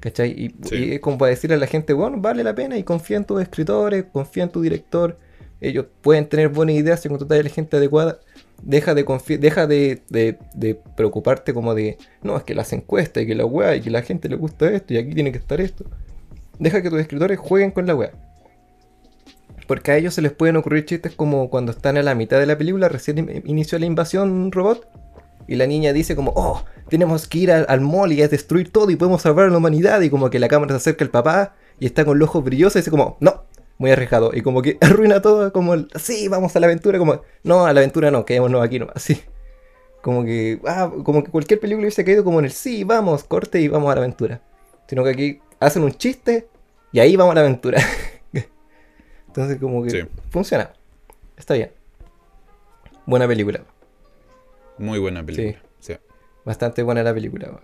¿Cachai? 0.00 0.30
Y, 0.30 0.54
es 0.94 1.00
como 1.00 1.18
para 1.18 1.30
decirle 1.30 1.56
a 1.56 1.58
la 1.58 1.66
gente, 1.66 1.92
bueno, 1.92 2.18
vale 2.20 2.44
la 2.44 2.54
pena 2.54 2.78
y 2.78 2.84
confía 2.84 3.16
en 3.16 3.24
tus 3.24 3.42
escritores, 3.42 4.04
confía 4.12 4.44
en 4.44 4.50
tu 4.50 4.62
director. 4.62 5.18
Ellos 5.60 5.86
pueden 6.02 6.28
tener 6.28 6.48
buenas 6.48 6.76
ideas 6.76 7.00
si 7.00 7.08
encontrar 7.08 7.40
a 7.40 7.42
la 7.42 7.50
gente 7.50 7.76
adecuada. 7.76 8.20
Deja 8.62 8.94
de 8.94 9.04
deja 9.40 9.66
de, 9.66 10.78
preocuparte 10.96 11.52
como 11.52 11.74
de, 11.74 11.98
no, 12.22 12.36
es 12.36 12.44
que 12.44 12.54
las 12.54 12.72
encuestas 12.72 13.24
y 13.24 13.26
que 13.26 13.34
la 13.34 13.44
weá 13.44 13.74
y 13.74 13.80
que 13.80 13.90
la 13.90 14.02
gente 14.02 14.28
le 14.28 14.36
gusta 14.36 14.70
esto 14.70 14.94
y 14.94 14.98
aquí 14.98 15.14
tiene 15.14 15.32
que 15.32 15.38
estar 15.38 15.60
esto. 15.60 15.84
Deja 16.60 16.82
que 16.82 16.90
tus 16.90 17.00
escritores 17.00 17.38
jueguen 17.38 17.72
con 17.72 17.86
la 17.86 17.94
weá. 17.94 18.12
Porque 19.68 19.92
a 19.92 19.96
ellos 19.98 20.14
se 20.14 20.22
les 20.22 20.32
pueden 20.32 20.56
ocurrir 20.56 20.86
chistes 20.86 21.14
como 21.14 21.50
cuando 21.50 21.72
están 21.72 21.98
a 21.98 22.02
la 22.02 22.14
mitad 22.14 22.40
de 22.40 22.46
la 22.46 22.56
película, 22.56 22.88
recién 22.88 23.42
inició 23.44 23.78
la 23.78 23.84
invasión 23.84 24.50
robot. 24.50 24.88
Y 25.46 25.56
la 25.56 25.66
niña 25.66 25.92
dice 25.92 26.16
como, 26.16 26.32
oh, 26.34 26.64
tenemos 26.88 27.28
que 27.28 27.38
ir 27.38 27.52
al, 27.52 27.80
mall 27.82 28.12
y 28.12 28.22
a 28.22 28.28
destruir 28.28 28.72
todo 28.72 28.90
y 28.90 28.96
podemos 28.96 29.22
salvar 29.22 29.46
a 29.46 29.50
la 29.50 29.58
humanidad. 29.58 30.00
Y 30.00 30.08
como 30.08 30.30
que 30.30 30.38
la 30.38 30.48
cámara 30.48 30.72
se 30.72 30.76
acerca 30.76 31.04
al 31.04 31.10
papá 31.10 31.54
y 31.78 31.84
está 31.84 32.06
con 32.06 32.18
los 32.18 32.30
ojos 32.30 32.44
brillosos 32.44 32.76
y 32.76 32.78
dice 32.78 32.90
como, 32.90 33.18
no, 33.20 33.44
muy 33.76 33.90
arriesgado. 33.90 34.30
Y 34.32 34.40
como 34.40 34.62
que 34.62 34.78
arruina 34.80 35.20
todo, 35.20 35.52
como, 35.52 35.76
sí, 35.96 36.28
vamos 36.28 36.56
a 36.56 36.60
la 36.60 36.66
aventura, 36.66 36.98
como, 36.98 37.20
no, 37.44 37.66
a 37.66 37.72
la 37.74 37.80
aventura 37.80 38.10
no, 38.10 38.24
quedémonos 38.24 38.64
aquí 38.64 38.78
nomás, 38.78 38.96
así. 38.96 39.22
Como 40.00 40.24
que, 40.24 40.60
ah, 40.66 40.90
como 41.04 41.22
que 41.22 41.30
cualquier 41.30 41.60
película 41.60 41.82
hubiese 41.82 42.06
caído 42.06 42.24
como 42.24 42.38
en 42.38 42.46
el 42.46 42.52
sí, 42.52 42.84
vamos, 42.84 43.24
corte 43.24 43.60
y 43.60 43.68
vamos 43.68 43.92
a 43.92 43.96
la 43.96 44.00
aventura. 44.00 44.40
Sino 44.86 45.04
que 45.04 45.10
aquí 45.10 45.40
hacen 45.60 45.82
un 45.82 45.92
chiste 45.92 46.48
y 46.90 47.00
ahí 47.00 47.16
vamos 47.16 47.32
a 47.32 47.34
la 47.34 47.40
aventura. 47.42 47.82
Entonces 49.38 49.60
como 49.60 49.84
que 49.84 50.08
funciona. 50.30 50.72
Está 51.36 51.54
bien. 51.54 51.70
Buena 53.06 53.28
película. 53.28 53.60
Muy 54.78 54.98
buena 54.98 55.24
película. 55.24 55.62
Sí. 55.78 55.94
Bastante 56.44 56.82
buena 56.82 57.04
la 57.04 57.14
película. 57.14 57.60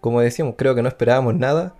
Como 0.00 0.22
decíamos, 0.22 0.54
creo 0.56 0.74
que 0.74 0.80
no 0.80 0.88
esperábamos 0.88 1.34
nada. 1.34 1.74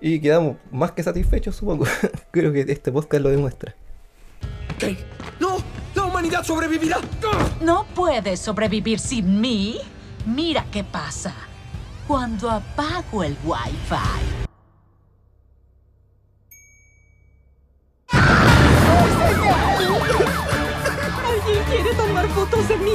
Y 0.00 0.20
quedamos 0.20 0.56
más 0.72 0.90
que 0.90 1.04
satisfechos, 1.04 1.54
supongo. 1.54 1.84
creo 2.32 2.52
que 2.52 2.62
este 2.62 2.90
podcast 2.90 3.22
lo 3.22 3.28
demuestra. 3.28 3.76
¿Qué? 4.80 4.96
¡No! 5.38 5.58
¡La 5.94 6.02
humanidad 6.02 6.42
sobrevivirá! 6.42 6.96
No 7.60 7.86
puedes 7.94 8.40
sobrevivir 8.40 8.98
sin 8.98 9.40
mí. 9.40 9.78
Mira 10.26 10.66
qué 10.72 10.82
pasa 10.82 11.32
cuando 12.08 12.50
apago 12.50 13.22
el 13.22 13.36
wifi. 13.44 14.41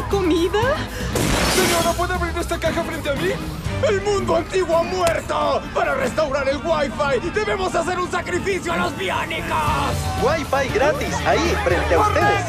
Comida? 0.10 0.78
Señora, 1.56 1.92
¿puede 1.98 2.14
abrir 2.14 2.38
esta 2.38 2.60
caja 2.60 2.84
frente 2.84 3.10
a 3.10 3.14
mí? 3.16 3.30
¡El 3.88 4.02
mundo 4.02 4.36
antiguo 4.36 4.78
ha 4.78 4.84
muerto! 4.84 5.62
Para 5.74 5.96
restaurar 5.96 6.48
el 6.50 6.58
Wi-Fi 6.58 7.30
debemos 7.34 7.74
hacer 7.76 8.00
un 8.00 8.10
sacrificio 8.10 8.74
a 8.74 8.78
los 8.78 8.98
biónicos. 8.98 9.96
Wi-Fi 10.24 10.74
gratis, 10.74 11.14
ahí, 11.26 11.56
frente 11.64 11.94
a 11.94 12.00
ustedes. 12.00 12.46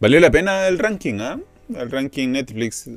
¿Valió 0.00 0.20
la 0.20 0.30
pena 0.30 0.68
el 0.68 0.78
ranking, 0.78 1.20
ah? 1.20 1.38
El 1.74 1.90
ranking 1.90 2.28
Netflix. 2.28 2.88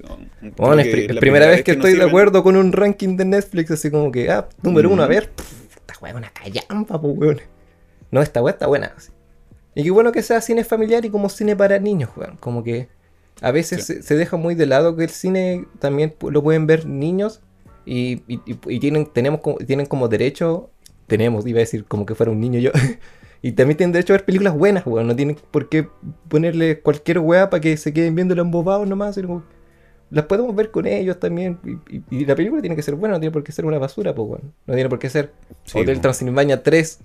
Bueno, 0.56 0.82
es 0.82 1.14
la 1.14 1.20
primera 1.20 1.48
vez 1.48 1.64
que, 1.64 1.72
estoy 1.72 1.94
de 1.94 2.04
acuerdo 2.04 2.44
con 2.44 2.56
un 2.56 2.72
ranking 2.72 3.18
de 3.18 3.26
Netflix, 3.26 3.72
así 3.72 3.92
como 3.92 4.12
que, 4.12 4.30
ah, 4.30 4.48
número 4.62 4.90
uno, 4.90 5.04
a 5.04 5.08
ver, 5.08 5.32
esta 5.70 5.96
weá 6.02 6.12
es 6.12 6.18
una 6.18 6.30
callampa, 6.30 7.02
pues 7.02 7.18
weón. 7.18 7.42
No, 8.12 8.22
esta 8.22 8.42
weá 8.42 8.54
está 8.54 8.68
buena. 8.68 8.94
Y 9.74 9.84
qué 9.84 9.92
bueno 9.92 10.12
que 10.12 10.22
sea 10.22 10.42
cine 10.42 10.64
familiar 10.64 11.06
y 11.06 11.10
como 11.10 11.30
cine 11.30 11.56
para 11.56 11.80
niños, 11.80 12.10
weón. 12.16 12.38
Como 12.38 12.64
que 12.64 12.90
a 13.42 13.52
veces 13.52 13.86
se, 13.86 14.16
deja 14.16 14.38
muy 14.38 14.54
de 14.56 14.66
lado 14.66 14.96
que 14.96 15.06
el 15.06 15.10
cine 15.10 15.66
también 15.80 16.14
lo 16.22 16.44
pueden 16.44 16.68
ver 16.68 16.86
niños 16.86 17.42
y, 17.86 18.24
y 18.28 18.80
tienen, 18.80 19.08
tenemos, 19.08 19.40
tienen 19.66 19.86
como 19.86 20.08
derecho, 20.08 20.70
tenemos, 21.08 21.48
iba 21.48 21.58
a 21.58 21.62
decir 21.62 21.86
como 21.86 22.06
que 22.06 22.16
fuera 22.16 22.32
un 22.32 22.40
niño 22.40 22.60
yo. 22.60 22.72
Y 23.44 23.54
también 23.54 23.78
tienen 23.78 23.92
derecho 23.92 24.14
a 24.14 24.18
ver 24.18 24.26
películas 24.26 24.56
buenas, 24.56 24.86
weón. 24.86 25.08
No 25.08 25.16
tienen 25.16 25.36
por 25.50 25.68
qué 25.68 25.88
ponerle 26.28 26.80
cualquier 26.80 27.20
weá 27.20 27.50
para 27.50 27.60
que 27.60 27.76
se 27.76 27.92
queden 27.92 28.14
viendo 28.14 28.36
los 28.36 28.46
embobados 28.46 28.88
nomás. 28.88 29.20
las 30.12 30.26
podemos 30.26 30.56
ver 30.56 30.70
con 30.70 30.86
ellos 30.86 31.20
también. 31.20 31.58
Y, 32.12 32.26
la 32.26 32.36
película 32.36 32.62
tiene 32.62 32.76
que 32.76 32.84
ser 32.84 32.96
buena, 32.96 33.16
no 33.16 33.20
tiene 33.20 33.34
por 33.34 33.44
qué 33.44 33.52
ser 33.52 33.66
una 33.66 33.80
basura, 33.80 34.14
pues, 34.14 34.30
weón. 34.30 34.54
No 34.68 34.76
tiene 34.76 34.90
por 34.90 35.00
qué 35.00 35.10
ser 35.10 35.34
Hotel 35.74 36.02
Transilvania 36.02 36.62
3. 36.62 37.00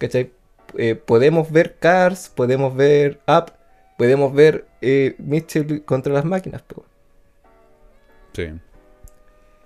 ¿Cachai? 0.00 0.32
Eh, 0.78 0.94
podemos 0.94 1.52
ver 1.52 1.76
Cars, 1.78 2.30
podemos 2.34 2.74
ver 2.74 3.20
Up, 3.28 3.52
podemos 3.98 4.32
ver 4.32 4.66
eh, 4.80 5.14
Mitchell 5.18 5.84
contra 5.84 6.12
las 6.12 6.24
máquinas. 6.24 6.64
Sí. 8.32 8.48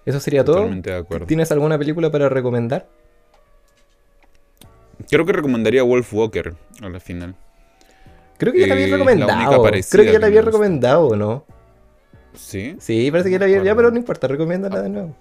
Eso 0.05 0.19
sería 0.19 0.45
todo. 0.45 0.57
Totalmente 0.57 0.91
de 0.91 0.97
acuerdo. 0.97 1.27
¿Tienes 1.27 1.53
alguna 1.53 1.79
película 1.79 2.11
para 2.11 2.29
recomendar? 2.29 2.89
Creo 5.09 5.25
que 5.25 5.33
recomendaría 5.33 5.85
Wolf 5.85 6.13
Walker 6.13 6.55
a 6.83 6.89
la 6.89 6.99
final. 6.99 7.37
Creo 8.37 8.53
que 8.53 8.61
ya 8.61 8.67
la 8.67 8.75
había 8.75 8.87
Eh, 8.87 8.91
la 8.91 8.97
recomendado. 8.97 9.63
Creo 9.63 10.05
que 10.05 10.13
ya 10.13 10.19
la 10.19 10.27
había 10.27 10.43
recomendado, 10.43 11.17
¿no? 11.17 11.45
¿Sí? 12.35 12.77
Sí, 12.81 13.09
parece 13.13 13.29
que 13.29 13.35
ya 13.35 13.39
la 13.39 13.45
había, 13.45 13.63
ya, 13.63 13.77
pero 13.77 13.93
no 13.93 13.97
importa, 13.97 14.27
recomiéndala 14.27 14.83
de 14.83 14.89
nuevo. 14.89 15.17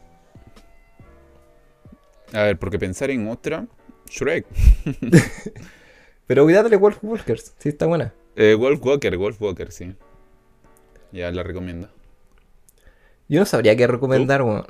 A 2.34 2.44
ver, 2.44 2.58
porque 2.58 2.80
pensar 2.80 3.12
en 3.12 3.28
otra. 3.28 3.68
Shrek. 4.14 4.46
Pero 6.28 6.44
cuidado 6.44 6.80
Wolf 6.80 7.00
Walkers, 7.02 7.54
sí 7.58 7.70
está 7.70 7.86
buena. 7.88 8.14
Eh, 8.36 8.54
Wolf 8.54 8.80
Walker, 8.84 9.18
Wolf 9.18 9.42
Walker, 9.42 9.72
sí. 9.72 9.96
Ya 11.12 11.32
la 11.32 11.44
recomiendo. 11.44 11.90
Yo 13.28 13.40
no 13.40 13.46
sabría 13.46 13.76
qué 13.76 13.88
recomendar, 13.88 14.44
weón. 14.44 14.66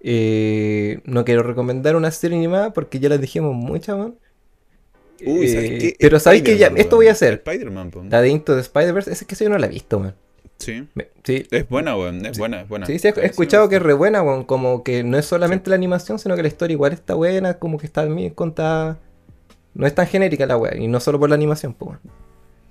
Eh, 0.00 1.00
no 1.04 1.24
quiero 1.24 1.42
recomendar 1.42 1.96
una 1.96 2.10
serie 2.12 2.38
ni 2.38 2.46
más 2.46 2.72
porque 2.72 3.00
ya 3.00 3.08
las 3.08 3.20
dijimos 3.20 3.54
muchas, 3.54 3.96
weón. 3.96 4.18
Uy, 5.24 5.48
¿sabes 5.48 5.70
Eh, 5.70 5.78
qué? 5.78 5.96
Pero 5.98 6.20
sabéis 6.20 6.44
que 6.44 6.56
ya, 6.56 6.68
esto 6.76 6.96
voy 6.96 7.08
a 7.08 7.12
hacer. 7.12 7.42
Spider-Man. 7.44 7.90
La 8.08 8.22
de 8.22 8.28
Into 8.28 8.54
the 8.54 8.60
Spider-Verse, 8.60 9.10
esa 9.10 9.24
es 9.24 9.28
que 9.28 9.44
yo 9.44 9.50
no 9.50 9.58
la 9.58 9.66
he 9.66 9.70
visto, 9.70 9.98
weón. 9.98 10.14
Sí. 10.58 10.88
Sí, 11.24 11.46
Es 11.50 11.68
buena, 11.68 11.96
weón. 11.96 12.26
Es 12.26 12.38
buena, 12.38 12.62
es 12.62 12.68
buena. 12.68 12.86
sí, 12.86 12.98
sí, 12.98 13.08
he, 13.08 13.26
escuchado 13.26 13.68
que 13.68 13.76
es 13.76 13.82
re 13.82 13.94
buena, 13.94 14.22
weón. 14.22 14.44
Como 14.44 14.82
que 14.82 15.04
no 15.04 15.16
es 15.18 15.24
solamente 15.26 15.70
la 15.70 15.76
animación, 15.76 16.18
sino 16.18 16.34
que 16.36 16.42
la 16.42 16.48
historia 16.48 16.72
igual 16.74 16.92
está 16.92 17.14
buena, 17.14 17.54
como 17.54 17.78
que 17.78 17.86
está 17.86 18.04
bien 18.04 18.34
contada. 18.34 18.98
No 19.74 19.86
es 19.86 19.94
tan 19.94 20.06
genérica 20.06 20.46
la 20.46 20.56
weá, 20.56 20.76
y 20.76 20.88
no 20.88 20.98
solo 20.98 21.20
por 21.20 21.28
la 21.28 21.36
animación, 21.36 21.74
pues, 21.74 21.90
weón. 21.90 22.00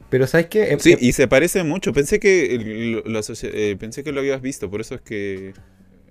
Pero 0.10 0.28
¿sabes 0.28 0.48
qué? 0.48 0.72
Em- 0.72 0.80
Sí, 0.80 0.94
em- 0.94 1.00
y 1.02 1.12
se 1.14 1.28
parece 1.28 1.64
mucho. 1.64 1.94
Pensé 1.94 2.20
que 2.20 3.04
lo, 3.06 3.22
eh, 3.44 3.76
pensé 3.80 4.04
que 4.04 4.12
lo 4.12 4.20
habías 4.20 4.42
visto, 4.42 4.70
por 4.70 4.82
eso 4.82 4.96
es 4.96 5.02
que 5.02 5.54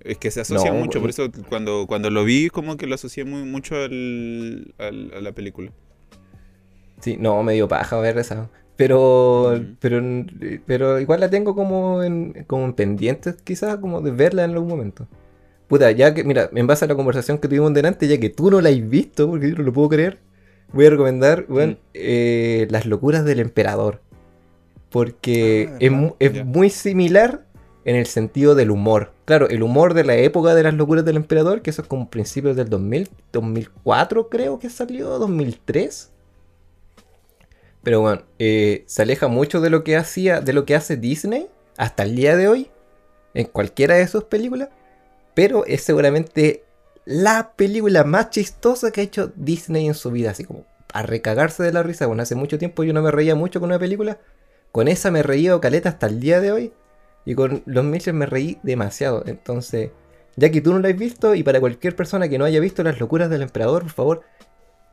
es 0.03 0.17
que 0.17 0.31
se 0.31 0.41
asocia 0.41 0.71
No, 0.71 0.77
mucho, 0.79 1.01
por 1.01 1.09
eso 1.09 1.29
cuando, 1.49 1.85
cuando 1.87 2.09
lo 2.09 2.23
vi 2.23 2.49
como 2.49 2.77
que 2.77 2.87
lo 2.87 2.95
asocié 2.95 3.25
muy 3.25 3.43
mucho 3.43 3.75
al, 3.75 4.73
al- 4.77 5.11
a 5.15 5.21
la 5.21 5.31
película. 5.33 5.71
Sí, 7.01 7.17
no, 7.19 7.43
me 7.43 7.53
dio 7.53 7.67
paja 7.67 7.99
ver 7.99 8.17
esa. 8.17 8.49
Pero, 8.77 9.59
pero, 9.79 10.01
pero 10.65 10.99
igual 10.99 11.19
la 11.19 11.29
tengo 11.29 11.55
como 11.55 12.03
en, 12.03 12.45
como 12.47 12.63
en 12.65 12.73
pendientes, 12.73 13.35
quizás, 13.43 13.77
como 13.77 14.01
de 14.01 14.11
verla 14.11 14.43
en 14.45 14.51
algún 14.51 14.69
momento. 14.69 15.07
Puta, 15.67 15.91
ya 15.91 16.13
que, 16.13 16.23
mira, 16.23 16.49
en 16.53 16.67
base 16.67 16.85
a 16.85 16.87
la 16.87 16.95
conversación 16.95 17.39
que 17.39 17.47
tuvimos 17.47 17.73
delante, 17.73 18.07
ya 18.07 18.19
que 18.19 18.29
tú 18.29 18.49
no 18.51 18.61
la 18.61 18.69
has 18.69 18.89
visto, 18.89 19.27
porque 19.29 19.49
yo 19.49 19.55
no 19.57 19.63
lo 19.63 19.73
puedo 19.73 19.89
creer, 19.89 20.19
voy 20.71 20.85
a 20.85 20.89
recomendar, 20.91 21.45
bueno, 21.49 21.73
Mm. 21.73 21.77
eh, 21.95 22.67
Las 22.69 22.85
locuras 22.85 23.25
del 23.25 23.39
emperador. 23.39 23.99
Porque 24.89 25.69
Ah, 25.71 25.77
es, 25.79 25.91
mu- 25.91 26.13
es 26.19 26.45
muy 26.45 26.69
similar 26.69 27.45
en 27.83 27.95
el 27.95 28.05
sentido 28.05 28.55
del 28.55 28.71
humor. 28.71 29.11
Claro, 29.25 29.49
el 29.49 29.61
humor 29.63 29.93
de 29.93 30.03
la 30.05 30.15
época 30.15 30.55
de 30.55 30.63
las 30.63 30.73
locuras 30.73 31.03
del 31.03 31.17
emperador, 31.17 31.61
que 31.61 31.71
eso 31.71 31.81
es 31.81 31.87
como 31.87 32.09
principios 32.09 32.55
del 32.55 32.69
2000, 32.69 33.09
2004 33.33 34.29
creo 34.29 34.59
que 34.59 34.69
salió, 34.69 35.19
2003. 35.19 36.11
Pero 37.87 38.01
bueno, 38.01 38.23
eh, 38.37 38.83
se 38.85 39.03
aleja 39.03 39.29
mucho 39.29 39.61
de 39.61 39.69
lo 39.69 39.85
que 39.85 39.95
hacía, 39.95 40.41
de 40.41 40.51
lo 40.51 40.65
que 40.65 40.75
hace 40.75 40.97
Disney 40.97 41.47
hasta 41.77 42.03
el 42.03 42.17
día 42.17 42.35
de 42.35 42.49
hoy, 42.49 42.69
en 43.33 43.45
cualquiera 43.45 43.95
de 43.95 44.05
sus 44.09 44.25
películas. 44.25 44.67
Pero 45.33 45.65
es 45.65 45.83
seguramente 45.83 46.65
la 47.05 47.53
película 47.55 48.03
más 48.03 48.29
chistosa 48.29 48.91
que 48.91 48.99
ha 48.99 49.03
hecho 49.05 49.31
Disney 49.37 49.87
en 49.87 49.93
su 49.93 50.11
vida, 50.11 50.31
así 50.31 50.43
como 50.43 50.65
a 50.91 51.01
recagarse 51.01 51.63
de 51.63 51.71
la 51.71 51.81
risa. 51.81 52.07
Bueno, 52.07 52.23
hace 52.23 52.35
mucho 52.35 52.57
tiempo 52.57 52.83
yo 52.83 52.91
no 52.91 53.01
me 53.01 53.09
reía 53.09 53.35
mucho 53.35 53.61
con 53.61 53.69
una 53.69 53.79
película. 53.79 54.17
Con 54.73 54.89
esa 54.89 55.09
me 55.09 55.23
reía 55.23 55.55
o 55.55 55.61
caleta 55.61 55.87
hasta 55.87 56.07
el 56.07 56.19
día 56.19 56.41
de 56.41 56.51
hoy. 56.51 56.73
Y 57.23 57.35
con 57.35 57.63
los 57.65 57.85
Mitchell 57.85 58.15
me 58.15 58.25
reí 58.25 58.59
demasiado. 58.63 59.23
Entonces, 59.27 59.91
ya 60.35 60.51
que 60.51 60.59
tú 60.59 60.73
no 60.73 60.79
la 60.79 60.89
has 60.89 60.97
visto, 60.97 61.35
y 61.35 61.43
para 61.43 61.61
cualquier 61.61 61.95
persona 61.95 62.27
que 62.27 62.37
no 62.37 62.43
haya 62.43 62.59
visto 62.59 62.83
Las 62.83 62.99
locuras 62.99 63.29
del 63.29 63.43
emperador, 63.43 63.83
por 63.83 63.91
favor, 63.93 64.21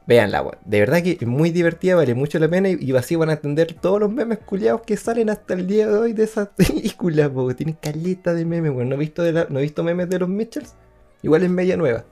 véanla, 0.07 0.43
weón. 0.43 0.59
De 0.65 0.81
verdad 0.81 1.03
que 1.03 1.19
es 1.21 1.27
muy 1.27 1.51
divertida, 1.51 1.97
vale 1.97 2.15
mucho 2.15 2.39
la 2.39 2.49
pena. 2.49 2.69
Y, 2.71 2.77
y 2.81 2.97
así 2.97 3.17
van 3.17 3.31
a 3.31 3.35
entender 3.35 3.75
todos 3.75 4.01
los 4.01 4.11
memes 4.11 4.39
culiados 4.39 4.83
que 4.83 4.97
salen 4.97 5.31
hasta 5.31 5.55
el 5.55 5.67
día 5.67 5.87
de 5.87 5.97
hoy 5.97 6.13
de 6.13 6.25
esas 6.25 6.49
películas, 6.57 7.31
porque 7.35 7.55
tienen 7.55 7.77
caleta 7.81 8.35
de 8.35 8.45
memes, 8.45 8.73
weón. 8.73 8.89
No 8.89 8.95
he 8.97 8.99
visto, 8.99 9.23
de 9.23 9.33
la- 9.33 9.47
no 9.49 9.59
he 9.59 9.63
visto 9.63 9.83
memes 9.85 10.09
de 10.09 10.19
los 10.19 10.29
Mitchells. 10.29 10.75
Igual 11.23 11.43
es 11.45 11.51
media 11.51 11.77
nueva. 11.77 12.05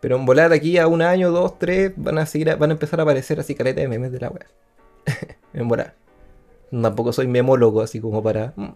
Pero 0.00 0.16
en 0.16 0.26
volar 0.26 0.52
aquí 0.52 0.76
a 0.78 0.86
un 0.86 1.00
año, 1.02 1.30
dos, 1.30 1.58
tres, 1.58 1.92
van 1.96 2.18
a 2.18 2.26
seguir, 2.26 2.50
a- 2.50 2.56
van 2.56 2.70
a 2.70 2.74
empezar 2.74 3.00
a 3.00 3.04
aparecer 3.04 3.40
así 3.40 3.54
caleta 3.54 3.80
de 3.80 3.88
memes 3.88 4.12
de 4.12 4.20
la 4.20 4.28
wea. 4.30 4.46
en 5.54 5.66
volar. 5.68 5.94
Tampoco 6.70 7.12
soy 7.12 7.26
memólogo, 7.28 7.80
así 7.82 8.00
como 8.00 8.22
para. 8.22 8.52
mm, 8.56 8.68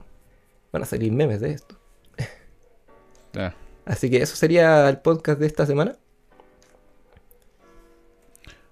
van 0.72 0.82
a 0.82 0.86
salir 0.86 1.12
memes 1.12 1.40
de 1.40 1.50
esto. 1.52 1.76
Ah, 3.36 3.54
Así 3.84 4.10
que 4.10 4.18
eso 4.22 4.36
sería 4.36 4.88
el 4.88 4.98
podcast 4.98 5.38
de 5.40 5.46
esta 5.46 5.64
semana. 5.66 5.96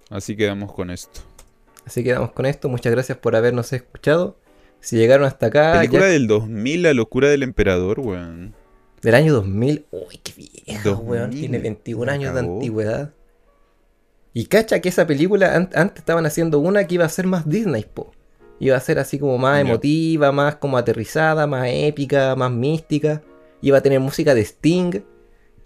Así 0.09 0.35
quedamos 0.35 0.71
con 0.73 0.89
esto. 0.89 1.21
Así 1.85 2.03
quedamos 2.03 2.31
con 2.31 2.45
esto. 2.45 2.69
Muchas 2.69 2.91
gracias 2.91 3.17
por 3.17 3.35
habernos 3.35 3.71
escuchado. 3.73 4.37
Si 4.79 4.95
llegaron 4.97 5.25
hasta 5.25 5.47
acá, 5.47 5.73
Película 5.77 6.01
ya- 6.01 6.07
del 6.07 6.27
2000, 6.27 6.83
La 6.83 6.93
locura 6.93 7.29
del 7.29 7.43
emperador, 7.43 7.99
weón. 7.99 8.53
del 9.01 9.15
año 9.15 9.33
2000. 9.33 9.85
Uy, 9.91 10.19
qué 10.23 10.33
vieja, 10.35 10.81
2000, 10.83 11.09
weón. 11.09 11.29
Tiene 11.31 11.59
21 11.59 12.05
la 12.07 12.13
años 12.13 12.33
de 12.33 12.39
antigüedad. 12.41 13.13
Y 14.33 14.45
cacha 14.45 14.79
que 14.81 14.89
esa 14.89 15.07
película, 15.07 15.55
an- 15.55 15.69
antes 15.73 15.99
estaban 15.99 16.25
haciendo 16.25 16.59
una 16.59 16.85
que 16.85 16.95
iba 16.95 17.05
a 17.05 17.09
ser 17.09 17.25
más 17.25 17.47
Disney, 17.49 17.85
po. 17.91 18.11
Iba 18.59 18.75
a 18.77 18.79
ser 18.79 18.99
así 18.99 19.17
como 19.19 19.37
más 19.37 19.61
emotiva, 19.61 20.31
más 20.31 20.55
como 20.55 20.77
aterrizada, 20.77 21.47
más 21.47 21.67
épica, 21.71 22.35
más 22.35 22.51
mística. 22.51 23.21
Iba 23.61 23.77
a 23.79 23.81
tener 23.81 23.99
música 23.99 24.33
de 24.35 24.41
Sting. 24.41 25.01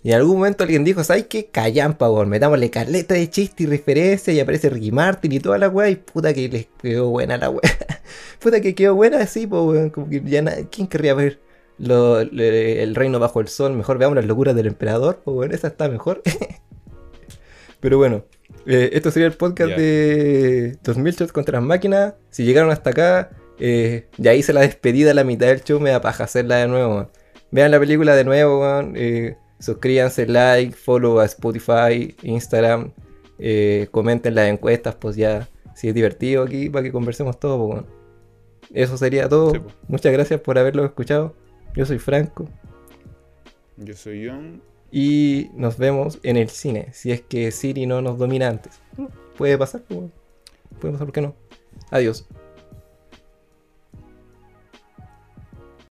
Y 0.03 0.09
en 0.09 0.15
algún 0.15 0.37
momento 0.37 0.63
alguien 0.63 0.83
dijo, 0.83 1.03
¿sabes 1.03 1.27
qué? 1.27 1.45
Callampa, 1.51 2.09
weón. 2.09 2.27
Metámosle 2.29 2.69
caleta 2.71 3.13
de 3.13 3.29
chiste 3.29 3.63
y 3.63 3.65
referencia 3.67 4.33
y 4.33 4.39
aparece 4.39 4.69
Ricky 4.69 4.91
Martin 4.91 5.31
y 5.31 5.39
toda 5.39 5.57
la 5.59 5.69
weá. 5.69 5.89
Y 5.89 5.95
puta 5.97 6.33
que 6.33 6.49
les 6.49 6.67
quedó 6.81 7.09
buena 7.09 7.37
la 7.37 7.49
weá. 7.51 7.61
puta 8.39 8.61
que 8.61 8.73
quedó 8.73 8.95
buena 8.95 9.19
así, 9.19 9.45
weón. 9.45 9.89
Como 9.91 10.09
que 10.09 10.21
ya 10.25 10.41
na- 10.41 10.55
¿Quién 10.71 10.87
querría 10.87 11.13
ver 11.13 11.39
lo- 11.77 12.19
el 12.19 12.95
reino 12.95 13.19
bajo 13.19 13.41
el 13.41 13.47
sol? 13.47 13.73
Mejor 13.73 13.99
veamos 13.99 14.15
las 14.15 14.25
locuras 14.25 14.55
del 14.55 14.67
emperador. 14.67 15.21
Pues 15.23 15.51
esa 15.53 15.67
está 15.67 15.87
mejor. 15.87 16.23
Pero 17.79 17.97
bueno, 17.97 18.25
eh, 18.65 18.89
esto 18.93 19.11
sería 19.11 19.27
el 19.27 19.33
podcast 19.33 19.71
de 19.75 20.77
2000 20.83 21.13
shots 21.15 21.31
contra 21.31 21.59
las 21.59 21.67
máquinas. 21.67 22.13
Si 22.29 22.43
llegaron 22.43 22.71
hasta 22.71 22.91
acá, 22.91 23.31
eh, 23.59 24.07
ya 24.17 24.33
hice 24.33 24.53
la 24.53 24.61
despedida 24.61 25.11
a 25.11 25.13
la 25.15 25.23
mitad 25.23 25.47
del 25.47 25.63
show, 25.63 25.79
me 25.79 25.89
da 25.91 26.01
paja 26.01 26.25
hacerla 26.25 26.57
de 26.57 26.67
nuevo. 26.67 26.93
weón. 26.93 27.09
Vean 27.51 27.71
la 27.71 27.79
película 27.79 28.15
de 28.15 28.23
nuevo, 28.23 28.61
weón, 28.61 28.93
eh, 28.95 29.35
suscríbanse, 29.61 30.27
like, 30.27 30.75
follow 30.75 31.19
a 31.19 31.25
Spotify, 31.25 32.15
Instagram, 32.23 32.91
eh, 33.39 33.87
comenten 33.91 34.35
las 34.35 34.49
encuestas, 34.49 34.95
pues 34.95 35.15
ya, 35.15 35.47
si 35.75 35.87
es 35.87 35.93
divertido 35.93 36.43
aquí, 36.43 36.69
para 36.69 36.83
que 36.83 36.91
conversemos 36.91 37.39
todo, 37.39 37.69
pues. 37.69 37.83
Eso 38.73 38.97
sería 38.97 39.27
todo. 39.27 39.51
Sí, 39.51 39.59
pues. 39.59 39.75
Muchas 39.87 40.13
gracias 40.13 40.39
por 40.41 40.57
haberlo 40.57 40.85
escuchado. 40.85 41.35
Yo 41.75 41.85
soy 41.85 41.99
Franco. 41.99 42.47
Yo 43.77 43.93
soy 43.95 44.27
John. 44.27 44.61
Y 44.91 45.49
nos 45.55 45.77
vemos 45.77 46.19
en 46.23 46.37
el 46.37 46.49
cine. 46.49 46.89
Si 46.91 47.11
es 47.11 47.21
que 47.21 47.51
Siri 47.51 47.85
no 47.85 48.01
nos 48.01 48.17
domina 48.17 48.47
antes. 48.47 48.79
Puede 49.37 49.57
pasar, 49.57 49.83
pues, 49.87 50.09
puede 50.79 50.93
pasar, 50.93 51.07
¿por 51.07 51.13
qué 51.13 51.21
no? 51.21 51.35
Adiós. 51.89 52.27